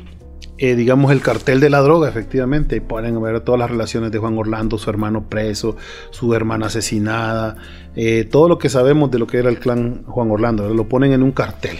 eh, 0.57 0.75
digamos, 0.75 1.13
el 1.13 1.21
cartel 1.21 1.61
de 1.61 1.69
la 1.69 1.79
droga, 1.79 2.09
efectivamente, 2.09 2.75
y 2.75 2.79
ponen 2.81 3.15
a 3.15 3.19
ver 3.19 3.39
todas 3.39 3.59
las 3.59 3.71
relaciones 3.71 4.11
de 4.11 4.17
Juan 4.17 4.37
Orlando, 4.37 4.77
su 4.77 4.89
hermano 4.89 5.29
preso, 5.29 5.77
su 6.09 6.33
hermana 6.33 6.65
asesinada, 6.65 7.55
eh, 7.95 8.27
todo 8.29 8.49
lo 8.49 8.57
que 8.57 8.67
sabemos 8.67 9.11
de 9.11 9.19
lo 9.19 9.27
que 9.27 9.37
era 9.37 9.49
el 9.49 9.59
clan 9.59 10.03
Juan 10.07 10.29
Orlando, 10.29 10.73
lo 10.73 10.89
ponen 10.89 11.13
en 11.13 11.23
un 11.23 11.31
cartel. 11.31 11.77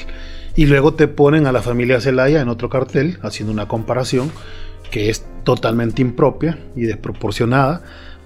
Y 0.55 0.67
luego 0.67 0.93
te 0.93 1.09
ponen 1.09 1.47
a 1.47 1.51
la 1.51 1.61
familia 1.61 1.99
Zelaya 1.99 2.41
en 2.41 2.47
otro 2.47 2.69
cartel, 2.69 3.19
haciendo 3.23 3.51
una 3.51 3.67
comparación 3.67 4.31
que 4.91 5.09
es 5.09 5.25
totalmente 5.43 6.01
impropia 6.01 6.59
y 6.75 6.81
desproporcionada. 6.81 7.81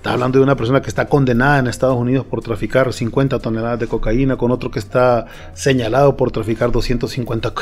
Está 0.05 0.13
hablando 0.13 0.37
de 0.37 0.43
una 0.43 0.55
persona 0.55 0.83
que 0.83 0.89
está 0.89 1.07
condenada 1.07 1.57
en 1.57 1.65
Estados 1.65 1.97
Unidos 1.97 2.27
por 2.27 2.39
traficar 2.43 2.93
50 2.93 3.39
toneladas 3.39 3.79
de 3.79 3.87
cocaína, 3.87 4.37
con 4.37 4.51
otro 4.51 4.69
que 4.69 4.77
está 4.77 5.25
señalado 5.53 6.15
por 6.15 6.29
traficar 6.29 6.71
250 6.71 7.53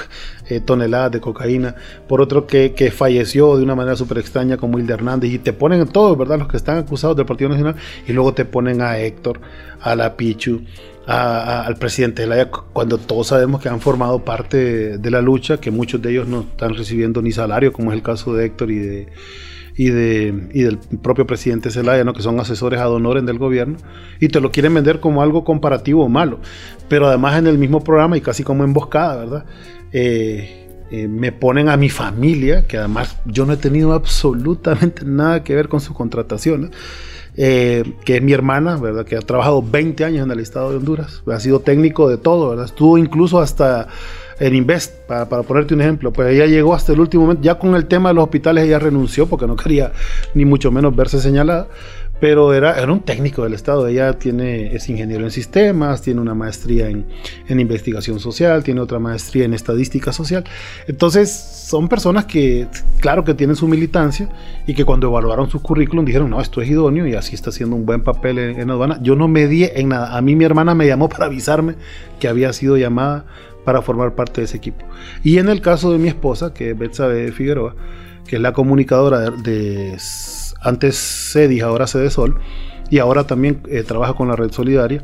eh, 0.49 0.59
toneladas 0.59 1.13
de 1.13 1.21
cocaína, 1.21 1.75
por 2.05 2.19
otro 2.19 2.45
que, 2.45 2.73
que 2.73 2.91
falleció 2.91 3.55
de 3.55 3.63
una 3.63 3.75
manera 3.75 3.95
súper 3.95 4.17
extraña 4.17 4.57
como 4.57 4.77
Hilde 4.77 4.93
Hernández, 4.93 5.31
y 5.31 5.39
te 5.39 5.53
ponen 5.53 5.87
todos, 5.87 6.17
¿verdad? 6.17 6.39
Los 6.39 6.49
que 6.49 6.57
están 6.57 6.79
acusados 6.79 7.15
del 7.15 7.25
Partido 7.25 7.49
Nacional, 7.49 7.75
y 8.05 8.11
luego 8.11 8.33
te 8.33 8.43
ponen 8.43 8.81
a 8.81 8.97
Héctor, 8.97 9.39
a 9.79 9.95
la 9.95 10.17
Pichu, 10.17 10.63
al 11.05 11.75
presidente 11.75 12.23
Zelaya 12.23 12.49
cuando 12.49 12.97
todos 12.97 13.27
sabemos 13.27 13.61
que 13.61 13.69
han 13.69 13.81
formado 13.81 14.23
parte 14.23 14.97
de 14.97 15.11
la 15.11 15.21
lucha, 15.21 15.59
que 15.59 15.71
muchos 15.71 16.01
de 16.01 16.11
ellos 16.11 16.27
no 16.27 16.41
están 16.41 16.75
recibiendo 16.75 17.21
ni 17.21 17.31
salario, 17.31 17.73
como 17.73 17.91
es 17.91 17.97
el 17.97 18.03
caso 18.03 18.33
de 18.33 18.45
Héctor 18.45 18.71
y 18.71 18.79
de 18.79 19.07
y, 19.75 19.89
de, 19.89 20.49
y 20.53 20.61
del 20.61 20.77
propio 20.77 21.25
presidente 21.25 21.71
Zelaya, 21.71 22.03
¿no? 22.03 22.13
que 22.13 22.21
son 22.21 22.39
asesores 22.39 22.79
ad 22.79 22.91
honorem 22.91 23.25
del 23.25 23.37
gobierno, 23.37 23.77
y 24.19 24.27
te 24.27 24.39
lo 24.39 24.51
quieren 24.51 24.73
vender 24.73 24.99
como 24.99 25.21
algo 25.21 25.43
comparativo 25.43 26.07
malo. 26.09 26.39
Pero 26.89 27.07
además 27.07 27.37
en 27.39 27.47
el 27.47 27.57
mismo 27.57 27.83
programa 27.83 28.17
y 28.17 28.21
casi 28.21 28.43
como 28.43 28.63
emboscada, 28.63 29.17
¿verdad? 29.17 29.45
Eh, 29.91 30.67
eh, 30.91 31.07
me 31.07 31.31
ponen 31.31 31.69
a 31.69 31.77
mi 31.77 31.89
familia, 31.89 32.67
que 32.67 32.77
además 32.77 33.17
yo 33.25 33.45
no 33.45 33.53
he 33.53 33.57
tenido 33.57 33.93
absolutamente 33.93 35.05
nada 35.05 35.43
que 35.43 35.55
ver 35.55 35.67
con 35.67 35.81
sus 35.81 35.95
contrataciones. 35.95 36.71
Eh, 37.35 37.93
que 38.05 38.17
es 38.17 38.21
mi 38.21 38.31
hermana, 38.31 38.77
¿verdad? 38.77 39.05
Que 39.05 39.15
ha 39.15 39.21
trabajado 39.21 39.63
20 39.63 40.05
años 40.05 40.23
en 40.25 40.31
el 40.31 40.39
estado 40.39 40.69
de 40.69 40.77
Honduras, 40.77 41.23
ha 41.25 41.39
sido 41.39 41.61
técnico 41.61 42.07
de 42.07 42.17
todo, 42.17 42.49
¿verdad? 42.49 42.65
Estuvo 42.65 42.97
incluso 42.97 43.39
hasta 43.39 43.87
en 44.39 44.55
Invest, 44.55 44.99
para, 45.07 45.25
ponerte 45.25 45.73
un 45.73 45.81
ejemplo, 45.81 46.11
pues 46.11 46.33
ella 46.33 46.45
llegó 46.45 46.73
hasta 46.73 46.91
el 46.93 46.99
último 46.99 47.23
momento, 47.23 47.43
ya 47.43 47.55
con 47.55 47.75
el 47.75 47.85
tema 47.85 48.09
de 48.09 48.15
los 48.15 48.25
hospitales 48.25 48.65
ella 48.65 48.79
renunció 48.79 49.27
porque 49.27 49.47
no 49.47 49.55
quería 49.55 49.91
ni 50.33 50.45
mucho 50.45 50.71
menos 50.71 50.95
verse 50.95 51.19
señalada, 51.19 51.67
pero 52.19 52.53
era, 52.53 52.79
era 52.79 52.91
un 52.91 53.01
técnico 53.01 53.43
del 53.43 53.53
Estado, 53.53 53.87
ella 53.87 54.13
tiene, 54.13 54.75
es 54.75 54.87
ingeniero 54.89 55.23
en 55.23 55.31
sistemas, 55.31 56.01
tiene 56.01 56.21
una 56.21 56.33
maestría 56.33 56.89
en, 56.89 57.05
en 57.47 57.59
investigación 57.59 58.19
social, 58.19 58.63
tiene 58.63 58.81
otra 58.81 58.99
maestría 58.99 59.45
en 59.45 59.53
estadística 59.53 60.13
social, 60.13 60.43
entonces 60.87 61.31
son 61.31 61.89
personas 61.89 62.25
que, 62.25 62.67
claro 62.99 63.23
que 63.23 63.33
tienen 63.33 63.55
su 63.55 63.67
militancia 63.67 64.29
y 64.67 64.73
que 64.73 64.85
cuando 64.85 65.07
evaluaron 65.07 65.49
su 65.49 65.61
currículum 65.61 66.05
dijeron, 66.05 66.29
no, 66.29 66.39
esto 66.39 66.61
es 66.61 66.69
idóneo 66.69 67.07
y 67.07 67.15
así 67.15 67.35
está 67.35 67.49
haciendo 67.49 67.75
un 67.75 67.85
buen 67.85 68.03
papel 68.03 68.37
en, 68.37 68.59
en 68.59 68.69
aduana. 68.69 68.99
Yo 69.01 69.15
no 69.15 69.27
me 69.27 69.47
di 69.47 69.63
en 69.65 69.89
nada, 69.89 70.15
a 70.15 70.21
mí 70.21 70.35
mi 70.35 70.45
hermana 70.45 70.75
me 70.75 70.87
llamó 70.87 71.09
para 71.13 71.25
avisarme 71.25 71.75
que 72.19 72.27
había 72.27 72.53
sido 72.53 72.77
llamada 72.77 73.25
para 73.63 73.81
formar 73.81 74.15
parte 74.15 74.41
de 74.41 74.45
ese 74.45 74.57
equipo. 74.57 74.85
Y 75.23 75.37
en 75.37 75.49
el 75.49 75.61
caso 75.61 75.91
de 75.91 75.97
mi 75.97 76.07
esposa, 76.07 76.53
que 76.53 76.71
es 76.71 76.77
Betsabe 76.77 77.31
Figueroa, 77.31 77.75
que 78.27 78.37
es 78.37 78.41
la 78.41 78.53
comunicadora 78.53 79.29
de, 79.29 79.97
antes 80.63 80.95
CEDIS, 81.33 81.63
ahora 81.63 81.87
Sol. 81.87 82.39
Y 82.89 82.99
ahora 82.99 83.25
también 83.25 83.61
eh, 83.69 83.83
trabaja 83.83 84.13
con 84.13 84.27
la 84.27 84.35
red 84.35 84.51
solidaria, 84.51 85.03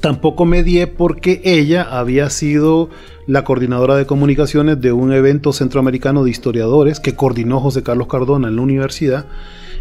tampoco 0.00 0.44
me 0.44 0.62
di 0.62 0.84
porque 0.86 1.40
ella 1.44 1.82
había 1.82 2.30
sido 2.30 2.88
la 3.26 3.44
coordinadora 3.44 3.96
de 3.96 4.06
comunicaciones 4.06 4.80
de 4.80 4.92
un 4.92 5.12
evento 5.12 5.52
centroamericano 5.52 6.24
de 6.24 6.30
historiadores 6.30 7.00
que 7.00 7.14
coordinó 7.14 7.60
José 7.60 7.82
Carlos 7.82 8.08
Cardona 8.08 8.48
en 8.48 8.56
la 8.56 8.62
universidad 8.62 9.26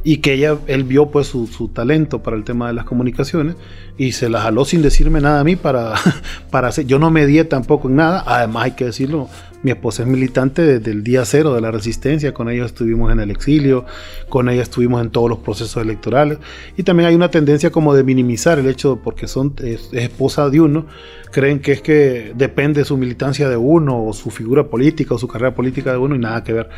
y 0.04 0.18
que 0.18 0.34
ella, 0.34 0.58
él 0.68 0.84
vio 0.84 1.12
pues 1.12 1.28
su, 1.28 1.48
su, 1.48 1.70
talento 1.70 2.24
para 2.24 2.38
el 2.38 2.44
tema 2.44 2.68
de 2.68 2.74
las 2.74 2.86
comunicaciones 2.86 3.56
y 3.98 4.12
se 4.14 4.30
la 4.30 4.42
jaló 4.42 4.66
sin 4.66 4.82
decirme 4.82 5.22
nada 5.22 5.40
a 5.40 5.44
mí 5.44 5.56
para, 5.56 5.94
para 6.52 6.70
hacer, 6.70 6.86
yo 6.86 7.00
no 7.00 7.12
me 7.12 7.26
di 7.26 7.44
tampoco 7.44 7.90
en 7.90 7.98
nada, 7.98 8.24
además 8.26 8.66
hay 8.66 8.72
que 8.72 8.86
decirlo, 8.86 9.28
mi 9.64 9.72
esposa 9.72 10.04
es 10.04 10.08
militante 10.08 10.62
desde 10.62 10.92
el 10.92 11.04
día 11.04 11.26
cero 11.26 11.54
de 11.54 11.62
la 11.62 11.72
resistencia, 11.72 12.34
con 12.34 12.50
ella 12.50 12.66
estuvimos 12.66 13.12
en 13.12 13.20
el 13.20 13.32
exilio, 13.32 13.86
con 14.30 14.50
ella 14.50 14.62
estuvimos 14.62 15.02
en 15.02 15.10
todos 15.10 15.30
los 15.30 15.40
procesos 15.40 15.82
electorales 15.82 16.38
y 16.78 16.84
también 16.84 17.10
hay 17.10 17.16
una 17.16 17.32
tendencia 17.32 17.72
como 17.72 17.94
de 17.96 18.04
minimizar 18.04 18.60
el 18.60 18.68
hecho 18.68 19.00
porque 19.04 19.28
son 19.28 19.54
es, 19.64 19.90
esposa 19.94 20.50
de 20.50 20.62
uno, 20.62 20.86
creen 21.32 21.60
que 21.60 21.72
es 21.74 21.82
que 21.82 22.34
depende 22.36 22.86
su 22.86 22.98
militancia 22.98 23.50
de 23.50 23.58
uno 23.58 24.06
o 24.06 24.14
su 24.14 24.30
figura 24.30 24.68
política 24.68 25.16
o 25.16 25.18
su 25.18 25.28
carrera 25.28 25.56
política 25.56 25.92
de 25.92 25.98
uno 25.98 26.16
y 26.16 26.20
nada 26.20 26.44
que 26.44 26.54
ver. 26.54 26.70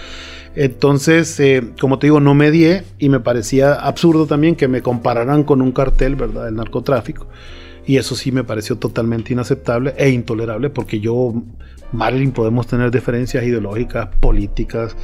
Entonces, 0.55 1.39
eh, 1.39 1.63
como 1.79 1.99
te 1.99 2.07
digo, 2.07 2.19
no 2.19 2.33
me 2.33 2.51
di 2.51 2.67
y 2.97 3.09
me 3.09 3.19
parecía 3.19 3.73
absurdo 3.73 4.25
también 4.25 4.55
que 4.55 4.67
me 4.67 4.81
compararan 4.81 5.43
con 5.43 5.61
un 5.61 5.71
cartel, 5.71 6.15
¿verdad?, 6.15 6.45
del 6.45 6.55
narcotráfico. 6.55 7.27
Y 7.85 7.97
eso 7.97 8.15
sí 8.15 8.31
me 8.31 8.43
pareció 8.43 8.77
totalmente 8.77 9.33
inaceptable 9.33 9.93
e 9.97 10.09
intolerable 10.09 10.69
porque 10.69 10.99
yo, 10.99 11.33
Marilyn, 11.91 12.31
podemos 12.31 12.67
tener 12.67 12.91
diferencias 12.91 13.43
ideológicas, 13.43 14.09
políticas, 14.19 14.95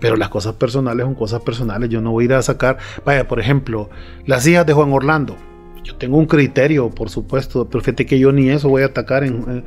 pero 0.00 0.16
las 0.16 0.28
cosas 0.28 0.54
personales 0.54 1.04
son 1.04 1.14
cosas 1.14 1.42
personales. 1.42 1.88
Yo 1.90 2.00
no 2.00 2.10
voy 2.10 2.24
a 2.24 2.26
ir 2.26 2.32
a 2.34 2.42
sacar, 2.42 2.78
vaya, 3.04 3.28
por 3.28 3.38
ejemplo, 3.38 3.90
las 4.26 4.46
hijas 4.46 4.66
de 4.66 4.72
Juan 4.72 4.92
Orlando. 4.92 5.36
Yo 5.84 5.96
tengo 5.96 6.16
un 6.16 6.26
criterio, 6.26 6.90
por 6.90 7.10
supuesto, 7.10 7.68
pero 7.68 7.82
fíjate 7.82 8.06
que 8.06 8.18
yo 8.18 8.32
ni 8.32 8.48
eso 8.50 8.68
voy 8.68 8.82
a 8.82 8.86
atacar 8.86 9.24
en 9.24 9.64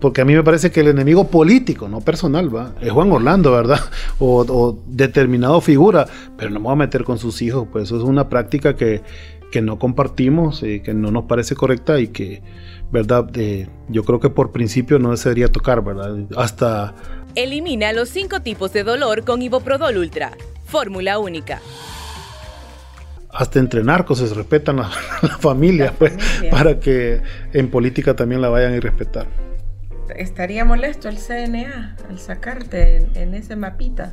porque 0.00 0.22
a 0.22 0.24
mí 0.24 0.34
me 0.34 0.42
parece 0.42 0.70
que 0.70 0.80
el 0.80 0.88
enemigo 0.88 1.28
político, 1.28 1.88
no 1.88 2.00
personal, 2.00 2.54
¿va? 2.54 2.74
es 2.80 2.90
Juan 2.90 3.12
Orlando, 3.12 3.52
¿verdad? 3.52 3.80
O, 4.18 4.78
determinado 4.86 5.60
figura, 5.60 6.06
pero 6.36 6.50
no 6.50 6.60
me 6.60 6.64
voy 6.64 6.72
a 6.72 6.76
meter 6.76 7.04
con 7.04 7.18
sus 7.18 7.42
hijos, 7.42 7.66
pues 7.70 7.84
eso 7.84 7.98
es 7.98 8.02
una 8.02 8.28
práctica 8.28 8.74
que, 8.74 9.02
no 9.62 9.78
compartimos, 9.78 10.64
y 10.64 10.80
que 10.80 10.94
no 10.94 11.12
nos 11.12 11.26
parece 11.26 11.54
correcta 11.54 12.00
y 12.00 12.08
que, 12.08 12.42
¿verdad? 12.90 13.30
yo 13.88 14.02
creo 14.02 14.18
que 14.18 14.28
por 14.28 14.50
principio 14.50 14.98
no 14.98 15.16
se 15.16 15.28
debería 15.28 15.46
tocar, 15.46 15.84
¿verdad? 15.84 16.16
Hasta... 16.36 16.94
Elimina 17.36 17.92
los 17.92 18.08
cinco 18.08 18.40
tipos 18.40 18.72
de 18.72 18.82
dolor 18.82 19.24
con 19.24 19.42
Iboprodol 19.42 19.98
Ultra, 19.98 20.32
fórmula 20.64 21.18
única 21.18 21.60
hasta 23.36 23.58
entre 23.58 23.82
narcos 23.82 24.18
se 24.18 24.32
respetan 24.32 24.76
la, 24.76 24.88
familia, 25.40 25.92
pues, 25.98 26.12
para 26.52 26.78
que 26.78 27.20
en 27.52 27.68
política 27.68 28.14
también 28.14 28.40
la 28.40 28.48
vayan 28.48 28.74
a 28.74 28.78
respetar 28.78 29.26
estaría 30.16 30.64
molesto 30.64 31.08
el 31.08 31.18
CNA 31.18 31.96
al 32.08 32.18
sacarte 32.18 33.06
en, 33.14 33.34
ese 33.34 33.56
mapita. 33.56 34.12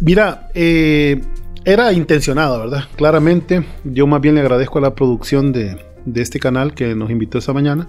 Mira, 0.00 0.48
eh, 0.54 1.20
era 1.64 1.92
intencionado, 1.92 2.58
¿verdad? 2.58 2.84
Claramente, 2.96 3.64
yo 3.84 4.06
más 4.06 4.20
bien 4.20 4.34
le 4.34 4.40
agradezco 4.40 4.78
a 4.78 4.82
la 4.82 4.94
producción 4.94 5.52
de, 5.52 5.78
este 6.14 6.40
canal 6.40 6.74
que 6.74 6.94
nos 6.94 7.10
invitó 7.10 7.38
esa 7.38 7.52
mañana, 7.52 7.88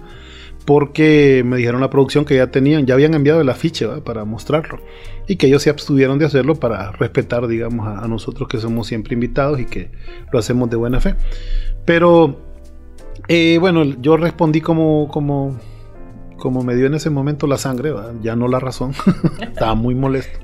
porque 0.64 1.42
me 1.44 1.56
dijeron 1.56 1.80
la 1.80 1.90
producción 1.90 2.24
que 2.24 2.36
ya 2.36 2.46
tenían, 2.46 2.86
ya 2.86 2.94
habían 2.94 3.14
enviado 3.14 3.40
el 3.40 3.48
afiche 3.48 3.86
para 4.04 4.24
mostrarlo 4.24 4.80
y 5.26 5.36
que 5.36 5.48
ellos 5.48 5.62
se 5.62 5.70
abstuvieron 5.70 6.18
de 6.18 6.26
hacerlo 6.26 6.54
para 6.54 6.92
respetar, 6.92 7.46
digamos, 7.48 7.86
a, 7.86 8.06
nosotros 8.06 8.48
que 8.48 8.58
somos 8.58 8.86
siempre 8.86 9.14
invitados 9.14 9.60
y 9.60 9.66
que 9.66 9.90
lo 10.32 10.38
hacemos 10.38 10.70
de 10.70 10.76
buena 10.76 11.00
fe. 11.00 11.16
Pero, 11.84 12.40
eh, 13.28 13.58
bueno, 13.60 13.84
yo 13.84 14.16
respondí 14.16 14.60
como, 14.60 15.08
como 15.08 15.58
como 16.44 16.62
me 16.62 16.76
dio 16.76 16.84
en 16.84 16.92
ese 16.92 17.08
momento 17.08 17.46
la 17.46 17.56
sangre, 17.56 17.94
ya 18.20 18.36
no 18.36 18.48
la 18.48 18.60
razón, 18.60 18.92
estaba 19.40 19.74
muy 19.74 19.94
molesto, 19.94 20.40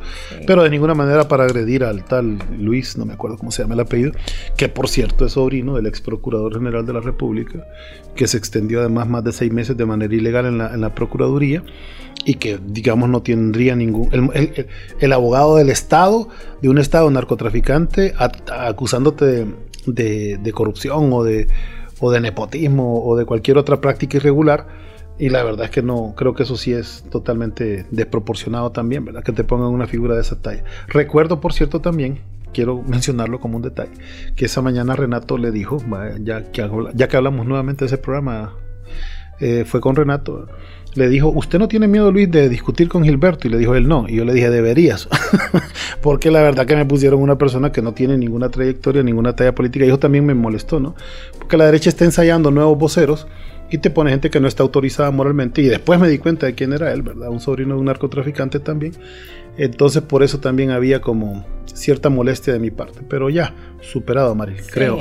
pero 0.46 0.62
de 0.62 0.70
ninguna 0.70 0.94
manera 0.94 1.28
para 1.28 1.44
agredir 1.44 1.84
al 1.84 2.06
tal 2.06 2.38
Luis, 2.58 2.96
no 2.96 3.04
me 3.04 3.12
acuerdo 3.12 3.36
cómo 3.36 3.50
se 3.50 3.60
llama 3.60 3.74
el 3.74 3.80
apellido, 3.80 4.12
que 4.56 4.70
por 4.70 4.88
cierto 4.88 5.26
es 5.26 5.32
sobrino 5.32 5.76
del 5.76 5.86
ex 5.86 6.00
procurador 6.00 6.54
general 6.54 6.86
de 6.86 6.94
la 6.94 7.00
República, 7.00 7.66
que 8.16 8.26
se 8.26 8.38
extendió 8.38 8.80
además 8.80 9.10
más 9.10 9.24
de 9.24 9.32
seis 9.32 9.52
meses 9.52 9.76
de 9.76 9.84
manera 9.84 10.14
ilegal 10.14 10.46
en 10.46 10.56
la, 10.56 10.72
en 10.72 10.80
la 10.80 10.94
Procuraduría 10.94 11.62
y 12.24 12.36
que 12.36 12.58
digamos 12.64 13.10
no 13.10 13.20
tendría 13.20 13.76
ningún... 13.76 14.08
El, 15.00 15.12
abogado 15.12 15.56
del 15.56 15.68
Estado, 15.68 16.30
de 16.62 16.70
un 16.70 16.78
Estado 16.78 17.10
narcotraficante, 17.10 18.14
acusándote 18.50 19.46
de, 19.84 20.38
de, 20.38 20.52
corrupción 20.52 21.12
o 21.12 21.24
de, 21.24 21.48
o 22.00 22.10
de 22.10 22.20
nepotismo 22.20 23.04
o 23.04 23.18
de 23.18 23.26
cualquier 23.26 23.58
otra 23.58 23.82
práctica 23.82 24.16
irregular, 24.16 24.89
y 25.20 25.28
la 25.28 25.44
verdad 25.44 25.66
es 25.66 25.70
que 25.70 25.82
no, 25.82 26.14
creo 26.16 26.34
que 26.34 26.44
eso 26.44 26.56
sí 26.56 26.72
es 26.72 27.04
totalmente 27.10 27.84
desproporcionado 27.90 28.72
también, 28.72 29.04
¿verdad? 29.04 29.22
Que 29.22 29.32
te 29.32 29.44
pongan 29.44 29.68
una 29.68 29.86
figura 29.86 30.14
de 30.14 30.22
esa 30.22 30.40
talla. 30.40 30.64
Recuerdo, 30.88 31.42
por 31.42 31.52
cierto, 31.52 31.82
también, 31.82 32.20
quiero 32.54 32.82
mencionarlo 32.82 33.38
como 33.38 33.58
un 33.58 33.62
detalle, 33.62 33.92
que 34.34 34.46
esa 34.46 34.62
mañana 34.62 34.96
Renato 34.96 35.36
le 35.36 35.50
dijo, 35.50 35.76
ya 36.22 36.50
que, 36.50 36.66
ya 36.94 37.08
que 37.08 37.16
hablamos 37.18 37.46
nuevamente 37.46 37.80
de 37.80 37.86
ese 37.88 37.98
programa, 37.98 38.54
eh, 39.40 39.64
fue 39.66 39.82
con 39.82 39.94
Renato, 39.94 40.48
le 40.94 41.08
dijo, 41.10 41.28
¿usted 41.28 41.58
no 41.58 41.68
tiene 41.68 41.86
miedo, 41.86 42.10
Luis, 42.10 42.30
de 42.30 42.48
discutir 42.48 42.88
con 42.88 43.04
Gilberto? 43.04 43.46
Y 43.46 43.50
le 43.50 43.58
dijo 43.58 43.74
él, 43.74 43.86
no. 43.86 44.06
Y 44.08 44.16
yo 44.16 44.24
le 44.24 44.32
dije, 44.32 44.50
deberías. 44.50 45.08
Porque 46.02 46.30
la 46.30 46.42
verdad 46.42 46.66
que 46.66 46.74
me 46.74 46.84
pusieron 46.84 47.20
una 47.20 47.38
persona 47.38 47.70
que 47.70 47.80
no 47.80 47.94
tiene 47.94 48.18
ninguna 48.18 48.48
trayectoria, 48.48 49.02
ninguna 49.02 49.36
talla 49.36 49.54
política. 49.54 49.84
Y 49.84 49.88
eso 49.88 50.00
también 50.00 50.26
me 50.26 50.34
molestó, 50.34 50.80
¿no? 50.80 50.96
Porque 51.38 51.56
la 51.56 51.66
derecha 51.66 51.90
está 51.90 52.04
ensayando 52.04 52.50
nuevos 52.50 52.76
voceros 52.76 53.28
y 53.70 53.78
te 53.78 53.90
pone 53.90 54.10
gente 54.10 54.30
que 54.30 54.40
no 54.40 54.48
está 54.48 54.62
autorizada 54.62 55.10
moralmente. 55.10 55.62
Y 55.62 55.68
después 55.68 55.98
me 56.00 56.08
di 56.08 56.18
cuenta 56.18 56.46
de 56.46 56.54
quién 56.54 56.72
era 56.72 56.92
él, 56.92 57.02
¿verdad? 57.02 57.28
Un 57.28 57.40
sobrino 57.40 57.74
de 57.74 57.80
un 57.80 57.86
narcotraficante 57.86 58.58
también. 58.58 58.92
Entonces 59.56 60.02
por 60.02 60.22
eso 60.22 60.40
también 60.40 60.70
había 60.70 61.00
como 61.00 61.44
cierta 61.66 62.08
molestia 62.08 62.52
de 62.52 62.58
mi 62.58 62.70
parte. 62.70 63.00
Pero 63.08 63.30
ya, 63.30 63.54
superado, 63.80 64.34
Maril, 64.34 64.60
creo. 64.70 64.98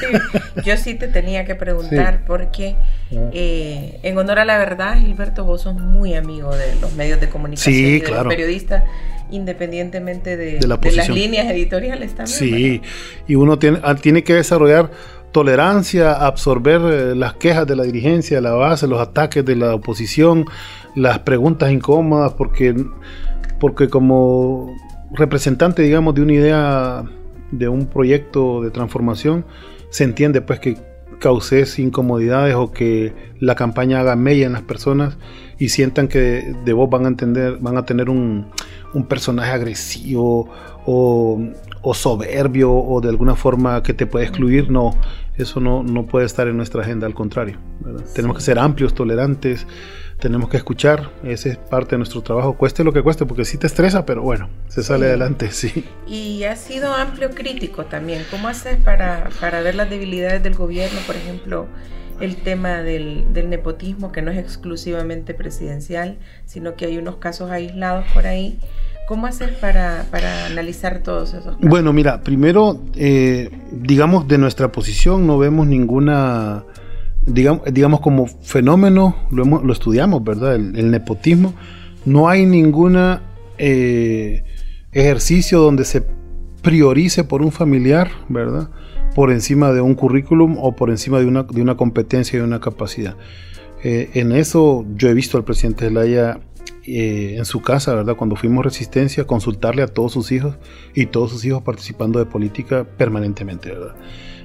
Yo 0.64 0.76
sí 0.76 0.94
te 0.94 1.08
tenía 1.08 1.44
que 1.44 1.54
preguntar 1.54 2.24
porque 2.26 2.76
ah. 3.12 3.30
eh, 3.32 4.00
en 4.02 4.18
honor 4.18 4.40
a 4.40 4.44
la 4.44 4.58
verdad, 4.58 4.98
Gilberto, 4.98 5.44
vos 5.44 5.62
sos 5.62 5.74
muy 5.74 6.14
amigo 6.14 6.54
de 6.54 6.74
los 6.80 6.94
medios 6.94 7.20
de 7.20 7.28
comunicación 7.28 7.74
y 7.74 8.00
de 8.00 8.08
los 8.08 8.26
periodistas 8.26 8.84
independientemente 9.30 10.36
de, 10.36 10.60
las 10.66 11.08
líneas 11.08 11.50
editoriales 11.50 12.14
también. 12.14 12.38
Sí, 12.38 12.82
y 13.26 13.34
uno 13.34 13.58
tiene, 13.58 13.80
ah, 13.82 13.94
tiene 13.94 14.22
que 14.22 14.34
desarrollar 14.34 14.90
tolerancia 15.32 16.12
absorber 16.12 16.80
eh, 16.82 17.14
las 17.16 17.34
quejas 17.34 17.66
de 17.66 17.76
la 17.76 17.82
dirigencia, 17.84 18.40
la 18.40 18.52
base, 18.52 18.86
los 18.86 19.00
ataques 19.00 19.44
de 19.44 19.56
la 19.56 19.74
oposición, 19.74 20.46
las 20.94 21.20
preguntas 21.20 21.72
incómodas, 21.72 22.32
porque, 22.34 22.74
porque 23.58 23.88
como 23.88 24.74
representante, 25.12 25.82
digamos, 25.82 26.14
de 26.14 26.22
una 26.22 26.32
idea, 26.34 27.04
de 27.50 27.68
un 27.68 27.86
proyecto 27.86 28.62
de 28.62 28.70
transformación, 28.70 29.44
se 29.90 30.04
entiende 30.04 30.40
pues 30.40 30.60
que 30.60 30.76
causes 31.18 31.78
incomodidades 31.78 32.56
o 32.56 32.72
que 32.72 33.14
la 33.38 33.54
campaña 33.54 34.00
haga 34.00 34.16
mella 34.16 34.46
en 34.46 34.54
las 34.54 34.62
personas 34.62 35.16
y 35.58 35.68
sientan 35.68 36.08
que 36.08 36.54
de 36.64 36.72
vos 36.72 36.90
van 36.90 37.04
a 37.04 37.08
entender, 37.08 37.58
van 37.60 37.76
a 37.76 37.84
tener 37.84 38.10
un, 38.10 38.48
un 38.92 39.06
personaje 39.06 39.52
agresivo 39.52 40.50
o, 40.84 41.40
o 41.82 41.94
soberbio 41.94 42.72
o 42.72 43.00
de 43.00 43.08
alguna 43.08 43.36
forma 43.36 43.82
que 43.82 43.94
te 43.94 44.06
puede 44.06 44.24
excluir, 44.26 44.70
no, 44.70 44.96
eso 45.36 45.60
no, 45.60 45.82
no 45.82 46.06
puede 46.06 46.26
estar 46.26 46.48
en 46.48 46.56
nuestra 46.56 46.82
agenda, 46.82 47.06
al 47.06 47.14
contrario. 47.14 47.58
Tenemos 48.14 48.36
que 48.36 48.42
ser 48.42 48.58
amplios, 48.58 48.94
tolerantes, 48.94 49.66
tenemos 50.20 50.48
que 50.50 50.56
escuchar, 50.56 51.10
esa 51.24 51.48
es 51.48 51.56
parte 51.56 51.92
de 51.92 51.98
nuestro 51.98 52.22
trabajo, 52.22 52.56
cueste 52.56 52.84
lo 52.84 52.92
que 52.92 53.02
cueste, 53.02 53.26
porque 53.26 53.44
sí 53.44 53.58
te 53.58 53.66
estresa, 53.66 54.06
pero 54.06 54.22
bueno, 54.22 54.50
se 54.68 54.82
sale 54.82 55.06
adelante, 55.06 55.50
sí. 55.52 55.84
Y 56.06 56.44
ha 56.44 56.56
sido 56.56 56.94
amplio 56.94 57.30
crítico 57.30 57.86
también, 57.86 58.24
¿cómo 58.30 58.48
haces 58.48 58.76
para, 58.78 59.30
para 59.40 59.62
ver 59.62 59.74
las 59.74 59.90
debilidades 59.90 60.42
del 60.42 60.54
gobierno, 60.54 61.00
por 61.06 61.16
ejemplo? 61.16 61.66
el 62.20 62.36
tema 62.36 62.82
del, 62.82 63.32
del, 63.32 63.50
nepotismo, 63.50 64.12
que 64.12 64.22
no 64.22 64.30
es 64.30 64.38
exclusivamente 64.38 65.34
presidencial, 65.34 66.18
sino 66.46 66.76
que 66.76 66.84
hay 66.84 66.98
unos 66.98 67.16
casos 67.16 67.50
aislados 67.50 68.04
por 68.14 68.26
ahí. 68.26 68.60
¿Cómo 69.06 69.26
hacer 69.26 69.58
para, 69.60 70.06
analizar 70.46 71.00
todos 71.00 71.30
esos 71.30 71.56
casos? 71.56 71.60
Bueno, 71.60 71.92
mira, 71.92 72.22
primero, 72.22 72.80
eh, 72.94 73.50
digamos, 73.70 74.28
de 74.28 74.38
nuestra 74.38 74.70
posición 74.70 75.26
no 75.26 75.38
vemos 75.38 75.66
ninguna, 75.66 76.64
digamos, 77.26 77.62
digamos 77.72 78.00
como 78.00 78.26
fenómeno, 78.26 79.16
lo, 79.30 79.44
lo 79.44 79.72
estudiamos, 79.72 80.22
¿verdad? 80.22 80.54
El, 80.54 80.90
nepotismo. 80.90 81.54
No 82.04 82.28
hay 82.28 82.46
ninguna 82.46 83.22
eh, 83.58 84.44
ejercicio 84.92 85.60
donde 85.60 85.84
se 85.84 86.04
priorice 86.62 87.24
por 87.24 87.42
un 87.42 87.52
familiar, 87.52 88.10
¿verdad? 88.28 88.70
Por 89.14 89.30
encima 89.32 89.72
de 89.72 89.80
un 89.80 89.94
currículum 89.94 90.56
o 90.58 90.74
por 90.76 90.90
encima 90.90 91.18
de 91.18 91.26
una, 91.26 91.42
de 91.42 91.60
una 91.60 91.76
competencia 91.76 92.38
y 92.38 92.42
una 92.42 92.60
capacidad. 92.60 93.16
Eh, 93.84 94.10
en 94.14 94.30
eso 94.30 94.86
yo 94.94 95.08
he 95.08 95.14
visto 95.14 95.36
al 95.36 95.44
presidente 95.44 95.86
Zelaya 95.86 96.38
eh, 96.84 97.36
en 97.36 97.44
su 97.44 97.62
casa, 97.62 97.94
¿verdad? 97.94 98.16
Cuando 98.16 98.36
fuimos 98.36 98.64
resistencia, 98.64 99.24
consultarle 99.24 99.82
a 99.82 99.86
todos 99.86 100.12
sus 100.12 100.32
hijos 100.32 100.56
y 100.94 101.06
todos 101.06 101.30
sus 101.30 101.44
hijos 101.44 101.62
participando 101.62 102.18
de 102.18 102.26
política 102.26 102.84
permanentemente, 102.84 103.70
¿verdad? 103.70 103.94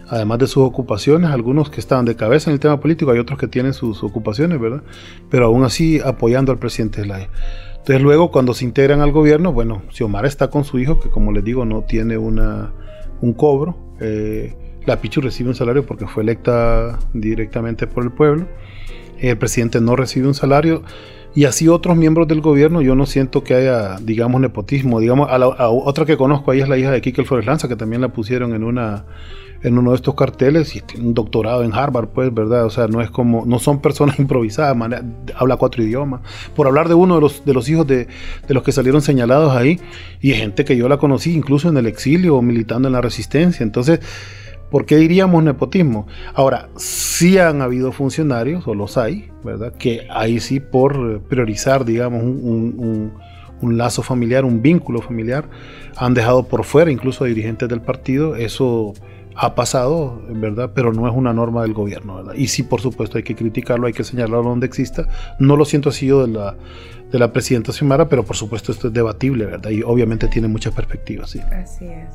Además 0.10 0.40
de 0.40 0.48
sus 0.48 0.64
ocupaciones, 0.64 1.32
algunos 1.32 1.70
que 1.70 1.80
estaban 1.80 2.06
de 2.06 2.16
cabeza 2.16 2.50
en 2.50 2.54
el 2.54 2.60
tema 2.60 2.80
político, 2.80 3.12
hay 3.12 3.20
otros 3.20 3.40
que 3.40 3.48
tienen 3.48 3.74
sus 3.74 4.04
ocupaciones, 4.04 4.60
¿verdad? 4.60 4.84
Pero 5.30 5.48
aún 5.48 5.64
así 5.64 6.00
apoyando 6.00 6.52
al 6.52 6.60
presidente 6.60 7.02
Zelaya. 7.02 7.30
Entonces 7.72 8.02
luego 8.02 8.32
cuando 8.32 8.54
se 8.54 8.66
integran 8.66 9.02
al 9.02 9.12
gobierno, 9.12 9.52
bueno, 9.52 9.82
Xiomara 9.90 10.28
está 10.28 10.50
con 10.50 10.64
su 10.64 10.78
hijo, 10.80 11.00
que 11.00 11.10
como 11.10 11.32
les 11.32 11.44
digo 11.44 11.66
no 11.66 11.84
tiene 11.84 12.18
una, 12.18 12.74
un 13.22 13.34
cobro. 13.34 13.78
Eh, 14.00 14.56
la 14.86 15.02
Pichu 15.02 15.22
recibe 15.22 15.50
un 15.50 15.56
salario 15.56 15.86
porque 15.86 16.06
fue 16.06 16.24
electa 16.24 17.00
directamente 17.14 17.88
por 17.88 18.04
el 18.04 18.12
pueblo. 18.12 18.48
El 19.20 19.38
presidente 19.38 19.82
no 19.82 19.96
recibe 19.96 20.28
un 20.28 20.34
salario 20.34 20.84
y 21.38 21.46
así 21.46 21.68
otros 21.68 21.96
miembros 21.96 22.28
del 22.28 22.42
gobierno, 22.42 22.82
yo 22.82 22.96
no 22.96 23.06
siento 23.06 23.44
que 23.44 23.54
haya, 23.54 23.98
digamos, 24.02 24.42
nepotismo. 24.42 25.00
Digamos, 25.00 25.30
a, 25.30 25.70
otra 25.70 26.04
que 26.04 26.18
conozco 26.18 26.50
ahí 26.50 26.62
es 26.62 26.68
la 26.68 26.80
hija 26.80 26.90
de 26.90 27.00
Kike 27.00 27.26
Flores 27.26 27.46
Lanza, 27.46 27.68
que 27.68 27.76
también 27.76 28.02
la 28.02 28.08
pusieron 28.08 28.56
en 28.56 28.64
una 28.64 29.06
en 29.62 29.78
uno 29.78 29.92
de 29.92 29.98
estos 29.98 30.16
carteles 30.16 30.76
y 30.76 30.82
tiene 30.82 31.06
un 31.06 31.14
doctorado 31.14 31.64
en 31.64 31.76
Harvard, 31.76 32.08
pues, 32.08 32.34
¿verdad? 32.34 32.66
O 32.66 32.72
sea, 32.72 32.88
no 32.88 33.04
es 33.04 33.12
como, 33.12 33.46
no 33.46 33.60
son 33.60 33.84
personas 33.84 34.18
improvisadas, 34.20 34.76
habla 35.36 35.58
cuatro 35.58 35.84
idiomas. 35.84 36.22
Por 36.56 36.66
hablar 36.66 36.88
de 36.88 36.96
uno 36.96 37.14
de 37.14 37.22
los, 37.22 37.46
de 37.46 37.54
los 37.54 37.70
hijos 37.70 37.86
de, 37.86 38.08
de 38.48 38.54
los 38.56 38.64
que 38.64 38.72
salieron 38.72 39.04
señalados 39.04 39.56
ahí, 39.56 39.80
y 40.20 40.32
gente 40.32 40.66
que 40.66 40.76
yo 40.76 40.90
la 40.90 40.98
conocí 40.98 41.36
incluso 41.36 41.70
en 41.70 41.78
el 41.78 41.86
exilio 41.86 42.42
militando 42.42 42.88
en 42.88 42.94
la 42.94 43.02
resistencia. 43.02 43.64
Entonces, 43.64 44.00
¿Por 44.70 44.86
qué 44.86 44.98
diríamos 44.98 45.44
nepotismo? 45.44 46.08
Ahora, 46.34 46.70
sí 46.76 47.38
han 47.38 47.62
habido 47.62 47.92
funcionarios, 47.92 48.68
o 48.68 48.76
los 48.76 48.98
hay, 48.98 49.32
¿verdad? 49.44 49.74
Que 49.74 50.08
ahí 50.10 50.40
sí 50.40 50.60
por 50.60 51.22
priorizar, 51.22 51.86
digamos, 51.86 52.22
un, 52.24 53.12
lazo 53.62 54.04
familiar, 54.04 54.46
un 54.46 54.62
vínculo 54.62 55.02
familiar, 55.02 55.46
han 55.96 56.14
dejado 56.14 56.44
por 56.48 56.64
fuera 56.64 56.92
incluso 56.92 57.24
a 57.24 57.28
dirigentes 57.28 57.70
del 57.70 57.82
partido. 57.82 58.36
Eso 58.36 58.94
ha 59.36 59.56
pasado, 59.56 60.22
¿verdad? 60.30 60.72
Pero 60.76 60.92
no 60.92 61.08
es 61.08 61.16
una 61.16 61.32
norma 61.34 61.62
del 61.62 61.74
gobierno, 61.74 62.18
¿verdad? 62.18 62.34
Y 62.36 62.48
sí, 62.48 62.64
por 62.64 62.82
supuesto, 62.82 63.18
hay 63.18 63.24
que 63.24 63.36
criticarlo, 63.36 63.88
hay 63.88 63.94
que 63.94 64.04
señalarlo 64.04 64.50
donde 64.50 64.66
exista. 64.66 65.08
No 65.40 65.56
lo 65.56 65.64
siento 65.64 65.90
así 65.90 66.08
de 66.08 66.28
la, 66.28 66.56
de 67.12 67.20
la 67.20 67.32
presidenta 67.32 67.72
Xiomara, 67.72 68.10
pero 68.10 68.24
por 68.24 68.36
supuesto 68.36 68.72
esto 68.72 68.88
es 68.88 68.94
debatible, 68.94 69.46
¿verdad? 69.46 69.70
Y 69.70 69.82
obviamente 69.82 70.28
tiene 70.28 70.50
muchas 70.50 70.74
perspectivas, 70.74 71.30
sí. 71.30 71.40
Así 71.40 71.86
es. 71.86 72.10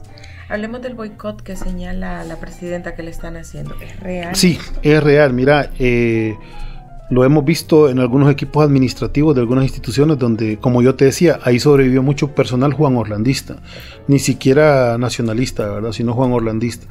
Hablemos 0.48 0.82
del 0.82 0.94
boicot 0.94 1.42
que 1.42 1.56
señala 1.56 2.24
la 2.24 2.36
presidenta 2.36 2.94
que 2.94 3.02
le 3.02 3.10
están 3.10 3.36
haciendo. 3.36 3.74
¿Es 3.80 3.98
real? 4.00 4.36
Sí, 4.36 4.58
es 4.82 5.02
real. 5.02 5.32
Mira, 5.32 5.70
eh, 5.78 6.36
lo 7.10 7.24
hemos 7.24 7.44
visto 7.44 7.90
en 7.90 7.98
algunos 7.98 8.30
equipos 8.30 8.64
administrativos 8.64 9.34
de 9.34 9.42
algunas 9.42 9.64
instituciones 9.64 10.18
donde, 10.18 10.58
como 10.58 10.80
yo 10.82 10.94
te 10.94 11.04
decía, 11.04 11.38
ahí 11.42 11.58
sobrevivió 11.58 12.02
mucho 12.02 12.28
personal 12.34 12.72
Juan 12.72 12.96
Orlandista, 12.96 13.56
ni 14.08 14.18
siquiera 14.18 14.96
nacionalista, 14.98 15.68
¿verdad? 15.68 15.92
Sino 15.92 16.14
Juan 16.14 16.32
Orlandista. 16.32 16.86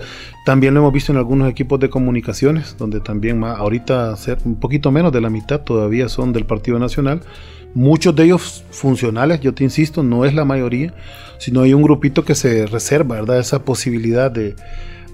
También 0.45 0.73
lo 0.73 0.81
hemos 0.81 0.93
visto 0.93 1.11
en 1.11 1.17
algunos 1.17 1.49
equipos 1.49 1.79
de 1.79 1.89
comunicaciones, 1.89 2.75
donde 2.77 2.99
también 2.99 3.43
ahorita 3.43 4.15
un 4.45 4.59
poquito 4.59 4.91
menos 4.91 5.11
de 5.11 5.21
la 5.21 5.29
mitad 5.29 5.61
todavía 5.61 6.07
son 6.07 6.33
del 6.33 6.45
Partido 6.45 6.77
Nacional 6.77 7.21
Muchos 7.73 8.13
de 8.15 8.25
ellos 8.25 8.65
funcionales, 8.71 9.39
yo 9.39 9.53
te 9.53 9.63
insisto, 9.63 10.03
no 10.03 10.25
es 10.25 10.33
la 10.33 10.43
mayoría, 10.43 10.93
sino 11.37 11.61
hay 11.61 11.73
un 11.73 11.81
grupito 11.81 12.25
que 12.25 12.35
se 12.35 12.65
reserva, 12.65 13.15
¿verdad? 13.15 13.39
Esa 13.39 13.63
posibilidad 13.63 14.29
de, 14.29 14.55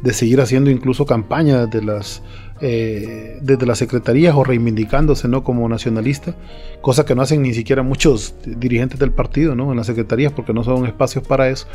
de 0.01 0.13
seguir 0.13 0.41
haciendo 0.41 0.71
incluso 0.71 1.05
campañas 1.05 1.69
de 1.69 1.83
las 1.83 2.23
eh, 2.61 3.37
desde 3.41 3.65
las 3.65 3.77
secretarías 3.77 4.35
o 4.35 4.43
reivindicándose 4.43 5.27
¿no? 5.27 5.43
como 5.43 5.67
nacionalista, 5.69 6.35
cosa 6.81 7.05
que 7.05 7.15
no 7.15 7.21
hacen 7.21 7.41
ni 7.41 7.53
siquiera 7.53 7.83
muchos 7.83 8.35
dirigentes 8.45 8.99
del 8.99 9.11
partido 9.11 9.55
¿no? 9.55 9.71
en 9.71 9.77
las 9.77 9.87
secretarías 9.87 10.31
porque 10.33 10.53
no 10.53 10.63
son 10.63 10.85
espacios 10.85 11.25
para 11.25 11.49
eso. 11.49 11.67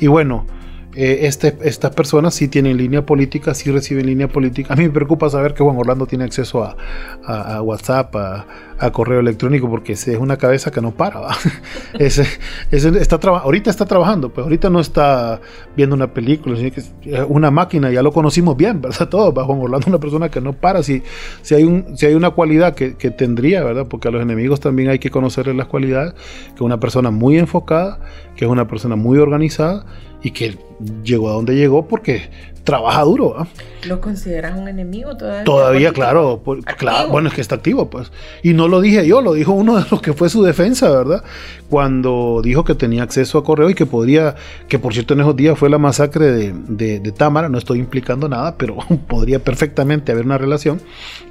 Y 0.00 0.06
bueno, 0.06 0.46
eh, 0.96 1.26
este, 1.26 1.56
estas 1.62 1.92
personas 1.92 2.34
sí 2.34 2.46
tienen 2.46 2.76
línea 2.76 3.04
política, 3.04 3.52
sí 3.54 3.70
reciben 3.70 4.06
línea 4.06 4.28
política. 4.28 4.74
A 4.74 4.76
mí 4.76 4.84
me 4.84 4.90
preocupa 4.90 5.28
saber 5.28 5.52
que 5.52 5.64
Juan 5.64 5.76
Orlando 5.76 6.06
tiene 6.06 6.24
acceso 6.24 6.62
a, 6.62 7.60
WhatsApp, 7.62 8.14
a, 8.14 8.46
correo 8.92 9.20
electrónico, 9.20 9.68
porque 9.68 9.94
es 9.94 10.06
una 10.06 10.36
cabeza 10.36 10.70
que 10.70 10.80
no 10.80 10.92
para. 10.92 11.20
ese, 11.98 12.26
está 12.70 13.16
ahorita 13.16 13.70
está 13.70 13.86
trabajando, 13.86 14.28
pues 14.28 14.44
ahorita 14.44 14.70
no 14.70 14.78
está 14.78 15.40
viendo 15.76 15.96
una 15.96 16.12
película, 16.12 16.56
sino 16.56 16.70
que 16.70 16.80
es 16.80 16.92
una 17.28 17.50
máquina, 17.50 17.90
ya 17.90 18.02
lo 18.02 18.12
conocimos 18.12 18.56
bien, 18.56 18.80
¿verdad? 18.80 19.08
Todo, 19.10 19.32
Juan 19.32 19.58
Orlando 19.58 19.80
es 19.80 19.86
una 19.88 19.98
persona 19.98 20.28
que 20.28 20.40
no 20.40 20.52
para. 20.52 20.82
Si, 20.82 21.02
si, 21.42 21.54
hay, 21.54 21.84
si 21.96 22.06
hay 22.06 22.14
una 22.14 22.30
cualidad 22.30 22.74
que, 22.74 22.94
que 22.94 23.10
tendría, 23.10 23.64
¿verdad? 23.64 23.86
Porque 23.88 24.08
a 24.08 24.10
los 24.12 24.22
enemigos 24.22 24.60
también 24.60 24.90
hay 24.90 25.00
que 25.00 25.10
conocerles 25.10 25.56
las 25.56 25.66
cualidades, 25.66 26.12
que 26.12 26.56
es 26.56 26.60
una 26.60 26.78
persona 26.78 27.10
muy 27.10 27.38
enfocada, 27.38 27.98
que 28.36 28.44
es 28.44 28.50
una 28.50 28.68
persona 28.68 28.94
muy 28.94 29.18
organizada 29.18 29.86
y 30.24 30.32
que 30.32 30.58
llegó 31.04 31.28
a 31.28 31.34
donde 31.34 31.54
llegó 31.54 31.86
porque 31.86 32.30
trabaja 32.64 33.02
duro. 33.02 33.46
¿Lo 33.86 34.00
consideras 34.00 34.58
un 34.58 34.66
enemigo 34.66 35.14
todavía? 35.14 35.44
Todavía, 35.44 35.92
claro, 35.92 36.42
claro. 36.78 37.10
Bueno, 37.10 37.28
es 37.28 37.34
que 37.34 37.42
está 37.42 37.56
activo, 37.56 37.90
pues. 37.90 38.10
Y 38.42 38.54
no 38.54 38.66
lo 38.66 38.80
dije 38.80 39.06
yo, 39.06 39.20
lo 39.20 39.34
dijo 39.34 39.52
uno 39.52 39.76
de 39.76 39.84
los 39.90 40.00
que 40.00 40.14
fue 40.14 40.30
su 40.30 40.42
defensa, 40.42 40.88
¿verdad? 40.88 41.22
Cuando 41.68 42.40
dijo 42.42 42.64
que 42.64 42.74
tenía 42.74 43.02
acceso 43.02 43.36
a 43.36 43.44
correo 43.44 43.68
y 43.68 43.74
que 43.74 43.84
podría, 43.84 44.36
que 44.68 44.78
por 44.78 44.94
cierto 44.94 45.12
en 45.12 45.20
esos 45.20 45.36
días 45.36 45.58
fue 45.58 45.68
la 45.68 45.76
masacre 45.76 46.32
de, 46.32 46.52
de, 47.00 47.12
Támara, 47.12 47.50
no 47.50 47.58
estoy 47.58 47.78
implicando 47.78 48.28
nada, 48.30 48.56
pero 48.56 48.78
podría 49.08 49.44
perfectamente 49.44 50.12
haber 50.12 50.24
una 50.24 50.38
relación, 50.38 50.80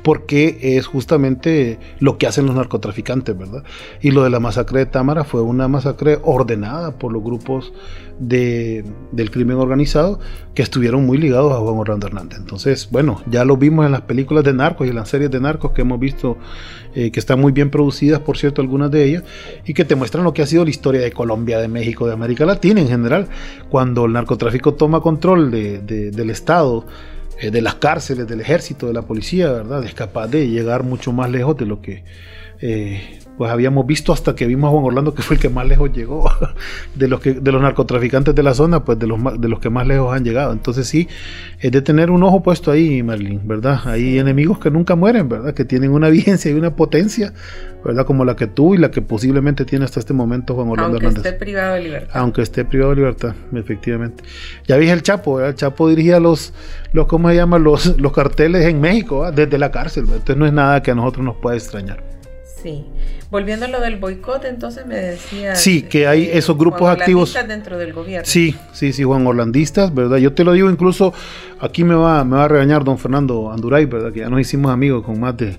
porque 0.04 0.60
es 0.62 0.86
justamente 0.86 1.80
lo 2.00 2.20
que 2.20 2.28
hacen 2.28 2.46
los 2.46 2.56
narcotraficantes, 2.56 3.36
¿verdad? 3.36 3.64
Y 4.02 4.12
lo 4.12 4.24
de 4.24 4.30
la 4.30 4.40
masacre 4.40 4.80
de 4.80 4.86
Támara 4.86 5.24
fue 5.24 5.42
una 5.42 5.68
masacre 5.68 6.20
ordenada 6.22 6.92
por 6.92 7.12
los 7.12 7.24
grupos 7.24 7.74
de, 8.20 8.84
del 9.12 9.32
crimen 9.32 9.58
organizado 9.58 10.20
que 10.54 10.62
estuvieron 10.62 11.06
muy 11.06 11.18
ligados 11.18 11.52
a 11.54 11.58
Juan 11.58 11.78
Orlando 11.78 12.08
Hernández. 12.08 12.40
Entonces, 12.40 12.90
bueno, 12.92 13.22
ya 13.30 13.44
lo 13.46 13.58
vimos 13.58 13.86
en 13.86 13.92
las 13.92 14.02
películas 14.02 14.44
de 14.44 14.54
narcos 14.54 14.88
y 14.88 14.92
en 14.92 14.96
las 14.96 15.10
series 15.10 15.32
de 15.32 15.40
narcos 15.40 15.72
que 15.72 15.82
hemos 15.82 16.00
visto, 16.00 16.38
eh, 16.96 17.12
que 17.12 17.20
están 17.20 17.40
muy 17.40 17.52
bien 17.52 17.70
producidas, 17.70 18.20
por 18.20 18.38
cierto, 18.38 18.62
algunas 18.62 18.92
de 18.92 19.04
ellas, 19.04 19.24
y 19.66 19.74
que 19.74 19.86
te 19.86 19.96
muestran 19.96 20.24
lo 20.24 20.34
que 20.34 20.42
ha 20.42 20.46
sido 20.46 20.64
la 20.64 20.70
historia 20.70 21.02
de 21.02 21.12
Colombia, 21.12 21.60
de 21.60 21.68
México, 21.68 22.08
de 22.08 22.14
América 22.14 22.46
Latina 22.46 22.82
en 22.82 22.88
general, 22.88 23.28
cuando 23.70 24.06
el 24.06 24.14
narcotráfico 24.14 24.74
toma 24.76 25.02
control 25.02 25.52
del 25.52 26.30
Estado 26.30 26.86
eh, 27.40 27.50
de 27.50 27.62
las 27.62 27.76
cárceles, 27.76 28.28
del 28.28 28.42
ejército, 28.42 28.88
de 28.88 28.94
la 28.94 29.02
policía, 29.02 29.52
¿verdad? 29.52 29.84
Es 29.84 29.94
capaz 29.94 30.28
de 30.28 30.48
llegar 30.48 30.84
mucho 30.84 31.12
más 31.12 31.30
lejos 31.32 31.58
de 31.58 31.66
lo 31.66 31.82
que 31.82 32.04
eh, 32.62 33.20
pues 33.38 33.52
habíamos 33.52 33.88
visto 33.88 34.14
hasta 34.14 34.36
que 34.36 34.46
vimos 34.46 34.68
a 34.68 34.72
Juan 34.72 34.86
Orlando 34.86 35.14
que 35.14 35.22
fue 35.22 35.36
el 35.36 35.42
que 35.42 35.50
más 35.50 35.68
lejos 35.68 35.92
llegó 35.92 36.30
de 36.96 37.08
los 37.08 37.20
que 37.20 37.34
de 37.34 37.52
los 37.52 37.62
narcotraficantes 37.62 38.36
de 38.36 38.44
la 38.44 38.54
zona 38.54 38.84
pues 38.84 39.00
de 39.00 39.08
los 39.08 39.20
de 39.40 39.50
los 39.50 39.60
que 39.60 39.70
más 39.70 39.88
lejos 39.88 40.16
han 40.16 40.24
llegado. 40.24 40.54
Entonces 40.54 40.88
sí 40.88 41.08
es 41.60 41.72
de 41.72 41.82
tener 41.82 42.12
un 42.12 42.24
ojo 42.24 42.44
puesto 42.44 42.72
ahí 42.72 43.02
Marlene 43.02 43.42
verdad 43.44 43.82
hay 43.86 44.20
enemigos 44.20 44.60
que 44.60 44.70
nunca 44.70 44.96
mueren 44.96 45.30
verdad 45.30 45.54
que 45.54 45.66
tienen 45.66 45.92
una 45.92 46.10
vigencia 46.14 46.52
y 46.52 46.54
una 46.54 46.76
potencia 46.76 47.34
verdad 47.84 48.06
como 48.06 48.24
la 48.24 48.36
que 48.36 48.48
tú 48.48 48.76
y 48.76 48.78
la 48.78 48.92
que 48.92 49.02
posiblemente 49.02 49.66
tiene 49.66 49.86
hasta 49.86 50.00
este 50.00 50.14
momento 50.14 50.54
Juan 50.54 50.70
Orlando 50.70 51.00
aunque 51.02 51.18
esté 51.18 51.34
privado 51.34 51.74
de 51.74 51.82
libertad. 51.82 52.10
Aunque 52.14 52.42
esté 52.42 52.66
privado 52.66 52.92
de 52.92 52.96
libertad 52.98 53.36
efectivamente. 53.54 54.24
Ya 54.68 54.78
dije 54.78 54.92
el 54.92 55.02
Chapo 55.02 55.42
el 55.42 55.56
Chapo 55.56 55.90
dirigía 55.90 56.20
los 56.20 56.54
los 56.92 57.08
cómo 57.08 57.30
se 57.30 57.36
llama 57.36 57.58
los 57.58 58.00
los 58.00 58.14
carteles 58.14 58.66
en 58.66 58.80
México 58.80 59.32
desde 59.32 59.58
la 59.58 59.72
cárcel 59.72 60.04
entonces 60.06 60.38
no 60.38 60.46
es 60.46 60.54
nada 60.54 60.84
que 60.84 60.92
a 60.92 60.96
nosotros 60.96 61.26
nos 61.26 61.38
pueda 61.38 61.56
extrañar. 61.56 62.14
Sí. 62.64 62.86
Volviendo 63.34 63.66
a 63.66 63.68
lo 63.68 63.82
del 63.82 63.98
boicot, 63.98 64.46
entonces 64.46 64.86
me 64.86 64.94
decía. 64.94 65.56
Sí, 65.56 65.82
que 65.82 66.06
hay 66.06 66.30
esos 66.32 66.56
grupos 66.56 66.88
activos. 66.88 67.36
dentro 67.48 67.80
del 67.80 67.92
gobierno. 67.92 68.28
Sí, 68.28 68.56
sí, 68.74 68.94
sí, 68.94 69.04
Juan 69.04 69.26
Orlandistas, 69.26 69.92
¿verdad? 69.92 70.18
Yo 70.18 70.34
te 70.34 70.44
lo 70.44 70.54
digo, 70.54 70.70
incluso 70.70 71.16
aquí 71.60 71.84
me 71.84 71.96
va, 71.96 72.24
me 72.26 72.36
va 72.36 72.44
a 72.44 72.48
regañar 72.48 72.84
don 72.84 73.00
Fernando 73.00 73.52
Anduray, 73.52 73.86
¿verdad? 73.86 74.14
Que 74.14 74.20
ya 74.20 74.30
nos 74.30 74.40
hicimos 74.40 74.72
amigos 74.72 75.04
con 75.04 75.20
más 75.20 75.36
de. 75.36 75.58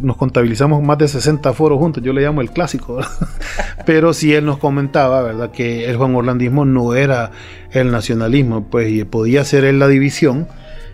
nos 0.00 0.16
contabilizamos 0.16 0.80
más 0.80 0.96
de 0.96 1.08
60 1.08 1.52
foros 1.54 1.80
juntos, 1.80 2.04
yo 2.04 2.12
le 2.12 2.20
llamo 2.20 2.40
el 2.40 2.52
clásico, 2.52 2.94
¿verdad? 2.94 3.10
Pero 3.84 4.14
sí 4.14 4.32
él 4.32 4.44
nos 4.44 4.58
comentaba, 4.58 5.20
¿verdad? 5.22 5.50
Que 5.50 5.90
el 5.90 5.96
Juan 5.96 6.14
Orlandismo 6.14 6.64
no 6.66 6.94
era 6.94 7.32
el 7.72 7.90
nacionalismo, 7.90 8.70
pues, 8.70 8.92
y 8.92 9.02
podía 9.02 9.42
ser 9.42 9.64
él 9.64 9.80
la 9.80 9.88
división 9.88 10.46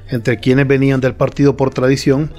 entre 0.09 0.39
quienes 0.39 0.67
venían 0.67 1.03
del 1.03 1.13
partido 1.13 1.55
por 1.59 1.69
tradición 1.69 2.31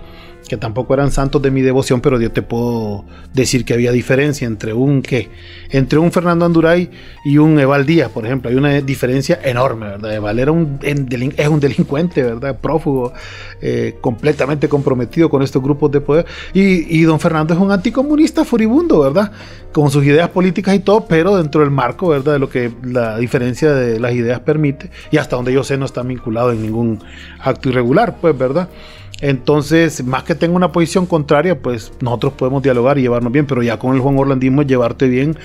que 0.47 0.57
tampoco 0.57 0.93
eran 0.93 1.11
santos 1.11 1.41
de 1.41 1.51
mi 1.51 1.61
devoción, 1.61 2.01
pero 2.01 2.19
yo 2.19 2.31
te 2.31 2.41
puedo 2.41 3.05
decir 3.33 3.65
que 3.65 3.73
había 3.73 3.91
diferencia 3.91 4.47
entre 4.47 4.73
un 4.73 5.01
que 5.01 5.29
entre 5.69 5.99
un 5.99 6.11
Fernando 6.11 6.45
Anduray 6.45 6.89
y 7.23 7.37
un 7.37 7.59
Eval 7.59 7.85
Díaz, 7.85 8.09
por 8.11 8.25
ejemplo, 8.25 8.49
hay 8.49 8.55
una 8.55 8.81
diferencia 8.81 9.39
enorme, 9.43 9.87
¿verdad? 9.87 10.15
Eval 10.15 10.39
era 10.39 10.51
un, 10.51 10.79
es 10.81 11.47
un 11.47 11.59
delincuente, 11.59 12.23
¿verdad? 12.23 12.59
Prófugo, 12.59 13.13
eh, 13.61 13.95
completamente 14.01 14.69
comprometido 14.69 15.29
con 15.29 15.41
estos 15.41 15.61
grupos 15.61 15.91
de 15.91 16.01
poder. 16.01 16.25
Y, 16.53 16.99
y, 16.99 17.03
don 17.03 17.19
Fernando 17.19 17.53
es 17.53 17.59
un 17.59 17.71
anticomunista 17.71 18.45
furibundo, 18.45 18.99
¿verdad? 18.99 19.31
Con 19.71 19.89
sus 19.89 20.03
ideas 20.05 20.29
políticas 20.29 20.75
y 20.75 20.79
todo, 20.79 21.05
pero 21.05 21.35
dentro 21.37 21.61
del 21.61 21.71
marco, 21.71 22.09
¿verdad? 22.09 22.33
De 22.33 22.39
lo 22.39 22.49
que 22.49 22.71
la 22.83 23.17
diferencia 23.17 23.73
de 23.73 23.99
las 23.99 24.13
ideas 24.13 24.39
permite, 24.41 24.91
y 25.11 25.17
hasta 25.17 25.35
donde 25.35 25.53
yo 25.53 25.63
sé 25.63 25.77
no 25.77 25.85
está 25.85 26.03
vinculado 26.03 26.51
en 26.51 26.61
ningún 26.61 27.03
acto 27.39 27.69
irregular, 27.69 28.17
pues, 28.21 28.37
¿verdad? 28.37 28.69
Entonces, 29.21 30.03
más 30.03 30.23
que 30.23 30.35
tenga 30.35 30.55
una 30.55 30.73
posición 30.73 31.05
contraria, 31.05 31.59
pues 31.61 31.93
nosotros 32.01 32.33
podemos 32.33 32.61
dialogar 32.61 32.97
y 32.97 33.03
llevarnos 33.03 33.31
bien, 33.31 33.47
pero 33.47 33.63
ya 33.63 33.79
con 33.79 33.95
el 33.95 34.01
Juan 34.01 34.17
Orlandismo 34.19 34.63
llevarte 34.63 35.07
bien 35.07 35.37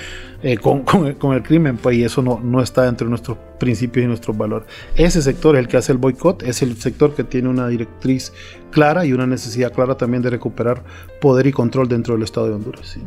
eh, 0.42 0.56
con, 0.58 0.84
el, 1.06 1.42
crimen, 1.42 1.76
pues 1.76 1.96
y 1.96 2.04
eso 2.04 2.20
no, 2.20 2.40
no 2.40 2.62
está 2.62 2.88
entre 2.88 3.06
nuestros 3.06 3.38
principios 3.58 4.04
y 4.04 4.08
nuestros 4.08 4.36
valores. 4.36 4.68
Ese 4.96 5.22
sector 5.22 5.54
es 5.54 5.60
el 5.60 5.68
que 5.68 5.76
hace 5.76 5.92
el 5.92 5.98
boicot, 5.98 6.42
es 6.42 6.62
el 6.62 6.76
sector 6.78 7.14
que 7.14 7.22
tiene 7.22 7.48
una 7.48 7.68
directriz 7.68 8.32
clara 8.70 9.04
y 9.04 9.12
una 9.12 9.26
necesidad 9.26 9.72
clara 9.72 9.96
también 9.96 10.22
de 10.22 10.30
recuperar 10.30 10.82
poder 11.20 11.46
y 11.46 11.52
control 11.52 11.88
dentro 11.88 12.14
del 12.14 12.24
Estado 12.24 12.48
de 12.48 12.54
Honduras. 12.54 12.98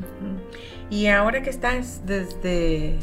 Y 0.89 1.07
ahora 1.07 1.41
que 1.41 1.49
estás 1.49 2.05
desde 2.05 2.95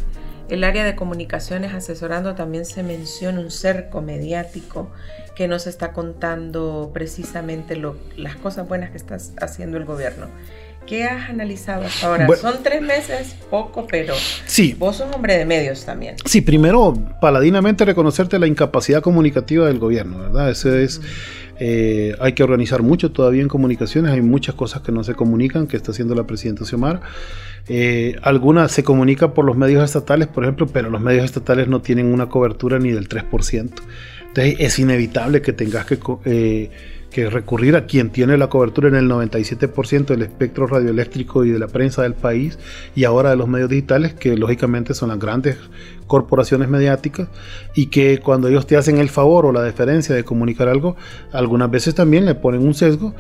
el 0.49 0.65
área 0.65 0.85
de 0.85 0.97
comunicaciones 0.97 1.75
asesorando, 1.75 2.35
también 2.35 2.65
se 2.65 2.83
menciona 2.83 3.41
un 3.41 3.51
cerco 3.51 4.01
mediático 4.01 4.91
que 5.41 5.49
nos 5.49 5.67
está 5.67 5.95
contando 5.95 6.91
precisamente 6.93 7.75
lo, 7.75 7.97
las 8.15 8.37
cosas 8.37 8.69
buenas 8.69 8.91
que 8.91 8.99
está 8.99 9.17
haciendo 9.41 9.79
el 9.79 9.87
gobierno. 9.87 10.27
¿Qué 10.87 11.05
has 11.05 11.31
analizado 11.31 11.85
hasta 11.87 12.09
ahora? 12.09 12.29
Son 12.37 12.63
tres 12.63 12.83
meses, 12.83 13.37
poco, 13.49 13.87
pero 13.87 14.13
sí. 14.45 14.77
vos 14.79 14.97
sos 14.97 15.17
hombre 15.17 15.39
de 15.39 15.47
medios 15.47 15.87
también. 15.87 16.17
Sí, 16.27 16.43
primero, 16.43 16.93
paladinamente 17.23 17.87
reconocerte 17.87 18.39
la 18.39 18.49
incapacidad 18.49 19.01
comunicativa 19.01 19.67
del 19.67 19.79
gobierno, 19.79 20.19
¿verdad? 20.19 20.51
Ese 20.51 20.85
es... 20.85 21.01
Eh, 21.63 22.17
hay 22.21 22.33
que 22.35 22.43
organizar 22.43 22.83
mucho 22.83 23.13
todavía 23.13 23.43
en 23.43 23.49
comunicaciones, 23.49 24.13
hay 24.13 24.23
muchas 24.23 24.55
cosas 24.55 24.83
que 24.83 24.93
no 24.93 25.05
se 25.05 25.15
comunican, 25.15 25.67
que 25.67 25.77
está 25.77 25.93
haciendo 25.93 26.15
la 26.15 26.25
presidenta 26.25 26.67
Xiomara. 26.67 27.01
Eh, 27.69 28.17
algunas 28.23 28.73
se 28.73 28.83
comunican 28.83 29.33
por 29.33 29.45
los 29.45 29.57
medios 29.57 29.85
estatales, 29.85 30.29
por 30.29 30.45
ejemplo, 30.45 30.67
pero 30.67 30.91
los 30.91 31.01
medios 31.01 31.25
estatales 31.25 31.69
no 31.69 31.81
tienen 31.81 32.13
una 32.13 32.29
cobertura 32.29 32.79
ni 32.79 32.91
del 32.91 33.09
3%. 33.09 33.71
Entonces 34.31 34.57
es 34.61 34.79
inevitable 34.79 35.43
que 35.43 35.53
tengas 35.53 35.87
eh, 36.25 36.71
que, 37.11 37.31
recurrir 37.31 37.75
a 37.75 37.87
quien 37.87 38.11
tiene 38.11 38.39
la 38.39 38.47
cobertura 38.49 38.89
en 38.89 38.95
el 38.95 39.11
97% 39.11 40.07
del 40.07 40.23
espectro 40.23 40.69
radioeléctrico 40.69 41.45
y 41.45 41.51
de 41.51 41.59
la 41.59 41.67
prensa 41.67 42.03
del 42.03 42.15
país 42.15 42.57
y 42.95 43.03
ahora 43.05 43.31
de 43.31 43.37
los 43.37 43.49
medios 43.49 43.69
digitales, 43.69 44.15
que 44.15 44.37
lógicamente 44.37 44.95
son 44.95 45.09
las 45.09 45.19
grandes 45.19 45.57
corporaciones 46.07 46.69
mediáticas 46.69 47.29
y 47.75 47.87
que 47.87 48.19
cuando 48.19 48.47
ellos 48.47 48.69
te 48.69 48.77
hacen 48.77 48.99
el 48.99 49.09
favor 49.09 49.47
o 49.47 49.53
la 49.53 49.63
deferencia 49.63 50.15
de 50.15 50.23
comunicar 50.23 50.69
algo, 50.69 50.97
algunas 51.33 51.69
veces 51.69 51.97
también 51.97 52.25
le 52.25 52.37
ponen 52.37 52.63
un 52.63 52.75
sesgo 52.75 53.15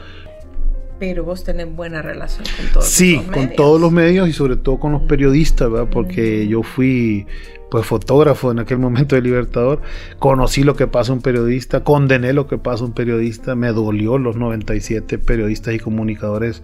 pero 1.00 1.24
vos 1.24 1.42
tenés 1.42 1.74
buena 1.74 2.02
relación 2.02 2.44
con 2.44 2.72
todos 2.74 2.84
sí, 2.84 3.14
los 3.14 3.26
medios. 3.26 3.34
Sí, 3.34 3.48
con 3.48 3.56
todos 3.56 3.80
los 3.80 3.90
medios 3.90 4.28
y 4.28 4.34
sobre 4.34 4.56
todo 4.56 4.78
con 4.78 4.92
los 4.92 5.00
periodistas, 5.00 5.70
¿verdad? 5.70 5.88
Porque 5.90 6.46
yo 6.46 6.62
fui 6.62 7.26
pues 7.70 7.86
fotógrafo 7.86 8.50
en 8.50 8.58
aquel 8.58 8.78
momento 8.78 9.14
de 9.14 9.22
Libertador, 9.22 9.80
conocí 10.18 10.64
lo 10.64 10.74
que 10.74 10.86
pasa 10.86 11.12
un 11.12 11.22
periodista, 11.22 11.84
condené 11.84 12.32
lo 12.32 12.46
que 12.48 12.58
pasa 12.58 12.84
un 12.84 12.92
periodista, 12.92 13.54
me 13.54 13.68
dolió 13.68 14.18
los 14.18 14.36
97 14.36 15.18
periodistas 15.18 15.74
y 15.74 15.78
comunicadores 15.78 16.62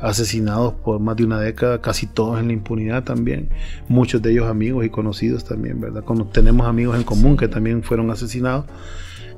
asesinados 0.00 0.74
por 0.74 0.98
más 0.98 1.16
de 1.16 1.24
una 1.24 1.40
década, 1.40 1.80
casi 1.80 2.06
todos 2.06 2.40
en 2.40 2.48
la 2.48 2.52
impunidad 2.54 3.04
también, 3.04 3.50
muchos 3.88 4.22
de 4.22 4.32
ellos 4.32 4.46
amigos 4.46 4.84
y 4.84 4.90
conocidos 4.90 5.44
también, 5.44 5.80
¿verdad? 5.80 6.02
Cuando 6.04 6.26
tenemos 6.26 6.66
amigos 6.66 6.96
en 6.96 7.04
común 7.04 7.36
que 7.36 7.48
también 7.48 7.82
fueron 7.82 8.10
asesinados. 8.10 8.64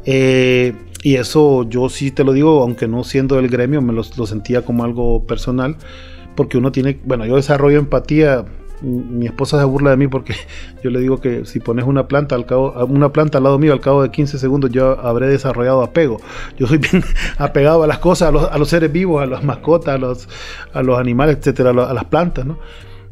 Eh, 0.04 0.74
y 1.02 1.16
eso 1.16 1.68
yo 1.68 1.88
sí 1.88 2.10
te 2.10 2.24
lo 2.24 2.32
digo, 2.32 2.62
aunque 2.62 2.88
no 2.88 3.04
siendo 3.04 3.36
del 3.36 3.48
gremio, 3.48 3.82
me 3.82 3.92
lo, 3.92 4.02
lo 4.16 4.26
sentía 4.26 4.62
como 4.62 4.84
algo 4.84 5.26
personal, 5.26 5.76
porque 6.34 6.58
uno 6.58 6.72
tiene, 6.72 7.00
bueno, 7.04 7.26
yo 7.26 7.36
desarrollo 7.36 7.78
empatía 7.78 8.44
mi 8.82 9.26
esposa 9.26 9.58
se 9.58 9.64
burla 9.64 9.90
de 9.90 9.96
mí 9.96 10.08
porque 10.08 10.34
yo 10.82 10.90
le 10.90 11.00
digo 11.00 11.20
que 11.20 11.44
si 11.44 11.60
pones 11.60 11.84
una 11.84 12.08
planta 12.08 12.34
al 12.34 12.46
cabo, 12.46 12.72
una 12.86 13.10
planta 13.12 13.38
al 13.38 13.44
lado 13.44 13.58
mío 13.58 13.72
al 13.72 13.80
cabo 13.80 14.02
de 14.02 14.10
15 14.10 14.38
segundos 14.38 14.70
yo 14.70 14.98
habré 15.00 15.28
desarrollado 15.28 15.82
apego. 15.82 16.20
Yo 16.58 16.66
soy 16.66 16.78
bien 16.92 17.02
apegado 17.38 17.82
a 17.82 17.86
las 17.86 17.98
cosas, 17.98 18.28
a 18.28 18.32
los, 18.32 18.44
a 18.50 18.58
los 18.58 18.68
seres 18.68 18.92
vivos, 18.92 19.22
a 19.22 19.26
las 19.26 19.44
mascotas, 19.44 19.94
a 19.94 19.98
los, 19.98 20.28
a 20.72 20.82
los 20.82 20.98
animales, 20.98 21.38
etcétera, 21.38 21.70
a, 21.70 21.90
a 21.90 21.94
las 21.94 22.04
plantas, 22.04 22.46
¿no? 22.46 22.58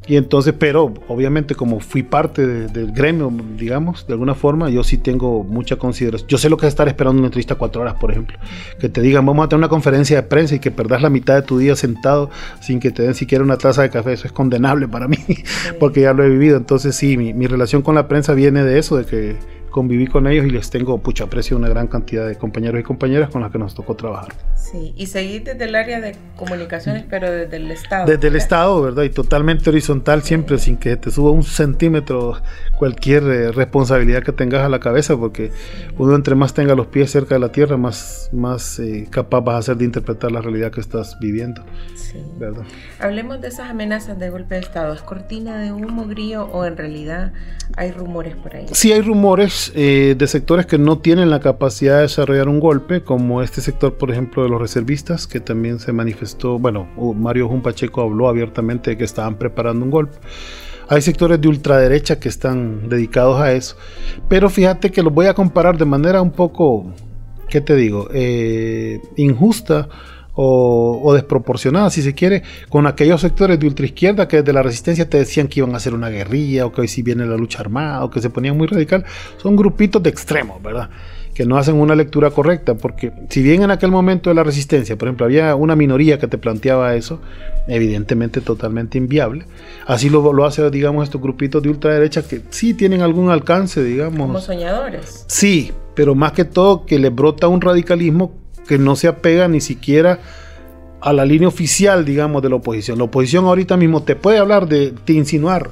Y 0.06 0.16
entonces, 0.16 0.54
pero 0.56 0.94
obviamente 1.08 1.54
como 1.54 1.80
fui 1.80 2.02
parte 2.02 2.46
del 2.46 2.92
gremio, 2.92 3.32
digamos, 3.56 4.06
de 4.06 4.12
alguna 4.12 4.34
forma, 4.34 4.70
yo 4.70 4.84
sí 4.84 4.98
tengo 4.98 5.42
mucha 5.42 5.76
consideración. 5.76 6.28
Yo 6.28 6.38
sé 6.38 6.48
lo 6.48 6.56
que 6.56 6.66
es 6.66 6.72
estar 6.72 6.86
esperando 6.86 7.18
una 7.18 7.26
entrevista 7.26 7.56
cuatro 7.56 7.82
horas, 7.82 7.94
por 7.94 8.12
ejemplo. 8.12 8.38
Que 8.78 8.88
te 8.88 9.00
digan, 9.00 9.26
vamos 9.26 9.44
a 9.44 9.48
tener 9.48 9.58
una 9.58 9.68
conferencia 9.68 10.16
de 10.16 10.22
prensa 10.22 10.54
y 10.54 10.58
que 10.60 10.70
perdas 10.70 11.02
la 11.02 11.10
mitad 11.10 11.34
de 11.34 11.42
tu 11.42 11.58
día 11.58 11.74
sentado 11.74 12.30
sin 12.60 12.78
que 12.78 12.92
te 12.92 13.02
den 13.02 13.14
siquiera 13.14 13.42
una 13.42 13.58
taza 13.58 13.82
de 13.82 13.90
café. 13.90 14.12
Eso 14.12 14.26
es 14.26 14.32
condenable 14.32 14.86
para 14.86 15.08
mí, 15.08 15.18
porque 15.80 16.02
ya 16.02 16.12
lo 16.12 16.22
he 16.22 16.28
vivido. 16.28 16.56
Entonces 16.56 16.94
sí, 16.94 17.16
mi, 17.16 17.34
mi 17.34 17.48
relación 17.48 17.82
con 17.82 17.96
la 17.96 18.06
prensa 18.06 18.32
viene 18.34 18.62
de 18.62 18.78
eso, 18.78 18.96
de 18.96 19.04
que 19.06 19.55
conviví 19.76 20.06
con 20.06 20.26
ellos 20.26 20.46
y 20.46 20.50
les 20.50 20.70
tengo 20.70 20.96
mucho 20.96 21.24
aprecio 21.24 21.54
una 21.54 21.68
gran 21.68 21.86
cantidad 21.86 22.26
de 22.26 22.36
compañeros 22.36 22.80
y 22.80 22.82
compañeras 22.82 23.28
con 23.28 23.42
las 23.42 23.52
que 23.52 23.58
nos 23.58 23.74
tocó 23.74 23.94
trabajar. 23.94 24.32
Sí, 24.54 24.94
y 24.96 25.04
seguir 25.04 25.44
desde 25.44 25.64
el 25.64 25.74
área 25.74 26.00
de 26.00 26.16
comunicaciones, 26.34 27.04
pero 27.10 27.30
desde 27.30 27.58
el 27.58 27.70
Estado. 27.70 28.06
Desde 28.06 28.28
el 28.28 28.36
Estado, 28.36 28.80
¿verdad? 28.80 29.02
Y 29.02 29.10
totalmente 29.10 29.68
horizontal, 29.68 30.22
siempre 30.22 30.56
sin 30.56 30.78
que 30.78 30.96
te 30.96 31.10
suba 31.10 31.30
un 31.30 31.42
centímetro 31.42 32.40
cualquier 32.78 33.24
eh, 33.24 33.52
responsabilidad 33.52 34.22
que 34.22 34.32
tengas 34.32 34.62
a 34.62 34.70
la 34.70 34.80
cabeza, 34.80 35.14
porque 35.14 35.52
uno 35.98 36.14
entre 36.14 36.34
más 36.34 36.54
tenga 36.54 36.74
los 36.74 36.86
pies 36.86 37.10
cerca 37.10 37.34
de 37.34 37.40
la 37.40 37.52
tierra, 37.52 37.76
más, 37.76 38.30
más 38.32 38.78
eh, 38.78 39.06
capaz 39.10 39.40
vas 39.40 39.56
a 39.56 39.62
ser 39.62 39.76
de 39.76 39.84
interpretar 39.84 40.32
la 40.32 40.40
realidad 40.40 40.72
que 40.72 40.80
estás 40.80 41.18
viviendo. 41.20 41.62
Sí. 41.94 42.18
¿verdad? 42.38 42.64
Hablemos 42.98 43.40
de 43.40 43.48
esas 43.48 43.70
amenazas 43.70 44.18
de 44.18 44.30
golpe 44.30 44.54
de 44.54 44.62
Estado. 44.62 44.94
¿Es 44.94 45.02
cortina 45.02 45.58
de 45.58 45.72
humo, 45.72 46.06
grillo, 46.06 46.44
o 46.46 46.64
en 46.64 46.76
realidad 46.76 47.32
hay 47.76 47.90
rumores 47.90 48.36
por 48.36 48.56
ahí? 48.56 48.66
Sí, 48.72 48.92
hay 48.92 49.00
rumores 49.00 49.65
eh, 49.74 50.14
de 50.16 50.26
sectores 50.26 50.66
que 50.66 50.78
no 50.78 50.98
tienen 50.98 51.30
la 51.30 51.40
capacidad 51.40 51.96
de 51.96 52.02
desarrollar 52.02 52.48
un 52.48 52.60
golpe, 52.60 53.02
como 53.02 53.42
este 53.42 53.60
sector, 53.60 53.94
por 53.94 54.10
ejemplo, 54.10 54.42
de 54.42 54.48
los 54.48 54.60
reservistas, 54.60 55.26
que 55.26 55.40
también 55.40 55.78
se 55.78 55.92
manifestó, 55.92 56.58
bueno, 56.58 56.88
Mario 57.16 57.48
Jumpacheco 57.48 58.02
habló 58.02 58.28
abiertamente 58.28 58.90
de 58.90 58.98
que 58.98 59.04
estaban 59.04 59.36
preparando 59.36 59.84
un 59.84 59.90
golpe. 59.90 60.16
Hay 60.88 61.02
sectores 61.02 61.40
de 61.40 61.48
ultraderecha 61.48 62.20
que 62.20 62.28
están 62.28 62.88
dedicados 62.88 63.40
a 63.40 63.52
eso, 63.52 63.76
pero 64.28 64.48
fíjate 64.48 64.92
que 64.92 65.02
los 65.02 65.12
voy 65.12 65.26
a 65.26 65.34
comparar 65.34 65.76
de 65.76 65.84
manera 65.84 66.22
un 66.22 66.30
poco, 66.30 66.92
¿qué 67.48 67.60
te 67.60 67.74
digo?, 67.74 68.08
eh, 68.12 69.00
injusta 69.16 69.88
o, 70.36 71.12
desproporcionada, 71.14 71.90
si 71.90 72.02
se 72.02 72.14
quiere, 72.14 72.42
con 72.68 72.86
aquellos 72.86 73.22
sectores 73.22 73.58
de 73.58 73.66
ultraizquierda 73.66 74.28
que 74.28 74.38
desde 74.38 74.52
la 74.52 74.62
resistencia 74.62 75.08
te 75.08 75.18
decían 75.18 75.48
que 75.48 75.60
iban 75.60 75.72
a 75.72 75.78
hacer 75.78 75.94
una 75.94 76.10
guerrilla 76.10 76.66
o 76.66 76.72
que 76.72 76.82
hoy 76.82 76.88
sí 76.88 77.02
viene 77.02 77.26
la 77.26 77.36
lucha 77.36 77.60
armada 77.60 78.04
o 78.04 78.10
que 78.10 78.20
se 78.20 78.28
ponían 78.28 78.56
muy 78.56 78.66
radical. 78.66 79.04
Son 79.38 79.56
grupitos 79.56 80.02
de 80.02 80.10
extremos, 80.10 80.62
¿verdad? 80.62 80.90
Que 81.34 81.46
no 81.46 81.56
hacen 81.56 81.76
una 81.76 81.94
lectura 81.94 82.30
correcta, 82.30 82.74
porque 82.74 83.12
si 83.30 83.42
bien 83.42 83.62
en 83.62 83.70
aquel 83.70 83.90
momento 83.90 84.30
de 84.30 84.34
la 84.36 84.42
resistencia, 84.42 84.96
por 84.96 85.08
ejemplo, 85.08 85.26
había 85.26 85.54
una 85.54 85.74
minoría 85.74 86.18
que 86.18 86.26
te 86.26 86.38
planteaba 86.38 86.94
eso, 86.94 87.20
evidentemente 87.66 88.40
totalmente 88.40 88.98
inviable, 88.98 89.46
así 89.86 90.08
lo, 90.10 90.32
lo 90.32 90.44
hace, 90.44 90.70
digamos, 90.70 91.04
estos 91.04 91.20
grupitos 91.20 91.62
de 91.62 91.70
ultraderecha 91.70 92.22
que 92.22 92.42
sí 92.50 92.74
tienen 92.74 93.00
algún 93.02 93.30
alcance, 93.30 93.82
digamos. 93.82 94.18
Como 94.18 94.40
soñadores. 94.40 95.24
Sí, 95.28 95.72
pero 95.94 96.14
más 96.14 96.32
que 96.32 96.44
todo 96.44 96.84
que 96.86 96.98
le 96.98 97.10
brota 97.10 97.48
un 97.48 97.60
radicalismo 97.60 98.45
que 98.66 98.78
no 98.78 98.96
se 98.96 99.08
apega 99.08 99.48
ni 99.48 99.60
siquiera 99.60 100.20
a 101.00 101.12
la 101.12 101.24
línea 101.24 101.48
oficial, 101.48 102.04
digamos, 102.04 102.42
de 102.42 102.48
la 102.48 102.56
oposición. 102.56 102.98
La 102.98 103.04
oposición 103.04 103.44
ahorita 103.44 103.76
mismo 103.76 104.02
te 104.02 104.16
puede 104.16 104.38
hablar 104.38 104.66
de, 104.66 104.94
insinuar 105.06 105.70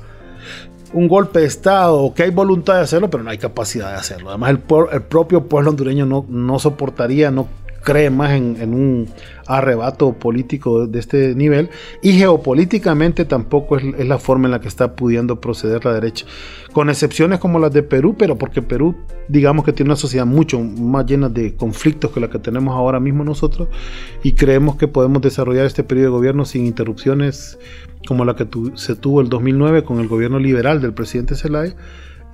un 0.92 1.08
golpe 1.08 1.40
de 1.40 1.46
Estado 1.46 2.00
o 2.00 2.14
que 2.14 2.22
hay 2.22 2.30
voluntad 2.30 2.74
de 2.74 2.82
hacerlo, 2.82 3.10
pero 3.10 3.24
no 3.24 3.30
hay 3.30 3.38
capacidad 3.38 3.90
de 3.90 3.96
hacerlo. 3.96 4.30
Además, 4.30 4.50
el, 4.50 4.60
el 4.92 5.02
propio 5.02 5.48
pueblo 5.48 5.70
hondureño 5.70 6.06
no, 6.06 6.24
no 6.28 6.58
soportaría, 6.58 7.30
no 7.30 7.48
cree 7.84 8.10
más 8.10 8.32
en, 8.32 8.74
un 8.74 9.08
arrebato 9.46 10.14
político 10.14 10.86
de 10.86 10.98
este 10.98 11.34
nivel. 11.34 11.70
Y 12.02 12.12
geopolíticamente 12.14 13.24
tampoco 13.24 13.76
es, 13.76 13.84
la 14.06 14.18
forma 14.18 14.46
en 14.46 14.52
la 14.52 14.60
que 14.60 14.68
está 14.68 14.96
pudiendo 14.96 15.40
proceder 15.40 15.84
la 15.84 15.92
derecha, 15.92 16.26
con 16.72 16.90
excepciones 16.90 17.38
como 17.38 17.58
las 17.58 17.72
de 17.72 17.82
Perú, 17.82 18.16
pero 18.18 18.36
porque 18.36 18.62
Perú 18.62 18.96
digamos 19.28 19.64
que 19.64 19.72
tiene 19.72 19.90
una 19.90 19.96
sociedad 19.96 20.26
mucho 20.26 20.60
más 20.60 21.06
llena 21.06 21.28
de 21.28 21.54
conflictos 21.54 22.10
que 22.10 22.20
la 22.20 22.28
que 22.28 22.38
tenemos 22.38 22.74
ahora 22.74 23.00
mismo 23.00 23.24
nosotros 23.24 23.68
y 24.22 24.32
creemos 24.32 24.76
que 24.76 24.86
podemos 24.86 25.22
desarrollar 25.22 25.64
este 25.64 25.82
periodo 25.82 26.10
de 26.10 26.16
gobierno 26.18 26.44
sin 26.44 26.66
interrupciones 26.66 27.58
como 28.06 28.24
la 28.24 28.36
que 28.36 28.46
se 28.74 28.96
tuvo 28.96 29.22
el 29.22 29.30
2009 29.30 29.84
con 29.84 29.98
el 30.00 30.08
gobierno 30.08 30.38
liberal 30.38 30.82
del 30.82 30.92
presidente 30.92 31.36
Zelaya 31.36 31.74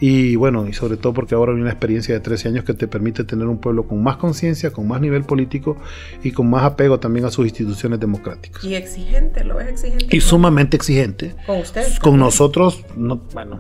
y 0.01 0.35
bueno, 0.35 0.67
y 0.67 0.73
sobre 0.73 0.97
todo 0.97 1.13
porque 1.13 1.35
ahora 1.35 1.53
hay 1.53 1.61
una 1.61 1.69
experiencia 1.69 2.15
de 2.15 2.21
13 2.21 2.49
años 2.49 2.65
que 2.65 2.73
te 2.73 2.89
permite 2.89 3.23
tener 3.25 3.47
un 3.47 3.59
pueblo 3.59 3.87
con 3.87 4.03
más 4.03 4.17
conciencia, 4.17 4.71
con 4.71 4.89
más 4.89 4.99
nivel 5.03 5.25
político 5.25 5.77
y 6.25 6.33
con 6.33 6.49
más 6.49 6.65
apego 6.65 6.99
también 6.99 7.27
a 7.27 7.31
sus 7.31 7.45
instituciones 7.45 8.01
democráticas. 8.01 8.65
Y 8.65 8.75
exigente, 8.77 9.45
¿lo 9.45 9.57
ves 9.57 9.69
exigente? 9.69 10.17
Y 10.17 10.21
sumamente 10.23 10.79
exigente. 10.79 11.35
Con 11.47 11.59
ustedes. 11.59 11.99
Con 11.99 12.19
nosotros, 12.19 12.83
no, 12.97 13.21
bueno, 13.35 13.59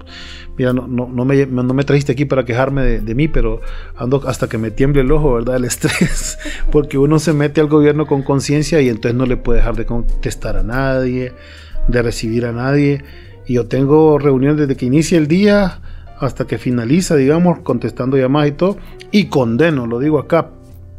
mira, 0.56 0.72
no, 0.72 0.86
no, 0.86 1.08
no, 1.08 1.26
me, 1.26 1.44
no 1.44 1.62
me 1.62 1.84
trajiste 1.84 2.12
aquí 2.12 2.24
para 2.24 2.46
quejarme 2.46 2.84
de, 2.84 3.00
de, 3.00 3.14
mí, 3.14 3.28
pero 3.28 3.60
ando 3.94 4.26
hasta 4.26 4.48
que 4.48 4.56
me 4.56 4.70
tiemble 4.70 5.02
el 5.02 5.12
ojo, 5.12 5.34
¿verdad? 5.34 5.56
El 5.56 5.64
estrés, 5.66 6.38
porque 6.72 6.96
uno 6.96 7.18
se 7.18 7.34
mete 7.34 7.60
al 7.60 7.66
gobierno 7.66 8.06
con 8.06 8.22
conciencia 8.22 8.80
y 8.80 8.88
entonces 8.88 9.14
no 9.14 9.26
le 9.26 9.36
puede 9.36 9.58
dejar 9.58 9.76
de 9.76 9.84
contestar 9.84 10.56
a 10.56 10.62
nadie, 10.62 11.34
de 11.86 12.02
recibir 12.02 12.46
a 12.46 12.52
nadie. 12.52 13.04
Y 13.46 13.54
yo 13.54 13.66
tengo 13.66 14.18
reuniones 14.18 14.56
desde 14.56 14.76
que 14.76 14.86
inicia 14.86 15.18
el 15.18 15.26
día 15.26 15.82
hasta 16.20 16.46
que 16.46 16.58
finaliza, 16.58 17.16
digamos, 17.16 17.60
contestando 17.60 18.16
llamadas 18.16 18.50
y 18.50 18.52
todo, 18.52 18.76
y 19.10 19.26
condeno, 19.26 19.86
lo 19.86 19.98
digo 19.98 20.18
acá, 20.18 20.50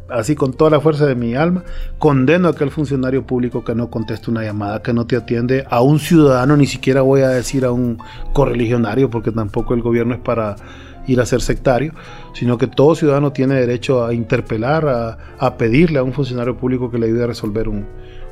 así 0.10 0.36
con 0.36 0.54
toda 0.54 0.72
la 0.72 0.82
fuerza 0.82 1.06
de 1.06 1.16
mi 1.16 1.36
alma, 1.36 1.64
condeno 1.98 2.48
a 2.48 2.52
aquel 2.52 2.72
funcionario 2.72 3.26
público 3.26 3.64
que 3.64 3.76
no 3.76 3.90
conteste 3.90 4.30
una 4.30 4.44
llamada, 4.44 4.82
que 4.82 4.94
no 4.94 5.06
te 5.06 5.16
atiende 5.16 5.64
a 5.70 5.82
un 5.82 6.00
ciudadano, 6.00 6.58
ni 6.58 6.66
siquiera 6.66 7.02
voy 7.02 7.22
a 7.22 7.30
decir 7.30 7.64
a 7.66 7.72
un 7.72 7.98
correligionario, 8.34 9.10
porque 9.10 9.32
tampoco 9.32 9.74
el 9.74 9.82
gobierno 9.82 10.16
es 10.16 10.20
para 10.20 10.56
ir 11.08 11.22
a 11.22 11.26
ser 11.26 11.42
sectario, 11.42 11.94
sino 12.34 12.58
que 12.58 12.68
todo 12.68 12.96
ciudadano 12.96 13.32
tiene 13.32 13.56
derecho 13.56 14.06
a 14.06 14.14
interpelar, 14.14 14.88
a, 14.88 15.18
a 15.40 15.58
pedirle 15.58 16.00
a 16.00 16.04
un 16.04 16.14
funcionario 16.14 16.58
público 16.58 16.92
que 16.92 17.00
le 17.00 17.08
ayude 17.08 17.24
a 17.24 17.28
resolver 17.28 17.70
un, 17.70 17.86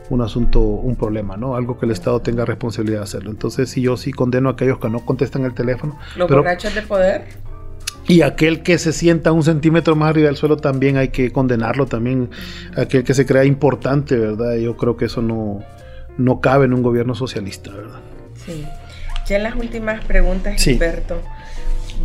un 0.10 0.22
asunto, 0.22 0.60
un 0.60 0.95
problema, 0.95 1.38
¿no? 1.38 1.55
Algo 1.55 1.78
que 1.80 1.86
el 1.86 1.91
Estado 1.91 2.22
tenga 2.22 2.45
responsabilidad 2.45 2.99
de 2.99 3.03
hacerlo. 3.03 3.32
Entonces, 3.32 3.70
si 3.70 3.82
yo 3.82 3.97
sí 3.97 4.12
condeno 4.12 4.49
a 4.49 4.53
aquellos 4.53 4.80
que 4.80 4.89
no 4.89 4.99
contestan 5.05 5.45
el 5.45 5.53
teléfono. 5.53 5.97
Los 6.16 6.28
pero, 6.28 6.41
borrachos 6.41 6.74
de 6.76 6.82
poder. 6.82 7.26
Y 8.07 8.24
aquel 8.24 8.64
que 8.64 8.80
se 8.80 8.91
sienta 8.91 9.32
un 9.32 9.43
centímetro 9.43 9.95
más 9.95 10.10
arriba 10.10 10.28
del 10.28 10.36
suelo 10.36 10.57
también 10.57 10.97
hay 10.97 11.10
que 11.10 11.32
condenarlo, 11.32 11.86
también 11.86 12.32
aquel 12.76 13.03
que 13.03 13.14
se 13.14 13.26
crea 13.26 13.45
importante, 13.45 14.18
¿verdad? 14.18 14.55
Yo 14.55 14.76
creo 14.78 14.97
que 14.97 15.05
eso 15.05 15.22
no, 15.22 15.60
no 16.18 16.41
cabe 16.41 16.66
en 16.66 16.74
un 16.74 16.82
gobierno 16.82 17.14
socialista, 17.14 17.72
¿verdad? 17.72 17.99
Sí. 18.34 18.66
Ya 19.28 19.38
en 19.38 19.43
las 19.43 19.55
últimas 19.55 20.03
preguntas, 20.05 20.60
sí. 20.60 20.80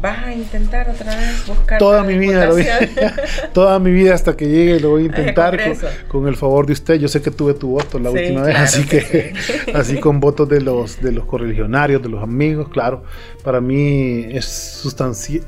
¿Vas 0.01 0.26
a 0.26 0.34
intentar 0.34 0.90
otra 0.90 1.14
vez 1.16 1.47
buscar 1.47 1.78
toda 1.78 2.03
mi 2.03 2.18
vida 2.18 2.47
lo 2.47 2.55
voy, 2.55 2.66
toda 3.53 3.78
mi 3.78 3.92
vida 3.92 4.14
hasta 4.14 4.36
que 4.36 4.47
llegue 4.49 4.80
lo 4.80 4.90
voy 4.90 5.05
a 5.05 5.07
intentar 5.07 5.59
con, 5.62 5.76
con, 6.09 6.28
el 6.28 6.36
favor 6.36 6.66
de 6.66 6.72
usted. 6.72 6.97
Yo 6.97 7.09
sé 7.09 7.22
que 7.22 7.30
tuve 7.30 7.55
tu 7.55 7.70
voto 7.70 7.99
la 7.99 8.11
sí, 8.11 8.18
última 8.18 8.42
vez 8.42 8.51
claro 8.55 8.64
así 8.64 8.84
que, 8.84 8.99
que 8.99 9.34
sí. 9.40 9.70
así 9.74 10.01
con 10.01 10.20
votos 10.20 10.49
de 10.49 10.61
los 10.61 11.01
de 11.01 11.12
los 11.12 11.24
correligionarios 11.24 12.03
de 12.03 12.09
los 12.09 12.22
amigos 12.22 12.68
claro. 12.68 13.05
Para 13.42 13.61
mí 13.61 14.26
es 14.30 14.45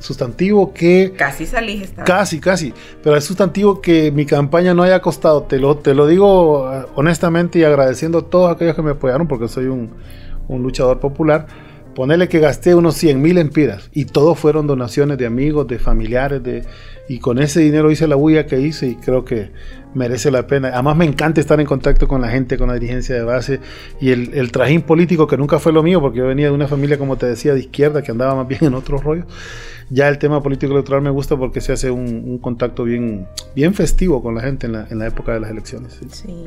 sustantivo 0.01 0.73
que 0.73 1.13
casi 1.17 1.47
salí 1.47 1.87
casi 2.05 2.41
casi. 2.41 2.75
Pero 3.03 3.17
es 3.17 3.25
sustantivo 3.25 3.81
que 3.81 4.11
mi 4.13 4.27
campaña 4.27 4.75
no 4.75 4.83
haya 4.83 5.01
costado. 5.01 5.43
Te 5.43 5.59
lo 5.59 5.77
te 5.79 5.95
lo 5.95 6.07
digo 6.07 6.73
eh, 6.73 6.87
honestamente 6.95 7.59
y 7.59 7.65
agradeciendo 7.65 8.19
a 8.19 8.23
todos 8.23 8.55
aquellos 8.55 8.75
que 8.77 8.83
me 8.83 8.93
apoyaron 8.93 9.27
porque 9.27 9.49
soy 9.49 9.67
un, 9.67 9.91
un 10.49 10.63
luchador 10.63 11.01
popular 11.01 11.66
Ponele 11.97 12.29
que 12.29 12.41
gasté 12.41 12.75
unos 12.75 12.95
100 12.97 13.23
mil 13.23 13.39
empiras 13.39 13.89
y 13.91 14.05
todos 14.05 14.39
fueron 14.39 14.67
donaciones 14.67 15.17
de 15.17 15.25
amigos, 15.25 15.67
de 15.67 15.79
familiares, 15.79 16.43
de, 16.43 16.63
y 17.09 17.21
con 17.21 17.39
ese 17.39 17.61
dinero 17.61 17.91
hice 17.91 18.07
la 18.07 18.17
bulla 18.17 18.45
que 18.45 18.61
hice 18.61 18.89
y 18.89 18.97
creo 18.97 19.25
que 19.25 19.51
merece 19.95 20.31
la 20.31 20.47
pena. 20.47 20.69
Además 20.75 20.99
me 20.99 21.07
encanta 21.07 21.41
estar 21.41 21.59
en 21.59 21.67
contacto 21.67 22.07
con 22.07 22.21
la 22.21 22.29
gente, 22.29 22.59
con 22.59 22.69
la 22.69 22.75
dirigencia 22.75 23.15
de 23.15 23.23
base 23.23 23.61
y 23.99 24.11
el, 24.11 24.35
el, 24.35 24.53
trajín 24.53 24.83
político 24.83 25.27
que 25.27 25.39
nunca 25.39 25.59
fue 25.59 25.73
lo 25.73 25.83
mío 25.83 26.03
porque 26.03 26.19
yo 26.19 26.27
venía 26.27 26.49
de 26.49 26.53
una 26.53 26.69
familia, 26.69 26.99
como 26.99 27.17
te 27.17 27.25
decía, 27.25 27.55
de 27.55 27.61
izquierda 27.61 28.03
que 28.03 28.11
andaba 28.11 28.35
más 28.35 28.47
bien 28.47 28.63
en 28.65 28.75
otros 28.75 29.03
rollos. 29.03 29.25
Ya 29.89 30.09
el 30.09 30.19
tema 30.19 30.43
político 30.43 30.73
electoral 30.73 31.03
me 31.03 31.11
gusta 31.11 31.37
porque 31.37 31.61
se 31.61 31.73
hace 31.73 31.91
un, 31.91 32.07
un 32.07 32.39
contacto 32.39 32.85
bien, 32.85 33.29
bien 33.55 33.73
festivo 33.75 34.23
con 34.23 34.35
la 34.35 34.41
gente 34.41 34.67
en 34.67 34.73
la, 34.73 34.87
en 34.91 34.99
la 34.99 35.07
época 35.07 35.33
de 35.33 35.41
las 35.41 35.51
elecciones. 35.51 35.99
Sí. 36.01 36.09
sí. 36.11 36.45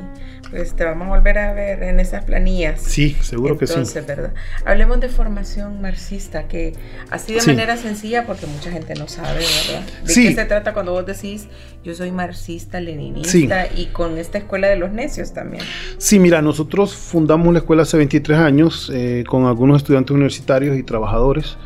pues 0.50 0.74
te 0.74 0.84
vamos 0.84 1.06
a 1.06 1.10
volver 1.10 1.38
a 1.38 1.52
ver 1.54 1.82
en 1.82 2.00
esas 2.00 2.24
planillas. 2.24 2.82
Sí, 2.82 3.16
seguro 3.22 3.54
Entonces, 3.54 3.94
que 3.94 4.00
sí. 4.00 4.06
¿verdad? 4.06 4.34
Hablemos 4.64 5.00
de 5.00 5.08
formación 5.08 5.80
marxista, 5.80 6.48
que 6.48 6.74
así 7.10 7.32
de 7.32 7.40
sí. 7.40 7.50
manera 7.50 7.76
sencilla 7.76 8.26
porque 8.26 8.46
mucha 8.46 8.70
gente 8.70 8.94
no 8.94 9.08
sabe, 9.08 9.40
¿verdad? 9.40 9.86
¿De 10.04 10.12
sí. 10.12 10.28
qué 10.28 10.34
se 10.34 10.44
trata 10.44 10.74
cuando 10.74 10.92
vos 10.92 11.06
decís 11.06 11.48
yo 11.82 11.94
soy 11.94 12.10
marxista, 12.10 12.78
leninista 12.78 13.66
y 13.74 13.86
con 13.86 14.18
esta 14.18 14.36
escuela 14.38 14.68
de 14.68 14.76
los 14.76 14.92
necios 14.92 15.32
también. 15.32 15.64
Sí, 15.96 16.18
mira, 16.18 16.42
nosotros 16.42 16.94
fundamos 16.94 17.52
la 17.54 17.60
escuela 17.60 17.82
hace 17.82 17.96
23 17.96 18.38
años 18.38 18.90
eh, 18.92 19.24
con 19.26 19.46
algunos 19.46 19.78
estudiantes 19.78 20.10
universitarios 20.10 20.76
y 20.76 20.82
trabajadores. 20.82 21.56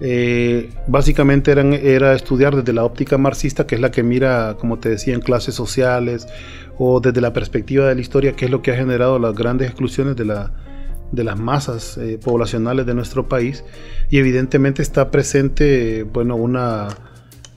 Eh, 0.00 0.70
básicamente 0.86 1.52
era 1.52 2.12
estudiar 2.12 2.54
desde 2.54 2.72
la 2.72 2.84
óptica 2.84 3.16
marxista, 3.16 3.66
que 3.66 3.76
es 3.76 3.80
la 3.80 3.90
que 3.90 4.02
mira, 4.02 4.56
como 4.58 4.78
te 4.78 4.90
decía, 4.90 5.14
en 5.14 5.20
clases 5.20 5.54
sociales 5.54 6.26
o 6.78 7.00
desde 7.00 7.20
la 7.20 7.32
perspectiva 7.32 7.88
de 7.88 7.94
la 7.94 8.00
historia, 8.00 8.32
que 8.32 8.44
es 8.44 8.50
lo 8.50 8.60
que 8.62 8.72
ha 8.72 8.76
generado 8.76 9.18
las 9.18 9.34
grandes 9.34 9.68
exclusiones 9.68 10.16
de 10.16 11.24
las 11.24 11.38
masas 11.38 11.96
eh, 11.96 12.18
poblacionales 12.22 12.84
de 12.84 12.94
nuestro 12.94 13.28
país. 13.28 13.64
Y 14.10 14.18
evidentemente 14.18 14.82
está 14.82 15.10
presente, 15.10 16.02
bueno, 16.02 16.36
una 16.36 16.88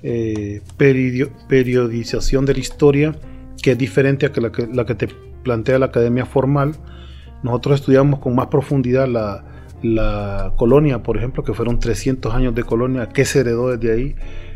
eh, 0.01 0.61
periodización 0.77 2.45
de 2.45 2.53
la 2.53 2.59
historia 2.59 3.15
que 3.61 3.71
es 3.71 3.77
diferente 3.77 4.25
a 4.25 4.31
la 4.39 4.51
que, 4.53 4.67
la 4.67 4.85
que 4.85 4.95
te 4.95 5.09
plantea 5.43 5.77
la 5.79 5.87
academia 5.87 6.25
formal. 6.25 6.75
Nosotros 7.43 7.81
estudiamos 7.81 8.19
con 8.19 8.35
más 8.35 8.47
profundidad 8.47 9.07
la, 9.07 9.43
la 9.81 10.53
colonia, 10.57 11.03
por 11.03 11.17
ejemplo, 11.17 11.43
que 11.43 11.53
fueron 11.53 11.79
300 11.79 12.33
años 12.33 12.55
de 12.55 12.63
colonia, 12.63 13.09
¿qué 13.09 13.25
se 13.25 13.39
heredó 13.39 13.75
desde 13.75 13.93
ahí? 13.93 14.15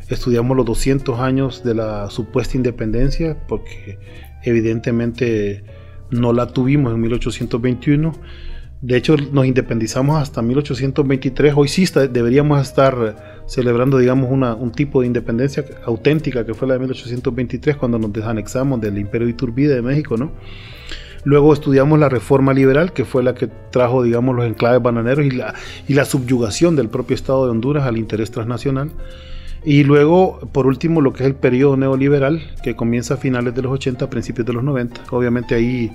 Estudiamos 0.09 0.57
los 0.57 0.65
200 0.65 1.19
años 1.19 1.63
de 1.63 1.75
la 1.75 2.09
supuesta 2.09 2.57
independencia, 2.57 3.37
porque 3.47 3.97
evidentemente 4.43 5.63
no 6.11 6.33
la 6.33 6.47
tuvimos 6.47 6.93
en 6.93 7.01
1821. 7.01 8.11
De 8.81 8.97
hecho, 8.97 9.15
nos 9.31 9.45
independizamos 9.45 10.21
hasta 10.21 10.41
1823. 10.41 11.53
Hoy 11.55 11.69
sí 11.69 11.85
deberíamos 12.11 12.61
estar 12.61 13.43
celebrando, 13.45 13.97
digamos, 13.97 14.29
un 14.29 14.71
tipo 14.73 15.01
de 15.01 15.07
independencia 15.07 15.63
auténtica 15.85 16.45
que 16.45 16.53
fue 16.53 16.67
la 16.67 16.73
de 16.73 16.81
1823, 16.81 17.77
cuando 17.77 17.97
nos 17.97 18.11
desanexamos 18.11 18.81
del 18.81 18.97
Imperio 18.97 19.27
de 19.27 19.31
Iturbide 19.31 19.75
de 19.75 19.81
México, 19.81 20.17
¿no? 20.17 20.33
Luego 21.25 21.53
estudiamos 21.53 21.99
la 21.99 22.09
reforma 22.09 22.53
liberal, 22.53 22.91
que 22.91 23.05
fue 23.05 23.23
la 23.23 23.33
que 23.33 23.47
trajo, 23.71 24.03
digamos, 24.03 24.35
los 24.35 24.45
enclaves 24.45 24.81
bananeros 24.81 25.25
y 25.25 25.31
la, 25.31 25.53
y 25.87 25.93
la 25.93 26.05
subyugación 26.05 26.75
del 26.75 26.89
propio 26.89 27.15
Estado 27.15 27.45
de 27.45 27.51
Honduras 27.51 27.85
al 27.85 27.97
interés 27.97 28.31
transnacional. 28.31 28.91
Y 29.65 29.85
luego, 29.85 30.39
por 30.51 30.67
último, 30.67 30.99
lo 30.99 31.13
que 31.13 31.23
es 31.23 31.27
el 31.27 31.35
periodo 31.35 31.77
neoliberal, 31.77 32.41
que 32.61 32.75
comienza 32.75 33.13
a 33.13 33.17
finales 33.17 33.55
de 33.55 33.61
los 33.61 33.71
80, 33.71 34.09
principios 34.09 34.45
de 34.45 34.53
los 34.53 34.63
90. 34.63 35.01
Obviamente 35.11 35.55
ahí 35.55 35.91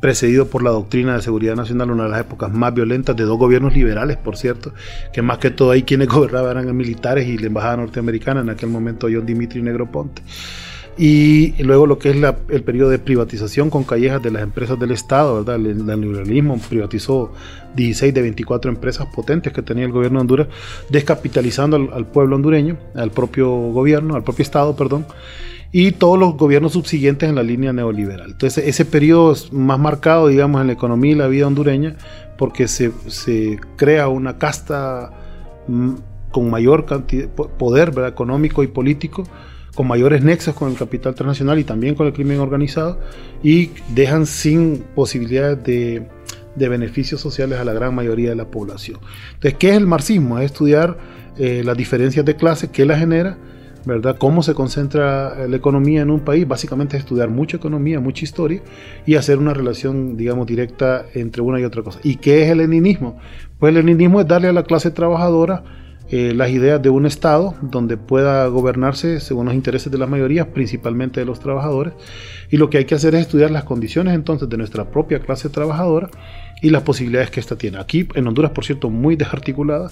precedido 0.00 0.46
por 0.46 0.62
la 0.62 0.70
doctrina 0.70 1.16
de 1.16 1.22
seguridad 1.22 1.56
nacional, 1.56 1.90
una 1.90 2.04
de 2.04 2.10
las 2.10 2.20
épocas 2.20 2.52
más 2.52 2.72
violentas 2.72 3.16
de 3.16 3.24
dos 3.24 3.36
gobiernos 3.36 3.74
liberales, 3.74 4.16
por 4.16 4.36
cierto, 4.36 4.72
que 5.12 5.22
más 5.22 5.38
que 5.38 5.50
todo 5.50 5.72
ahí 5.72 5.82
quienes 5.82 6.06
gobernaban 6.14 6.56
eran 6.56 6.76
militares 6.76 7.26
y 7.26 7.36
la 7.36 7.48
embajada 7.48 7.78
norteamericana, 7.78 8.42
en 8.42 8.50
aquel 8.50 8.68
momento 8.68 9.08
John 9.10 9.26
Dimitri 9.26 9.60
Negroponte 9.60 10.22
y 11.00 11.54
luego 11.62 11.86
lo 11.86 12.00
que 12.00 12.10
es 12.10 12.16
el 12.48 12.62
periodo 12.64 12.90
de 12.90 12.98
privatización 12.98 13.70
con 13.70 13.84
callejas 13.84 14.20
de 14.20 14.32
las 14.32 14.42
empresas 14.42 14.80
del 14.80 14.90
Estado, 14.90 15.36
¿verdad? 15.36 15.54
El, 15.54 15.86
neoliberalismo 15.86 16.58
privatizó 16.68 17.32
16 17.76 18.12
de 18.12 18.20
24 18.20 18.68
empresas 18.68 19.06
potentes 19.14 19.52
que 19.52 19.62
tenía 19.62 19.84
el 19.84 19.92
gobierno 19.92 20.18
de 20.18 20.22
Honduras, 20.22 20.48
descapitalizando 20.90 21.76
al, 21.76 22.06
pueblo 22.06 22.34
hondureño, 22.34 22.78
al 22.96 23.12
propio 23.12 23.48
gobierno, 23.48 24.16
al 24.16 24.24
propio 24.24 24.42
Estado, 24.42 24.74
perdón, 24.74 25.06
y 25.70 25.92
todos 25.92 26.18
los 26.18 26.36
gobiernos 26.36 26.72
subsiguientes 26.72 27.28
en 27.28 27.36
la 27.36 27.44
línea 27.44 27.72
neoliberal. 27.72 28.32
Entonces 28.32 28.66
ese 28.66 28.84
periodo 28.84 29.32
es 29.32 29.52
más 29.52 29.78
marcado, 29.78 30.26
digamos, 30.26 30.60
en 30.60 30.66
la 30.66 30.72
economía 30.72 31.12
y 31.12 31.14
la 31.14 31.28
vida 31.28 31.46
hondureña, 31.46 31.94
porque 32.36 32.66
se, 32.66 32.90
se 33.06 33.60
crea 33.76 34.08
una 34.08 34.36
casta 34.38 35.12
mm, 35.68 35.92
con 36.32 36.50
mayor 36.50 36.86
cantidad, 36.86 37.28
poder 37.28 37.92
¿verdad? 37.92 38.10
económico 38.10 38.64
y 38.64 38.66
político, 38.66 39.22
con 39.74 39.86
mayores 39.86 40.22
nexos 40.22 40.54
con 40.54 40.70
el 40.70 40.76
capital 40.76 41.14
transnacional 41.14 41.58
y 41.58 41.64
también 41.64 41.94
con 41.94 42.06
el 42.06 42.12
crimen 42.12 42.40
organizado 42.40 42.98
y 43.42 43.70
dejan 43.94 44.26
sin 44.26 44.84
posibilidades 44.94 45.62
de, 45.64 46.06
beneficios 46.56 47.20
sociales 47.20 47.60
a 47.60 47.64
la 47.64 47.72
gran 47.72 47.94
mayoría 47.94 48.30
de 48.30 48.36
la 48.36 48.46
población. 48.46 48.98
Entonces, 49.34 49.54
¿qué 49.58 49.70
es 49.70 49.76
el 49.76 49.86
marxismo? 49.86 50.38
Es 50.40 50.46
estudiar 50.46 50.98
eh, 51.38 51.62
las 51.64 51.76
diferencias 51.76 52.24
de 52.24 52.34
clase, 52.34 52.70
qué 52.72 52.84
la 52.84 52.98
genera, 52.98 53.38
¿verdad? 53.84 54.16
Cómo 54.18 54.42
se 54.42 54.54
concentra 54.54 55.46
la 55.46 55.56
economía 55.56 56.02
en 56.02 56.10
un 56.10 56.20
país. 56.20 56.46
Básicamente 56.46 56.96
es 56.96 57.04
estudiar 57.04 57.28
mucha 57.28 57.56
economía, 57.56 58.00
mucha 58.00 58.24
historia 58.24 58.60
y 59.06 59.14
hacer 59.14 59.38
una 59.38 59.54
relación, 59.54 60.16
digamos, 60.16 60.46
directa 60.46 61.06
entre 61.14 61.42
una 61.42 61.60
y 61.60 61.64
otra 61.64 61.82
cosa. 61.82 62.00
¿Y 62.02 62.16
qué 62.16 62.42
es 62.42 62.50
el 62.50 62.58
leninismo? 62.58 63.18
Pues 63.58 63.70
el 63.70 63.76
leninismo 63.76 64.20
es 64.20 64.26
darle 64.26 64.48
a 64.48 64.52
la 64.52 64.64
clase 64.64 64.90
trabajadora 64.90 65.62
eh, 66.10 66.32
las 66.34 66.50
ideas 66.50 66.80
de 66.80 66.90
un 66.90 67.06
Estado 67.06 67.54
donde 67.60 67.96
pueda 67.96 68.46
gobernarse 68.46 69.20
según 69.20 69.46
los 69.46 69.54
intereses 69.54 69.92
de 69.92 69.98
las 69.98 70.08
mayorías, 70.08 70.46
principalmente 70.46 71.20
de 71.20 71.26
los 71.26 71.40
trabajadores. 71.40 71.92
Y 72.50 72.56
lo 72.56 72.70
que 72.70 72.78
hay 72.78 72.84
que 72.84 72.94
hacer 72.94 73.14
es 73.14 73.22
estudiar 73.22 73.50
las 73.50 73.64
condiciones 73.64 74.14
entonces 74.14 74.48
de 74.48 74.56
nuestra 74.56 74.90
propia 74.90 75.20
clase 75.20 75.48
trabajadora 75.48 76.10
y 76.60 76.70
las 76.70 76.82
posibilidades 76.82 77.30
que 77.30 77.40
ésta 77.40 77.56
tiene. 77.56 77.78
Aquí 77.78 78.08
en 78.14 78.26
Honduras, 78.26 78.52
por 78.52 78.64
cierto, 78.64 78.90
muy 78.90 79.16
desarticulada, 79.16 79.90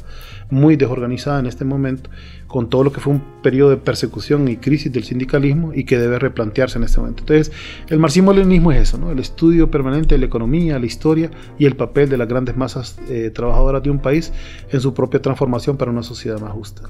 muy 0.50 0.76
desorganizada 0.76 1.38
en 1.38 1.46
este 1.46 1.64
momento, 1.64 2.10
con 2.46 2.68
todo 2.68 2.84
lo 2.84 2.92
que 2.92 3.00
fue 3.00 3.12
un 3.12 3.22
periodo 3.42 3.70
de 3.70 3.76
persecución 3.76 4.48
y 4.48 4.56
crisis 4.56 4.92
del 4.92 5.04
sindicalismo 5.04 5.72
y 5.74 5.84
que 5.84 5.98
debe 5.98 6.18
replantearse 6.18 6.78
en 6.78 6.84
este 6.84 7.00
momento. 7.00 7.22
Entonces, 7.22 7.52
el 7.88 7.98
marxismo-leninismo 7.98 8.72
es 8.72 8.82
eso, 8.88 8.98
¿no? 8.98 9.10
el 9.10 9.18
estudio 9.18 9.70
permanente 9.70 10.14
de 10.14 10.18
la 10.18 10.26
economía, 10.26 10.78
la 10.78 10.86
historia 10.86 11.30
y 11.58 11.66
el 11.66 11.76
papel 11.76 12.08
de 12.08 12.16
las 12.16 12.28
grandes 12.28 12.56
masas 12.56 12.98
eh, 13.08 13.30
trabajadoras 13.30 13.82
de 13.82 13.90
un 13.90 13.98
país 13.98 14.32
en 14.70 14.80
su 14.80 14.94
propia 14.94 15.20
transformación 15.22 15.76
para 15.76 15.90
una 15.90 16.02
sociedad 16.02 16.40
más 16.40 16.52
justa. 16.52 16.82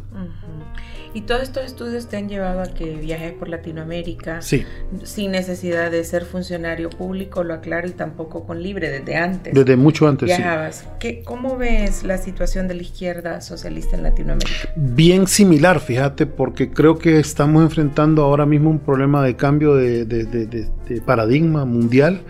Y 1.16 1.22
todos 1.22 1.44
estos 1.44 1.64
estudios 1.64 2.08
te 2.08 2.18
han 2.18 2.28
llevado 2.28 2.60
a 2.60 2.66
que 2.66 2.94
viajes 2.96 3.32
por 3.32 3.48
Latinoamérica 3.48 4.42
sí. 4.42 4.66
sin 5.02 5.30
necesidad 5.30 5.90
de 5.90 6.04
ser 6.04 6.26
funcionario 6.26 6.90
público, 6.90 7.42
lo 7.42 7.54
aclaro, 7.54 7.88
y 7.88 7.92
tampoco 7.92 8.44
con 8.44 8.62
libre, 8.62 8.90
desde 8.90 9.16
antes. 9.16 9.54
Desde 9.54 9.76
mucho 9.76 10.06
antes. 10.06 10.26
Viajabas. 10.26 10.86
Sí. 11.00 11.22
¿Cómo 11.24 11.56
ves 11.56 12.04
la 12.04 12.18
situación 12.18 12.68
de 12.68 12.74
la 12.74 12.82
izquierda 12.82 13.40
socialista 13.40 13.96
en 13.96 14.02
Latinoamérica? 14.02 14.68
Bien 14.76 15.26
similar, 15.26 15.80
fíjate, 15.80 16.26
porque 16.26 16.68
creo 16.70 16.98
que 16.98 17.18
estamos 17.18 17.62
enfrentando 17.62 18.22
ahora 18.22 18.44
mismo 18.44 18.68
un 18.68 18.80
problema 18.80 19.24
de 19.24 19.36
cambio 19.36 19.74
de, 19.74 20.04
de, 20.04 21.00
paradigma 21.06 21.64
mundial. 21.64 22.20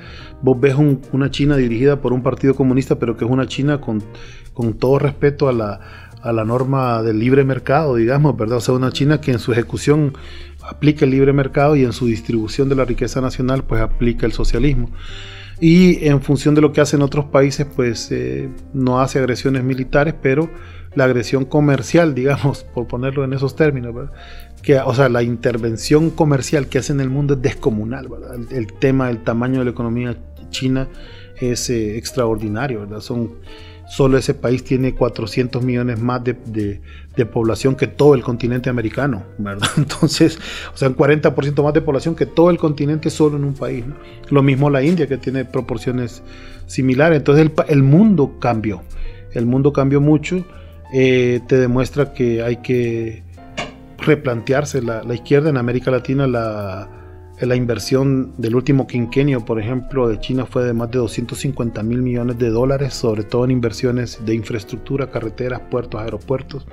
Vos 0.42 0.60
ves 0.60 0.76
una 1.10 1.28
China 1.32 1.56
dirigida 1.56 2.00
por 2.00 2.12
un 2.12 2.22
partido 2.22 2.54
comunista, 2.54 3.00
pero 3.00 3.16
que 3.16 3.24
es 3.24 3.30
una 3.32 3.48
China 3.48 3.80
con, 3.80 4.00
con 4.54 4.74
todo 4.74 5.00
respeto 5.00 5.48
a 5.48 5.52
la 5.52 6.05
a 6.26 6.32
la 6.32 6.44
norma 6.44 7.02
del 7.02 7.18
libre 7.18 7.44
mercado, 7.44 7.94
digamos, 7.94 8.36
¿verdad? 8.36 8.58
O 8.58 8.60
sea, 8.60 8.74
una 8.74 8.90
China 8.90 9.20
que 9.20 9.30
en 9.30 9.38
su 9.38 9.52
ejecución 9.52 10.12
aplica 10.62 11.04
el 11.04 11.12
libre 11.12 11.32
mercado 11.32 11.76
y 11.76 11.84
en 11.84 11.92
su 11.92 12.06
distribución 12.06 12.68
de 12.68 12.74
la 12.74 12.84
riqueza 12.84 13.20
nacional, 13.20 13.64
pues 13.64 13.80
aplica 13.80 14.26
el 14.26 14.32
socialismo. 14.32 14.90
Y 15.60 16.06
en 16.06 16.20
función 16.20 16.54
de 16.54 16.60
lo 16.60 16.72
que 16.72 16.80
hacen 16.80 17.00
otros 17.00 17.26
países, 17.26 17.66
pues 17.74 18.10
eh, 18.10 18.50
no 18.74 19.00
hace 19.00 19.18
agresiones 19.18 19.64
militares, 19.64 20.14
pero 20.20 20.50
la 20.94 21.04
agresión 21.04 21.44
comercial, 21.44 22.14
digamos, 22.14 22.64
por 22.74 22.86
ponerlo 22.86 23.24
en 23.24 23.32
esos 23.32 23.54
términos, 23.54 23.94
¿verdad? 23.94 24.12
Que, 24.62 24.80
o 24.80 24.94
sea, 24.94 25.08
la 25.08 25.22
intervención 25.22 26.10
comercial 26.10 26.68
que 26.68 26.78
hace 26.78 26.92
en 26.92 27.00
el 27.00 27.08
mundo 27.08 27.34
es 27.34 27.42
descomunal, 27.42 28.08
¿verdad? 28.08 28.34
El, 28.50 28.72
tema, 28.72 29.10
el 29.10 29.22
tamaño 29.22 29.60
de 29.60 29.66
la 29.66 29.70
economía 29.70 30.16
china 30.50 30.88
es 31.36 31.70
eh, 31.70 31.96
extraordinario, 31.96 32.80
¿verdad? 32.80 33.00
Son 33.00 33.34
solo 33.88 34.18
ese 34.18 34.34
país 34.34 34.64
tiene 34.64 34.94
400 34.94 35.62
millones 35.62 36.00
más 36.00 36.22
de, 36.24 36.80
población 37.32 37.76
que 37.76 37.86
todo 37.86 38.14
el 38.14 38.22
continente 38.22 38.68
americano, 38.68 39.24
¿verdad? 39.38 39.68
Entonces, 39.76 40.38
o 40.74 40.76
sea, 40.76 40.88
un 40.88 40.96
40% 40.96 41.62
más 41.62 41.72
de 41.72 41.80
población 41.80 42.14
que 42.14 42.26
todo 42.26 42.50
el 42.50 42.58
continente 42.58 43.10
solo 43.10 43.36
en 43.36 43.44
un 43.44 43.54
país. 43.54 43.84
Lo 44.28 44.42
mismo 44.42 44.68
la 44.70 44.82
India, 44.82 45.06
que 45.06 45.16
tiene 45.16 45.44
proporciones 45.44 46.22
similares. 46.66 47.18
Entonces, 47.18 47.50
el, 47.68 47.82
mundo 47.82 48.38
cambió. 48.38 48.82
El 49.32 49.46
mundo 49.46 49.72
cambió 49.72 50.00
mucho. 50.00 50.44
Eh, 50.92 51.40
te 51.46 51.56
demuestra 51.56 52.12
que 52.12 52.42
hay 52.42 52.56
que 52.58 53.22
replantearse 53.98 54.82
la 54.82 55.14
izquierda 55.14 55.50
en 55.50 55.56
América 55.56 55.90
Latina, 55.90 56.26
la 56.26 56.88
la 57.40 57.54
inversión 57.54 58.32
del 58.38 58.56
último 58.56 58.86
quinquenio, 58.86 59.44
por 59.44 59.60
ejemplo, 59.60 60.08
de 60.08 60.18
China 60.20 60.46
fue 60.46 60.64
de 60.64 60.72
más 60.72 60.90
de 60.90 60.98
250 60.98 61.82
mil 61.82 62.00
millones 62.00 62.38
de 62.38 62.48
dólares, 62.48 62.94
sobre 62.94 63.24
todo 63.24 63.44
en 63.44 63.50
inversiones 63.50 64.24
de 64.24 64.34
infraestructura, 64.34 65.10
carreteras, 65.10 65.60
puertos, 65.70 66.00
aeropuertos, 66.00 66.66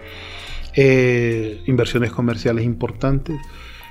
eh, 0.75 1.61
inversiones 1.65 2.11
comerciales 2.11 2.63
importantes. 2.63 3.37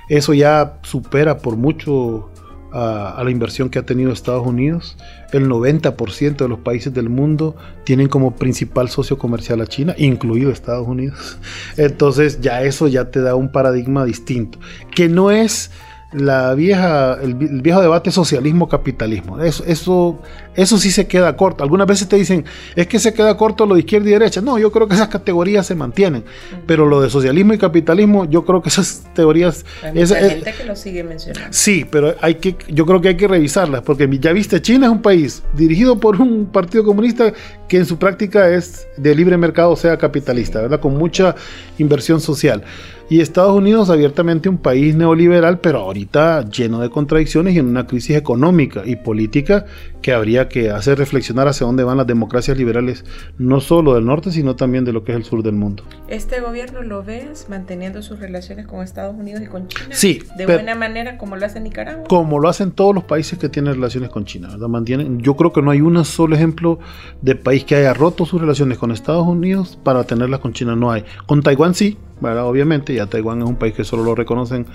Eso 0.09 0.33
ya 0.33 0.79
supera 0.81 1.37
por 1.37 1.55
mucho 1.57 2.31
a, 2.73 3.21
la 3.23 3.29
inversión 3.29 3.69
que 3.69 3.79
ha 3.79 3.85
tenido 3.85 4.11
Estados 4.11 4.45
Unidos. 4.45 4.97
El 5.31 5.47
90% 5.47 6.37
de 6.37 6.47
los 6.47 6.59
países 6.59 6.93
del 6.93 7.09
mundo 7.09 7.55
tienen 7.83 8.07
como 8.07 8.35
principal 8.35 8.89
socio 8.89 9.17
comercial 9.17 9.61
a 9.61 9.67
China, 9.67 9.93
incluido 9.97 10.51
Estados 10.51 10.87
Unidos. 10.87 11.37
Entonces 11.77 12.41
ya 12.41 12.63
eso 12.63 12.87
ya 12.87 13.11
te 13.11 13.21
da 13.21 13.35
un 13.35 13.51
paradigma 13.51 14.05
distinto, 14.05 14.59
que 14.95 15.07
no 15.07 15.31
es 15.31 15.71
la 16.13 16.53
vieja, 16.53 17.17
el, 17.21 17.33
viejo 17.35 17.81
debate 17.81 18.11
socialismo-capitalismo. 18.11 19.41
Eso, 19.41 19.63
eso, 19.65 20.19
eso 20.55 20.77
sí 20.77 20.91
se 20.91 21.07
queda 21.07 21.35
corto. 21.35 21.63
Algunas 21.63 21.87
veces 21.87 22.07
te 22.07 22.15
dicen, 22.15 22.45
es 22.75 22.87
que 22.87 22.99
se 22.99 23.13
queda 23.13 23.35
corto 23.35 23.65
lo 23.65 23.75
de 23.75 23.81
izquierda 23.81 24.09
y 24.09 24.11
derecha. 24.11 24.41
No, 24.41 24.57
yo 24.57 24.71
creo 24.71 24.87
que 24.87 24.95
esas 24.95 25.07
categorías 25.07 25.65
se 25.65 25.75
mantienen. 25.75 26.23
Pero 26.67 26.85
lo 26.85 27.01
de 27.01 27.09
socialismo 27.09 27.53
y 27.53 27.57
capitalismo, 27.57 28.25
yo 28.25 28.45
creo 28.45 28.61
que 28.61 28.69
esas 28.69 29.03
teorías... 29.13 29.65
Hay 29.81 29.93
mucha 29.93 30.15
gente 30.15 30.53
que 30.53 30.63
lo 30.65 30.75
sigue 30.75 31.03
mencionando. 31.03 31.49
Sí, 31.51 31.85
pero 31.89 32.15
hay 32.21 32.35
que, 32.35 32.55
yo 32.67 32.85
creo 32.85 33.01
que 33.01 33.09
hay 33.09 33.17
que 33.17 33.27
revisarlas, 33.27 33.81
porque 33.81 34.09
ya 34.19 34.31
viste, 34.33 34.61
China 34.61 34.87
es 34.87 34.91
un 34.91 35.01
país 35.01 35.43
dirigido 35.53 35.99
por 35.99 36.21
un 36.21 36.45
partido 36.45 36.83
comunista 36.83 37.33
que 37.67 37.77
en 37.77 37.85
su 37.85 37.97
práctica 37.97 38.49
es 38.49 38.87
de 38.97 39.15
libre 39.15 39.37
mercado, 39.37 39.71
o 39.71 39.75
sea, 39.75 39.97
capitalista, 39.97 40.61
¿verdad? 40.61 40.79
Con 40.79 40.95
mucha 40.97 41.35
inversión 41.77 42.21
social. 42.21 42.63
Y 43.09 43.19
Estados 43.19 43.55
Unidos 43.55 43.89
abiertamente 43.89 44.49
un 44.49 44.57
país 44.57 44.95
neoliberal, 44.95 45.59
pero 45.59 45.79
ahorita 45.79 46.49
lleno 46.49 46.79
de 46.79 46.89
contradicciones 46.89 47.53
y 47.53 47.59
en 47.59 47.67
una 47.67 47.85
crisis 47.85 48.15
económica 48.15 48.83
y 48.85 48.95
política 48.95 49.65
que 50.01 50.13
habría 50.13 50.49
que 50.49 50.71
hacer 50.71 50.97
reflexionar 50.97 51.47
hacia 51.47 51.67
dónde 51.67 51.83
van 51.83 51.97
las 51.97 52.07
democracias 52.07 52.57
liberales, 52.57 53.05
no 53.37 53.59
solo 53.61 53.95
del 53.95 54.05
norte, 54.05 54.31
sino 54.31 54.55
también 54.55 54.85
de 54.85 54.93
lo 54.93 55.03
que 55.03 55.11
es 55.11 55.17
el 55.17 55.23
sur 55.23 55.43
del 55.43 55.55
mundo. 55.55 55.83
¿Este 56.07 56.39
gobierno 56.41 56.81
lo 56.81 57.03
ves 57.03 57.47
manteniendo 57.49 58.01
sus 58.01 58.19
relaciones 58.19 58.67
con 58.67 58.81
Estados 58.81 59.15
Unidos 59.15 59.41
y 59.41 59.47
con 59.47 59.67
China? 59.67 59.89
Sí. 59.91 60.23
¿De 60.37 60.45
buena 60.45 60.75
manera 60.75 61.17
como 61.17 61.35
lo 61.35 61.45
hace 61.45 61.59
Nicaragua? 61.59 62.05
Como 62.07 62.39
lo 62.39 62.49
hacen 62.49 62.71
todos 62.71 62.95
los 62.95 63.03
países 63.03 63.37
que 63.37 63.49
tienen 63.49 63.73
relaciones 63.73 64.09
con 64.09 64.25
China, 64.25 64.49
¿verdad? 64.49 64.67
Mantienen, 64.67 65.19
yo 65.19 65.35
creo 65.35 65.53
que 65.53 65.61
no 65.61 65.71
hay 65.71 65.81
un 65.81 66.03
solo 66.05 66.35
ejemplo 66.35 66.79
de 67.21 67.35
país 67.35 67.63
que 67.63 67.75
haya 67.75 67.93
roto 67.93 68.25
sus 68.25 68.41
relaciones 68.41 68.77
con 68.77 68.91
Estados 68.91 69.27
Unidos 69.27 69.77
para 69.83 70.03
tenerlas 70.03 70.39
con 70.39 70.53
China, 70.53 70.75
no 70.75 70.91
hay. 70.91 71.03
Con 71.25 71.41
Taiwán 71.41 71.75
sí, 71.75 71.97
Obviamente, 72.23 72.93
ya 72.93 73.05
Taiwán 73.07 73.41
es 73.41 73.49
un 73.49 73.55
país 73.55 73.73
que 73.73 73.83
solo 73.83 74.03
lo 74.03 74.15
reconocen 74.15 74.65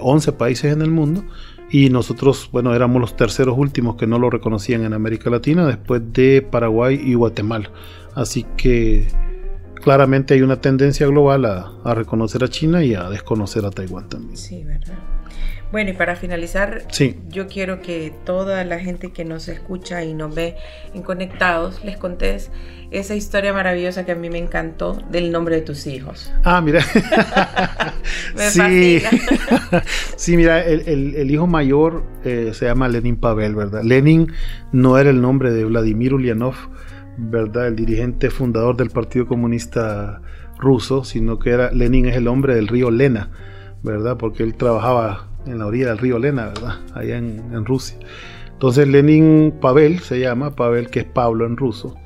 11 0.00 0.30
eh, 0.30 0.32
países 0.32 0.72
en 0.72 0.82
el 0.82 0.90
mundo 0.90 1.24
y 1.70 1.90
nosotros, 1.90 2.48
bueno, 2.52 2.74
éramos 2.74 3.00
los 3.00 3.16
terceros 3.16 3.56
últimos 3.56 3.96
que 3.96 4.06
no 4.06 4.18
lo 4.18 4.28
reconocían 4.28 4.84
en 4.84 4.92
América 4.92 5.30
Latina 5.30 5.66
después 5.66 6.02
de 6.12 6.42
Paraguay 6.42 7.00
y 7.02 7.14
Guatemala. 7.14 7.70
Así 8.14 8.44
que 8.56 9.08
claramente 9.74 10.34
hay 10.34 10.42
una 10.42 10.60
tendencia 10.60 11.06
global 11.06 11.44
a, 11.44 11.72
a 11.84 11.94
reconocer 11.94 12.42
a 12.42 12.48
China 12.48 12.82
y 12.84 12.94
a 12.94 13.08
desconocer 13.08 13.64
a 13.64 13.70
Taiwán 13.70 14.08
también. 14.08 14.36
Sí, 14.36 14.64
¿verdad? 14.64 14.98
Bueno, 15.72 15.90
y 15.90 15.92
para 15.92 16.16
finalizar, 16.16 16.82
yo 17.28 17.46
quiero 17.46 17.80
que 17.80 18.12
toda 18.24 18.64
la 18.64 18.80
gente 18.80 19.12
que 19.12 19.24
nos 19.24 19.46
escucha 19.48 20.02
y 20.02 20.14
nos 20.14 20.34
ve 20.34 20.56
en 20.94 21.02
Conectados 21.02 21.84
les 21.84 21.96
contés 21.96 22.50
esa 22.90 23.14
historia 23.14 23.52
maravillosa 23.52 24.04
que 24.04 24.12
a 24.12 24.16
mí 24.16 24.30
me 24.30 24.38
encantó 24.38 24.98
del 25.10 25.30
nombre 25.30 25.54
de 25.56 25.62
tus 25.62 25.86
hijos. 25.86 26.32
Ah, 26.42 26.60
mira. 26.60 26.84
me 28.36 28.50
sí. 28.50 29.02
sí, 30.16 30.36
mira, 30.36 30.64
el, 30.64 31.30
hijo 31.30 31.46
mayor 31.46 32.04
eh, 32.24 32.50
se 32.52 32.66
llama 32.66 32.88
Lenin 32.88 33.16
Pavel, 33.16 33.54
¿verdad? 33.54 33.84
Lenin 33.84 34.32
no 34.72 34.98
era 34.98 35.10
el 35.10 35.20
nombre 35.20 35.52
de 35.52 35.64
Vladimir 35.64 36.14
Ulyanov, 36.14 36.56
¿verdad? 37.16 37.68
El 37.68 37.76
dirigente 37.76 38.30
fundador 38.30 38.76
del 38.76 38.90
Partido 38.90 39.28
Comunista 39.28 40.20
ruso, 40.58 41.04
sino 41.04 41.38
que 41.38 41.50
era 41.50 41.70
Lenin 41.70 42.06
es 42.06 42.16
el 42.16 42.26
hombre 42.26 42.56
del 42.56 42.66
río 42.66 42.90
Lena, 42.90 43.30
¿verdad? 43.84 44.16
Porque 44.16 44.42
él 44.42 44.56
trabajaba 44.56 45.29
en 45.46 45.58
la 45.58 45.66
orilla 45.66 45.88
del 45.88 45.98
río 45.98 46.18
Lena, 46.18 46.46
¿verdad? 46.46 46.80
Allá 46.94 47.18
en, 47.18 47.64
Rusia. 47.64 47.96
Entonces 48.52 48.86
Lenin 48.88 49.54
Pavel 49.60 50.00
se 50.00 50.20
llama, 50.20 50.54
Pavel 50.54 50.90
que 50.90 51.00
es 51.00 51.06
Pablo 51.06 51.46
en 51.46 51.56
ruso. 51.56 51.96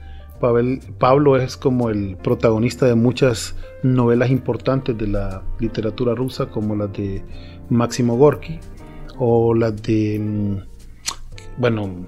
Pavel, 0.40 0.80
Pablo 0.98 1.36
es 1.36 1.56
como 1.56 1.90
el 1.90 2.16
protagonista 2.16 2.86
de 2.86 2.94
muchas 2.94 3.56
novelas 3.82 4.30
importantes 4.30 4.96
de 4.96 5.06
la 5.06 5.42
literatura 5.58 6.14
rusa, 6.14 6.46
como 6.46 6.76
las 6.76 6.92
de 6.92 7.24
Máximo 7.70 8.16
Gorky 8.16 8.58
o 9.18 9.54
las 9.54 9.80
de, 9.82 10.18
mm, 10.20 10.56
bueno, 11.58 12.06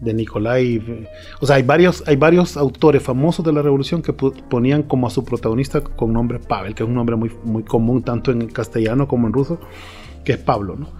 de 0.00 0.14
Nikolai. 0.14 1.06
O 1.40 1.46
sea, 1.46 1.56
hay 1.56 1.62
varios, 1.62 2.02
hay 2.06 2.16
varios 2.16 2.56
autores 2.56 3.02
famosos 3.02 3.44
de 3.44 3.52
la 3.52 3.62
revolución 3.62 4.02
que 4.02 4.12
ponían 4.12 4.82
como 4.82 5.06
a 5.06 5.10
su 5.10 5.24
protagonista 5.24 5.80
con 5.80 6.12
nombre 6.12 6.38
Pavel, 6.38 6.74
que 6.74 6.82
es 6.82 6.88
un 6.88 6.94
nombre 6.94 7.16
muy, 7.16 7.30
muy 7.44 7.62
común 7.62 8.02
tanto 8.02 8.30
en 8.30 8.46
castellano 8.48 9.06
como 9.08 9.26
en 9.26 9.32
ruso 9.32 9.58
que 10.26 10.32
es 10.32 10.38
Pablo, 10.38 10.76
¿no? 10.76 10.90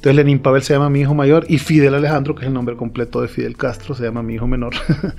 Entonces 0.00 0.16
Lenín 0.16 0.38
Pavel 0.38 0.62
se 0.62 0.72
llama 0.72 0.88
mi 0.88 1.00
hijo 1.00 1.12
mayor 1.12 1.44
y 1.46 1.58
Fidel 1.58 1.94
Alejandro, 1.94 2.34
que 2.34 2.40
es 2.40 2.46
el 2.46 2.54
nombre 2.54 2.74
completo 2.74 3.20
de 3.20 3.28
Fidel 3.28 3.58
Castro, 3.58 3.94
se 3.94 4.04
llama 4.04 4.22
mi 4.22 4.34
hijo 4.34 4.46
menor. 4.46 4.72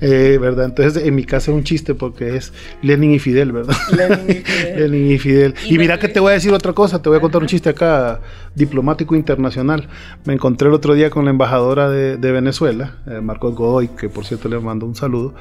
Eh, 0.00 0.38
¿Verdad? 0.40 0.66
Entonces 0.66 1.04
en 1.04 1.14
mi 1.14 1.24
casa 1.24 1.50
es 1.50 1.56
un 1.56 1.64
chiste 1.64 1.94
porque 1.94 2.36
es 2.36 2.52
Lenin 2.80 3.12
y 3.12 3.18
Fidel, 3.18 3.52
¿verdad? 3.52 3.74
Lenin 3.90 4.30
y 4.30 4.34
Fidel. 4.40 4.90
Lenin 4.90 5.10
y 5.10 5.18
Fidel. 5.18 5.54
Y, 5.68 5.76
mira 5.76 5.98
que 5.98 6.08
te 6.08 6.20
voy 6.20 6.30
a 6.30 6.34
decir 6.34 6.52
otra 6.54 6.72
cosa, 6.72 7.02
te 7.02 7.08
voy 7.10 7.18
a 7.18 7.20
contar 7.20 7.42
un 7.42 7.48
chiste 7.48 7.68
acá, 7.68 8.20
diplomático 8.54 9.14
internacional. 9.14 9.88
Me 10.24 10.32
encontré 10.32 10.68
el 10.68 10.74
otro 10.74 10.94
día 10.94 11.10
con 11.10 11.26
la 11.26 11.32
embajadora 11.32 11.90
de, 11.90 12.32
Venezuela, 12.32 12.98
eh, 13.06 13.20
Marcos 13.20 13.54
Godoy, 13.54 13.88
que 13.88 14.08
por 14.08 14.24
cierto 14.24 14.48
le 14.48 14.58
mando 14.58 14.86
un 14.86 14.94
saludo, 14.94 15.34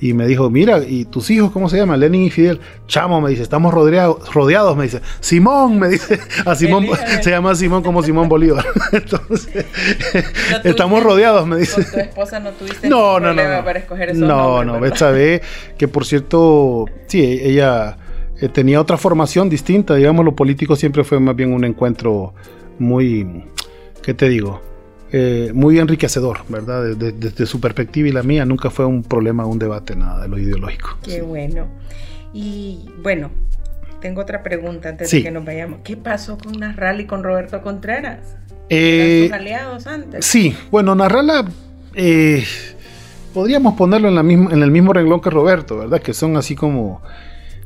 y 0.00 0.14
me 0.14 0.26
dijo, 0.26 0.48
mira, 0.48 0.78
¿y 0.86 1.04
tus 1.04 1.28
hijos 1.30 1.50
cómo 1.50 1.68
se 1.68 1.76
llaman? 1.76 2.00
Lenin 2.00 2.22
y 2.22 2.30
Fidel. 2.30 2.60
Chamo, 2.86 3.20
me 3.20 3.30
dice, 3.30 3.42
estamos 3.42 3.74
rodeados, 3.74 4.32
rodeados 4.32 4.76
me 4.76 4.84
dice. 4.84 5.02
Simón, 5.20 5.78
me 5.78 5.88
dice, 5.88 6.18
a 6.46 6.54
Simón, 6.54 6.86
se 7.20 7.30
llama 7.30 7.54
Simón 7.54 7.82
como 7.82 8.02
Simón 8.02 8.28
Bolívar. 8.28 8.37
Entonces, 8.92 9.66
estamos 10.64 11.02
rodeados, 11.02 11.46
me 11.46 11.56
dice. 11.56 11.82
¿Con 11.82 11.92
tu 11.92 11.98
esposa 11.98 12.40
no 12.40 12.50
tuviste 12.52 12.88
no, 12.88 13.20
no, 13.20 13.34
no, 13.34 13.42
para 13.64 13.78
escoger 13.78 14.10
esos 14.10 14.22
No, 14.22 14.64
no, 14.64 14.84
esta 14.84 15.10
vez, 15.10 15.42
que 15.76 15.88
por 15.88 16.04
cierto, 16.04 16.86
sí, 17.06 17.40
ella 17.42 17.96
eh, 18.40 18.48
tenía 18.48 18.80
otra 18.80 18.96
formación 18.96 19.48
distinta, 19.48 19.94
digamos, 19.94 20.24
lo 20.24 20.34
político 20.34 20.76
siempre 20.76 21.04
fue 21.04 21.18
más 21.18 21.34
bien 21.34 21.52
un 21.52 21.64
encuentro 21.64 22.34
muy, 22.78 23.44
¿qué 24.02 24.14
te 24.14 24.28
digo? 24.28 24.60
Eh, 25.10 25.52
muy 25.54 25.78
enriquecedor, 25.78 26.40
¿verdad? 26.48 26.94
Desde, 26.94 27.46
su 27.46 27.60
perspectiva 27.60 28.08
y 28.08 28.12
la 28.12 28.22
mía 28.22 28.44
nunca 28.44 28.68
fue 28.70 28.84
un 28.84 29.02
problema, 29.02 29.46
un 29.46 29.58
debate, 29.58 29.96
nada 29.96 30.22
de 30.22 30.28
lo 30.28 30.38
ideológico. 30.38 30.98
Qué 31.02 31.22
bueno. 31.22 31.66
Y 32.34 32.90
bueno, 33.02 33.30
tengo 34.00 34.22
otra 34.22 34.42
pregunta 34.42 34.88
antes 34.90 35.10
de 35.10 35.22
que 35.22 35.30
nos 35.30 35.44
vayamos. 35.44 35.80
¿Qué 35.84 35.96
pasó 35.96 36.38
con 36.38 36.52
Narral 36.60 37.00
y 37.00 37.06
con 37.06 37.22
Roberto 37.22 37.62
Contreras? 37.62 38.36
Eh, 38.68 39.26
sus 39.28 39.32
aliados 39.32 39.86
antes? 39.86 40.24
Sí, 40.24 40.56
bueno, 40.70 40.94
Narrala 40.94 41.44
eh, 41.94 42.44
podríamos 43.32 43.74
ponerlo 43.74 44.08
en, 44.08 44.14
la 44.14 44.22
misma, 44.22 44.52
en 44.52 44.62
el 44.62 44.70
mismo 44.70 44.92
renglón 44.92 45.20
que 45.20 45.30
Roberto, 45.30 45.78
¿verdad? 45.78 46.00
Que 46.00 46.14
son 46.14 46.36
así 46.36 46.54
como 46.54 47.02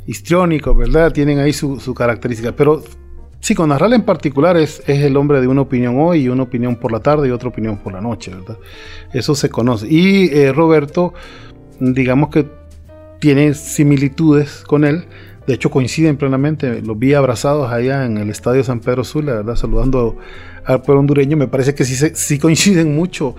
histriónicos, 0.06 0.76
¿verdad? 0.76 1.12
Tienen 1.12 1.38
ahí 1.38 1.52
su, 1.52 1.80
su 1.80 1.94
característica, 1.94 2.52
pero 2.52 2.82
Sí, 3.42 3.56
con 3.56 3.70
Narral 3.70 3.92
en 3.92 4.02
particular 4.02 4.56
es, 4.56 4.84
es, 4.86 5.02
el 5.02 5.16
hombre 5.16 5.40
de 5.40 5.48
una 5.48 5.62
opinión 5.62 5.96
hoy 5.98 6.20
y 6.20 6.28
una 6.28 6.44
opinión 6.44 6.76
por 6.76 6.92
la 6.92 7.00
tarde 7.00 7.26
y 7.26 7.32
otra 7.32 7.48
opinión 7.48 7.76
por 7.78 7.92
la 7.92 8.00
noche, 8.00 8.30
¿verdad? 8.32 8.56
Eso 9.12 9.34
se 9.34 9.50
conoce. 9.50 9.88
Y 9.90 10.32
eh, 10.32 10.52
Roberto, 10.52 11.12
digamos 11.80 12.30
que 12.30 12.46
tiene 13.18 13.54
similitudes 13.54 14.62
con 14.64 14.84
él. 14.84 15.06
De 15.46 15.54
hecho, 15.54 15.70
coinciden 15.70 16.16
plenamente. 16.16 16.82
Los 16.82 16.98
vi 16.98 17.14
abrazados 17.14 17.70
allá 17.70 18.04
en 18.04 18.18
el 18.18 18.30
estadio 18.30 18.62
San 18.62 18.80
Pedro 18.80 19.04
Sula, 19.04 19.34
¿verdad? 19.34 19.56
Saludando 19.56 20.16
al 20.64 20.82
pueblo 20.82 21.00
hondureño. 21.00 21.36
Me 21.36 21.48
parece 21.48 21.74
que 21.74 21.84
sí, 21.84 22.10
sí 22.14 22.38
coinciden 22.38 22.94
mucho. 22.94 23.34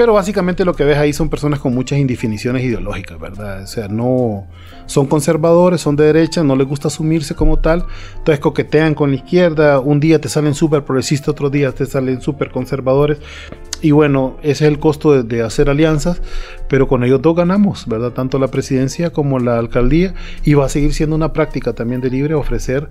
Pero 0.00 0.14
básicamente 0.14 0.64
lo 0.64 0.74
que 0.74 0.84
ves 0.84 0.96
ahí 0.96 1.12
son 1.12 1.28
personas 1.28 1.60
con 1.60 1.74
muchas 1.74 1.98
indefiniciones 1.98 2.64
ideológicas, 2.64 3.20
¿verdad? 3.20 3.64
O 3.64 3.66
sea, 3.66 3.86
no 3.88 4.46
son 4.86 5.06
conservadores, 5.06 5.82
son 5.82 5.94
de 5.94 6.06
derecha, 6.06 6.42
no 6.42 6.56
les 6.56 6.66
gusta 6.66 6.88
asumirse 6.88 7.34
como 7.34 7.58
tal, 7.58 7.84
entonces 8.16 8.40
coquetean 8.40 8.94
con 8.94 9.10
la 9.10 9.16
izquierda, 9.16 9.78
un 9.78 10.00
día 10.00 10.18
te 10.20 10.28
salen 10.28 10.54
súper 10.54 10.84
progresistas, 10.84 11.28
otro 11.28 11.50
día 11.50 11.70
te 11.72 11.84
salen 11.84 12.22
súper 12.22 12.50
conservadores, 12.50 13.18
y 13.82 13.92
bueno, 13.92 14.36
ese 14.42 14.64
es 14.64 14.72
el 14.72 14.78
costo 14.78 15.22
de, 15.22 15.42
hacer 15.42 15.70
alianzas, 15.70 16.20
pero 16.68 16.86
con 16.88 17.04
ellos 17.04 17.22
dos 17.22 17.34
ganamos, 17.34 17.86
¿verdad? 17.86 18.12
Tanto 18.12 18.38
la 18.38 18.48
presidencia 18.48 19.10
como 19.10 19.38
la 19.38 19.58
alcaldía, 19.58 20.14
y 20.44 20.54
va 20.54 20.66
a 20.66 20.68
seguir 20.68 20.92
siendo 20.92 21.16
una 21.16 21.32
práctica 21.32 21.72
también 21.72 22.00
de 22.00 22.10
Libre 22.10 22.34
ofrecer 22.34 22.88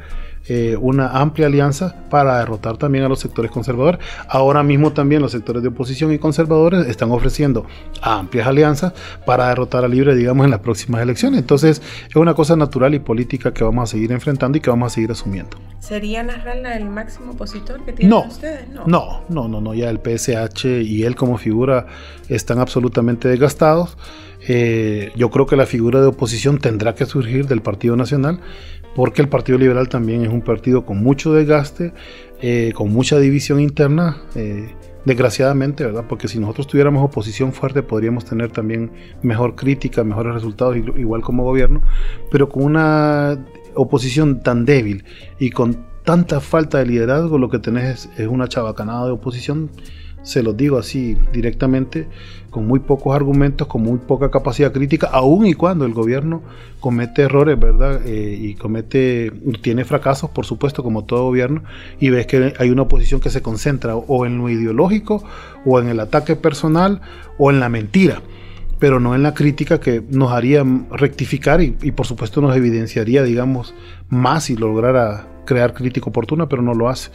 eh, 0.48 0.78
una 0.80 1.10
amplia 1.10 1.48
alianza 1.48 1.96
para 2.10 2.40
derrotar 2.40 2.78
también 2.78 3.04
a 3.04 3.10
los 3.10 3.20
sectores 3.20 3.52
conservadores. 3.52 4.00
Ahora 4.28 4.64
mismo 4.64 4.94
también 4.94 5.22
los 5.22 5.32
sectores 5.32 5.62
de 5.62 5.70
oposición 5.70 6.12
y 6.12 6.18
conservadores 6.18 6.88
están 6.88 7.12
ofreciendo 7.12 7.68
amplias 8.02 8.48
alianzas 8.48 8.94
para 9.28 9.50
derrotar 9.50 9.86
a 9.86 9.88
Libre, 9.88 10.16
digamos, 10.16 10.46
en 10.46 10.52
las 10.52 10.62
próximas 10.62 11.02
elecciones. 11.04 11.42
Entonces, 11.42 11.82
es 12.10 12.16
una 12.16 12.34
cosa 12.34 12.56
natural 12.56 12.96
y 12.96 13.00
política 13.00 13.54
que 13.54 13.64
vamos 13.64 13.90
a 13.90 13.92
seguir 13.92 14.12
enfrentando 14.12 14.58
y 14.58 14.62
que 14.62 14.70
vamos 14.70 14.92
a 14.92 14.96
seguir 14.96 15.12
asumiendo. 15.12 15.58
¿Sería 15.80 16.24
Narrala 16.24 16.76
el 16.76 16.86
máximo 16.90 17.34
opositor 17.34 17.84
que 17.86 17.94
tienen 17.94 18.18
ustedes? 18.28 18.68
No, 18.70 18.86
no, 18.88 19.22
no, 19.30 19.48
no, 19.48 19.62
no, 19.62 19.74
ya 19.74 19.90
el 19.90 20.00
PSH 20.00 20.79
y 20.82 21.04
él 21.04 21.16
como 21.16 21.38
figura 21.38 21.88
están 22.28 22.60
absolutamente 22.60 23.28
desgastados. 23.28 23.98
Eh, 24.48 25.12
yo 25.16 25.30
creo 25.30 25.46
que 25.46 25.56
la 25.56 25.66
figura 25.66 26.00
de 26.02 26.08
oposición 26.08 26.60
tendrá 26.60 26.96
que 26.96 27.06
surgir 27.06 27.48
del 27.48 27.62
Partido 27.62 27.96
Nacional 27.96 28.40
porque 28.96 29.22
el 29.22 29.30
Partido 29.30 29.58
Liberal 29.58 29.90
también 29.90 30.24
es 30.24 30.30
un 30.30 30.42
partido 30.42 30.86
con 30.86 31.02
mucho 31.02 31.34
desgaste, 31.34 31.94
eh, 32.42 32.72
con 32.76 32.92
mucha 32.92 33.20
división 33.20 33.60
interna, 33.60 34.18
eh, 34.36 34.70
desgraciadamente, 35.06 35.86
¿verdad? 35.86 36.06
Porque 36.08 36.28
si 36.28 36.40
nosotros 36.40 36.68
tuviéramos 36.68 37.04
oposición 37.04 37.54
fuerte 37.54 37.82
podríamos 37.82 38.26
tener 38.26 38.52
también 38.52 38.92
mejor 39.22 39.56
crítica, 39.56 40.04
mejores 40.04 40.34
resultados, 40.34 40.76
igual 40.76 41.22
como 41.22 41.44
gobierno, 41.44 41.82
pero 42.32 42.50
con 42.50 42.64
una 42.64 43.38
oposición 43.76 44.42
tan 44.42 44.66
débil 44.66 45.06
y 45.40 45.52
con 45.52 45.86
tanta 46.04 46.40
falta 46.40 46.80
de 46.80 46.86
liderazgo, 46.86 47.38
lo 47.38 47.50
que 47.50 47.60
tenés 47.60 48.10
es, 48.18 48.28
una 48.28 48.48
chabacanada 48.48 49.06
de 49.06 49.12
oposición, 49.12 49.70
se 50.24 50.44
los 50.44 50.56
digo 50.56 50.78
así 50.78 51.18
directamente, 51.32 52.08
con 52.50 52.68
muy 52.68 52.80
pocos 52.80 53.16
argumentos, 53.16 53.68
con 53.68 53.84
muy 53.84 54.00
poca 54.00 54.32
capacidad 54.32 54.72
crítica, 54.72 55.08
aun 55.12 55.46
y 55.46 55.54
cuando 55.54 55.86
el 55.86 55.94
gobierno 55.94 56.42
comete 56.80 57.24
errores, 57.24 57.60
¿verdad? 57.60 58.02
Eh, 58.06 58.38
y 58.40 58.56
comete, 58.56 59.32
tiene 59.62 59.86
fracasos, 59.86 60.30
por 60.32 60.46
supuesto, 60.46 60.84
como 60.84 61.06
todo 61.06 61.24
gobierno, 61.26 61.64
y 62.00 62.10
ves 62.10 62.28
que 62.28 62.54
hay 62.58 62.70
una 62.70 62.84
oposición 62.84 63.20
que 63.22 63.30
se 63.30 63.42
concentra 63.42 63.96
o 63.96 64.26
en 64.26 64.38
lo 64.38 64.50
ideológico, 64.50 65.24
o 65.66 65.80
en 65.80 65.90
el 65.90 66.00
ataque 66.00 66.36
personal, 66.36 67.02
o 67.38 67.52
en 67.52 67.60
la 67.60 67.70
mentira 67.70 68.22
pero 68.80 69.02
no 69.02 69.14
en 69.14 69.24
la 69.24 69.34
crítica 69.34 69.82
que 69.82 70.02
nos 70.10 70.32
haría 70.32 70.66
rectificar 70.90 71.62
y, 71.62 71.76
y, 71.82 71.92
por 71.92 72.08
supuesto 72.08 72.40
nos 72.40 72.56
evidenciaría, 72.56 73.24
digamos, 73.24 73.76
más 74.08 74.46
si 74.46 74.56
lograra 74.56 75.28
crear 75.46 75.74
crítica 75.74 76.10
oportuna, 76.10 76.48
pero 76.48 76.62
no 76.62 76.74
lo 76.74 76.88
hace. 76.88 77.10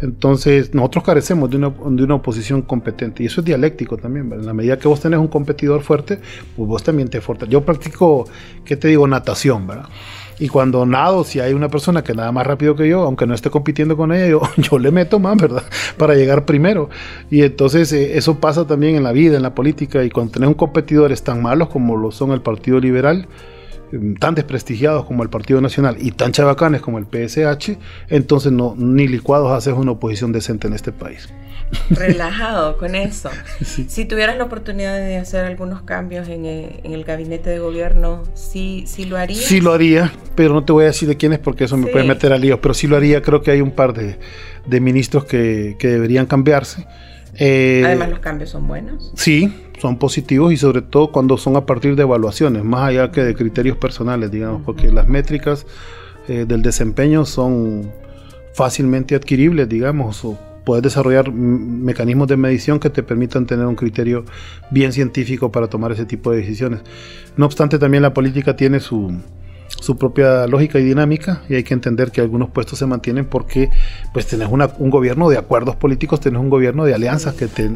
Entonces, 0.00 0.74
nosotros 0.74 1.04
carecemos 1.04 1.50
de 1.50 1.56
una, 1.56 1.70
de 1.70 2.04
una 2.04 2.14
oposición 2.16 2.62
competente 2.62 3.22
y 3.22 3.26
eso 3.26 3.40
es 3.40 3.44
dialéctico 3.44 3.96
también. 3.96 4.32
En 4.32 4.46
la 4.46 4.54
medida 4.54 4.78
que 4.78 4.88
vos 4.88 5.00
tenés 5.00 5.18
un 5.18 5.28
competidor 5.28 5.82
fuerte, 5.82 6.20
pues 6.56 6.68
vos 6.68 6.82
también 6.82 7.08
te 7.08 7.20
fuerte. 7.20 7.46
Yo 7.48 7.62
practico, 7.62 8.26
¿qué 8.64 8.76
te 8.76 8.88
digo? 8.88 9.06
Natación, 9.06 9.66
¿verdad? 9.66 9.88
Y 10.40 10.48
cuando 10.48 10.86
nado, 10.86 11.24
si 11.24 11.40
hay 11.40 11.52
una 11.52 11.68
persona 11.68 12.04
que 12.04 12.14
nada 12.14 12.30
más 12.30 12.46
rápido 12.46 12.76
que 12.76 12.88
yo, 12.88 13.02
aunque 13.02 13.26
no 13.26 13.34
esté 13.34 13.50
compitiendo 13.50 13.96
con 13.96 14.12
ella, 14.12 14.28
yo, 14.28 14.42
yo 14.56 14.78
le 14.78 14.90
meto 14.90 15.18
más, 15.18 15.36
¿verdad? 15.36 15.64
Para 15.96 16.14
llegar 16.14 16.44
primero. 16.44 16.90
Y 17.30 17.42
entonces 17.42 17.92
eh, 17.92 18.16
eso 18.16 18.38
pasa 18.38 18.66
también 18.66 18.96
en 18.96 19.02
la 19.02 19.12
vida, 19.12 19.36
en 19.36 19.42
la 19.42 19.54
política. 19.54 20.04
Y 20.04 20.10
cuando 20.10 20.32
tenés 20.32 20.48
un 20.48 20.54
competidores 20.54 21.22
tan 21.22 21.42
malos 21.42 21.68
como 21.68 21.96
lo 21.96 22.12
son 22.12 22.30
el 22.30 22.40
Partido 22.40 22.78
Liberal, 22.78 23.26
tan 24.18 24.34
desprestigiados 24.34 25.04
como 25.04 25.22
el 25.22 25.30
Partido 25.30 25.60
Nacional 25.60 25.96
y 26.00 26.12
tan 26.12 26.32
chabacanes 26.32 26.80
como 26.80 26.98
el 26.98 27.06
PSH, 27.06 27.78
entonces 28.08 28.52
no, 28.52 28.74
ni 28.76 29.08
licuados 29.08 29.52
haces 29.52 29.74
una 29.74 29.92
oposición 29.92 30.32
decente 30.32 30.66
en 30.66 30.74
este 30.74 30.92
país. 30.92 31.28
Relajado 31.90 32.78
con 32.78 32.94
eso. 32.94 33.30
Si 33.88 34.04
tuvieras 34.04 34.36
la 34.36 34.44
oportunidad 34.44 34.96
de 34.96 35.16
hacer 35.16 35.44
algunos 35.44 35.82
cambios 35.82 36.28
en 36.28 36.46
el, 36.46 36.80
en 36.82 36.92
el, 36.92 37.04
gabinete 37.04 37.50
de 37.50 37.58
gobierno, 37.58 38.22
¿sí, 38.34 38.84
¿sí 38.86 39.04
lo 39.04 39.16
harías? 39.16 39.40
Sí 39.40 39.60
lo 39.60 39.72
haría, 39.72 40.12
pero 40.34 40.54
no 40.54 40.64
te 40.64 40.72
voy 40.72 40.84
a 40.84 40.88
decir 40.88 41.08
de 41.08 41.16
quiénes 41.16 41.38
porque 41.38 41.64
eso 41.64 41.76
me 41.76 41.88
puede 41.88 42.06
meter 42.06 42.32
a 42.32 42.38
líos, 42.38 42.58
pero 42.62 42.74
sí 42.74 42.86
lo 42.86 42.96
haría, 42.96 43.22
creo 43.22 43.42
que 43.42 43.50
hay 43.50 43.60
un 43.60 43.72
par 43.72 43.92
de, 43.92 44.18
de 44.66 44.80
ministros 44.80 45.24
que, 45.24 45.76
que 45.78 45.88
deberían 45.88 46.26
cambiarse. 46.26 46.86
Eh, 47.38 47.82
Además 47.84 48.10
los 48.10 48.18
cambios 48.20 48.50
son 48.50 48.66
buenos. 48.66 49.12
Sí, 49.14 49.52
son 49.80 49.98
positivos 49.98 50.52
y 50.52 50.56
sobre 50.56 50.82
todo 50.82 51.12
cuando 51.12 51.36
son 51.36 51.56
a 51.56 51.66
partir 51.66 51.96
de 51.96 52.02
evaluaciones, 52.02 52.64
más 52.64 52.88
allá 52.88 53.10
que 53.10 53.22
de 53.22 53.34
criterios 53.34 53.76
personales, 53.76 54.30
digamos, 54.30 54.62
porque 54.64 54.90
las 54.92 55.08
métricas 55.08 55.66
eh, 56.28 56.44
del 56.46 56.62
desempeño 56.62 57.24
son 57.24 57.90
fácilmente 58.54 59.14
adquiribles, 59.14 59.68
digamos, 59.68 60.24
o 60.24 60.38
puedes 60.64 60.82
desarrollar 60.82 61.32
mecanismos 61.32 62.28
de 62.28 62.36
medición 62.36 62.78
que 62.78 62.90
te 62.90 63.02
permitan 63.02 63.46
tener 63.46 63.64
un 63.64 63.74
criterio 63.74 64.24
bien 64.70 64.92
científico 64.92 65.50
para 65.50 65.68
tomar 65.68 65.92
ese 65.92 66.04
tipo 66.04 66.30
de 66.30 66.38
decisiones. 66.38 66.80
No 67.36 67.46
obstante, 67.46 67.78
también 67.78 68.02
la 68.02 68.12
política 68.12 68.56
tiene 68.56 68.80
su, 68.80 69.12
su 69.80 69.96
propia 69.96 70.46
lógica 70.46 70.78
y 70.78 70.84
dinámica 70.84 71.42
y 71.48 71.54
hay 71.54 71.62
que 71.62 71.74
entender 71.74 72.10
que 72.10 72.20
algunos 72.20 72.50
puestos 72.50 72.78
se 72.78 72.86
mantienen 72.86 73.26
porque 73.26 73.70
pues 74.12 74.26
tenés 74.26 74.48
una, 74.50 74.70
un 74.78 74.90
gobierno 74.90 75.28
de 75.28 75.38
acuerdos 75.38 75.76
políticos, 75.76 76.20
tenés 76.20 76.40
un 76.40 76.50
gobierno 76.50 76.84
de 76.84 76.94
alianzas 76.94 77.34
que 77.34 77.46
te, 77.46 77.70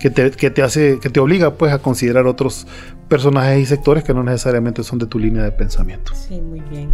que 0.00 0.10
te, 0.10 0.30
que 0.32 0.50
te 0.50 0.62
hace, 0.62 0.98
que 1.00 1.10
te 1.10 1.20
obliga 1.20 1.54
pues 1.54 1.72
a 1.72 1.78
considerar 1.78 2.26
otros 2.26 2.66
personajes 3.08 3.60
y 3.60 3.66
sectores 3.66 4.02
que 4.02 4.14
no 4.14 4.22
necesariamente 4.22 4.82
son 4.82 4.98
de 4.98 5.06
tu 5.06 5.18
línea 5.18 5.42
de 5.42 5.52
pensamiento. 5.52 6.12
Sí, 6.14 6.40
muy 6.40 6.60
bien. 6.60 6.90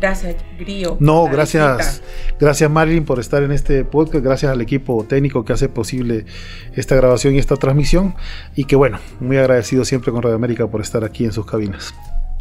Gracias, 0.00 0.36
Grio. 0.58 0.96
No, 1.00 1.24
gracias, 1.24 2.02
gracias 2.38 2.70
Marilyn 2.70 3.04
por 3.04 3.20
estar 3.20 3.42
en 3.42 3.52
este 3.52 3.84
podcast, 3.84 4.22
gracias 4.22 4.52
al 4.52 4.60
equipo 4.60 5.04
técnico 5.04 5.44
que 5.44 5.54
hace 5.54 5.68
posible 5.68 6.26
esta 6.74 6.94
grabación 6.94 7.34
y 7.34 7.38
esta 7.38 7.56
transmisión 7.56 8.14
y 8.54 8.64
que 8.64 8.76
bueno, 8.76 8.98
muy 9.20 9.38
agradecido 9.38 9.84
siempre 9.84 10.12
con 10.12 10.22
Radio 10.22 10.36
América 10.36 10.66
por 10.66 10.82
estar 10.82 11.04
aquí 11.04 11.24
en 11.24 11.32
sus 11.32 11.46
cabinas. 11.46 11.94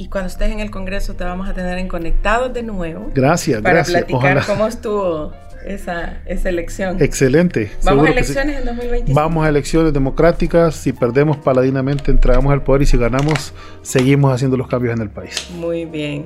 Y 0.04 0.10
cuando 0.10 0.28
estés 0.28 0.52
en 0.52 0.60
el 0.60 0.70
Congreso 0.70 1.16
te 1.16 1.24
vamos 1.24 1.48
a 1.48 1.54
tener 1.54 1.78
en 1.78 1.88
Conectados 1.88 2.54
de 2.54 2.62
nuevo. 2.62 3.10
Gracias, 3.16 3.62
para 3.62 3.76
gracias. 3.76 4.04
platicar 4.04 4.46
cómo 4.46 4.68
estuvo 4.68 5.32
esa, 5.66 6.18
esa, 6.26 6.50
elección. 6.50 7.02
Excelente. 7.02 7.72
¿Vamos 7.86 8.08
a 8.08 8.12
elecciones 8.12 8.58
en 8.60 8.66
2025? 8.66 9.14
Vamos 9.18 9.46
a 9.46 9.50
elecciones 9.50 9.94
democráticas. 9.94 10.76
Si 10.76 10.92
perdemos 10.92 11.38
paladinamente, 11.38 12.12
entramos 12.12 12.52
al 12.52 12.64
poder 12.64 12.82
y 12.82 12.86
si 12.86 12.98
ganamos, 12.98 13.54
seguimos 13.82 14.34
haciendo 14.34 14.58
los 14.58 14.68
cambios 14.68 14.94
en 14.94 15.04
el 15.04 15.10
país. 15.10 15.48
Muy 15.56 15.86
bien. 15.86 16.26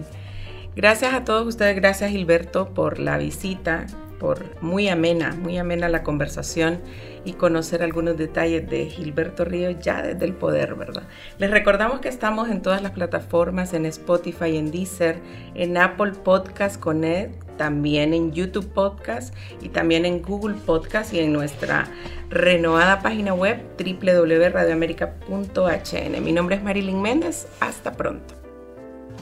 Gracias 0.75 1.13
a 1.13 1.23
todos 1.23 1.45
ustedes. 1.45 1.75
Gracias, 1.75 2.09
Gilberto, 2.09 2.69
por 2.73 2.97
la 2.97 3.19
visita, 3.19 3.86
por 4.19 4.59
muy 4.59 4.89
amena, 4.89 5.36
muy 5.39 5.59
amena 5.59 5.88
la 5.88 6.01
conversación 6.01 6.80
y 7.28 7.34
conocer 7.34 7.84
algunos 7.84 8.17
detalles 8.17 8.67
de 8.69 8.86
Gilberto 8.86 9.43
Ríos 9.43 9.75
ya 9.82 10.01
desde 10.01 10.23
el 10.23 10.34
poder, 10.34 10.75
¿verdad? 10.75 11.03
Les 11.38 11.51
recordamos 11.51 11.99
que 11.99 12.07
estamos 12.07 12.49
en 12.49 12.61
todas 12.61 12.82
las 12.82 12.93
plataformas, 12.93 13.73
en 13.73 13.86
Spotify, 13.86 14.55
en 14.55 14.71
Deezer, 14.71 15.19
en 15.53 15.75
Apple 15.75 16.13
Podcast 16.23 16.80
Connect, 16.80 17.43
también 17.57 18.13
en 18.13 18.32
YouTube 18.32 18.71
Podcast 18.71 19.36
y 19.61 19.67
también 19.67 20.05
en 20.05 20.21
Google 20.21 20.55
Podcast 20.55 21.13
y 21.13 21.19
en 21.19 21.34
nuestra 21.34 21.91
renovada 22.30 23.01
página 23.01 23.34
web 23.34 23.59
www.radioamerica.hn. 23.78 26.23
Mi 26.23 26.32
nombre 26.32 26.55
es 26.55 26.63
Marilyn 26.63 27.01
Méndez, 27.01 27.49
hasta 27.59 27.91
pronto. 27.91 28.36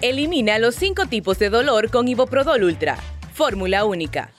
Elimina 0.01 0.59
los 0.59 0.75
cinco 0.75 1.07
tipos 1.07 1.39
de 1.39 1.49
dolor 1.49 1.89
con 1.89 2.07
Iboprodol 2.07 2.65
Ultra, 2.65 2.97
fórmula 3.33 3.83
única. 3.85 4.29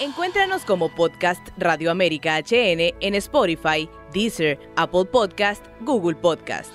Encuéntranos 0.00 0.64
como 0.64 0.88
Podcast 0.94 1.48
Radio 1.58 1.90
América 1.90 2.38
HN 2.38 2.94
en 3.00 3.14
Spotify, 3.16 3.88
Deezer, 4.12 4.56
Apple 4.76 5.06
Podcast, 5.06 5.66
Google 5.80 6.14
Podcast. 6.14 6.70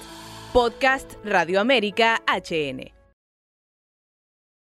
Podcast 0.51 1.13
Radio 1.23 1.61
América 1.61 2.21
HN. 2.27 2.92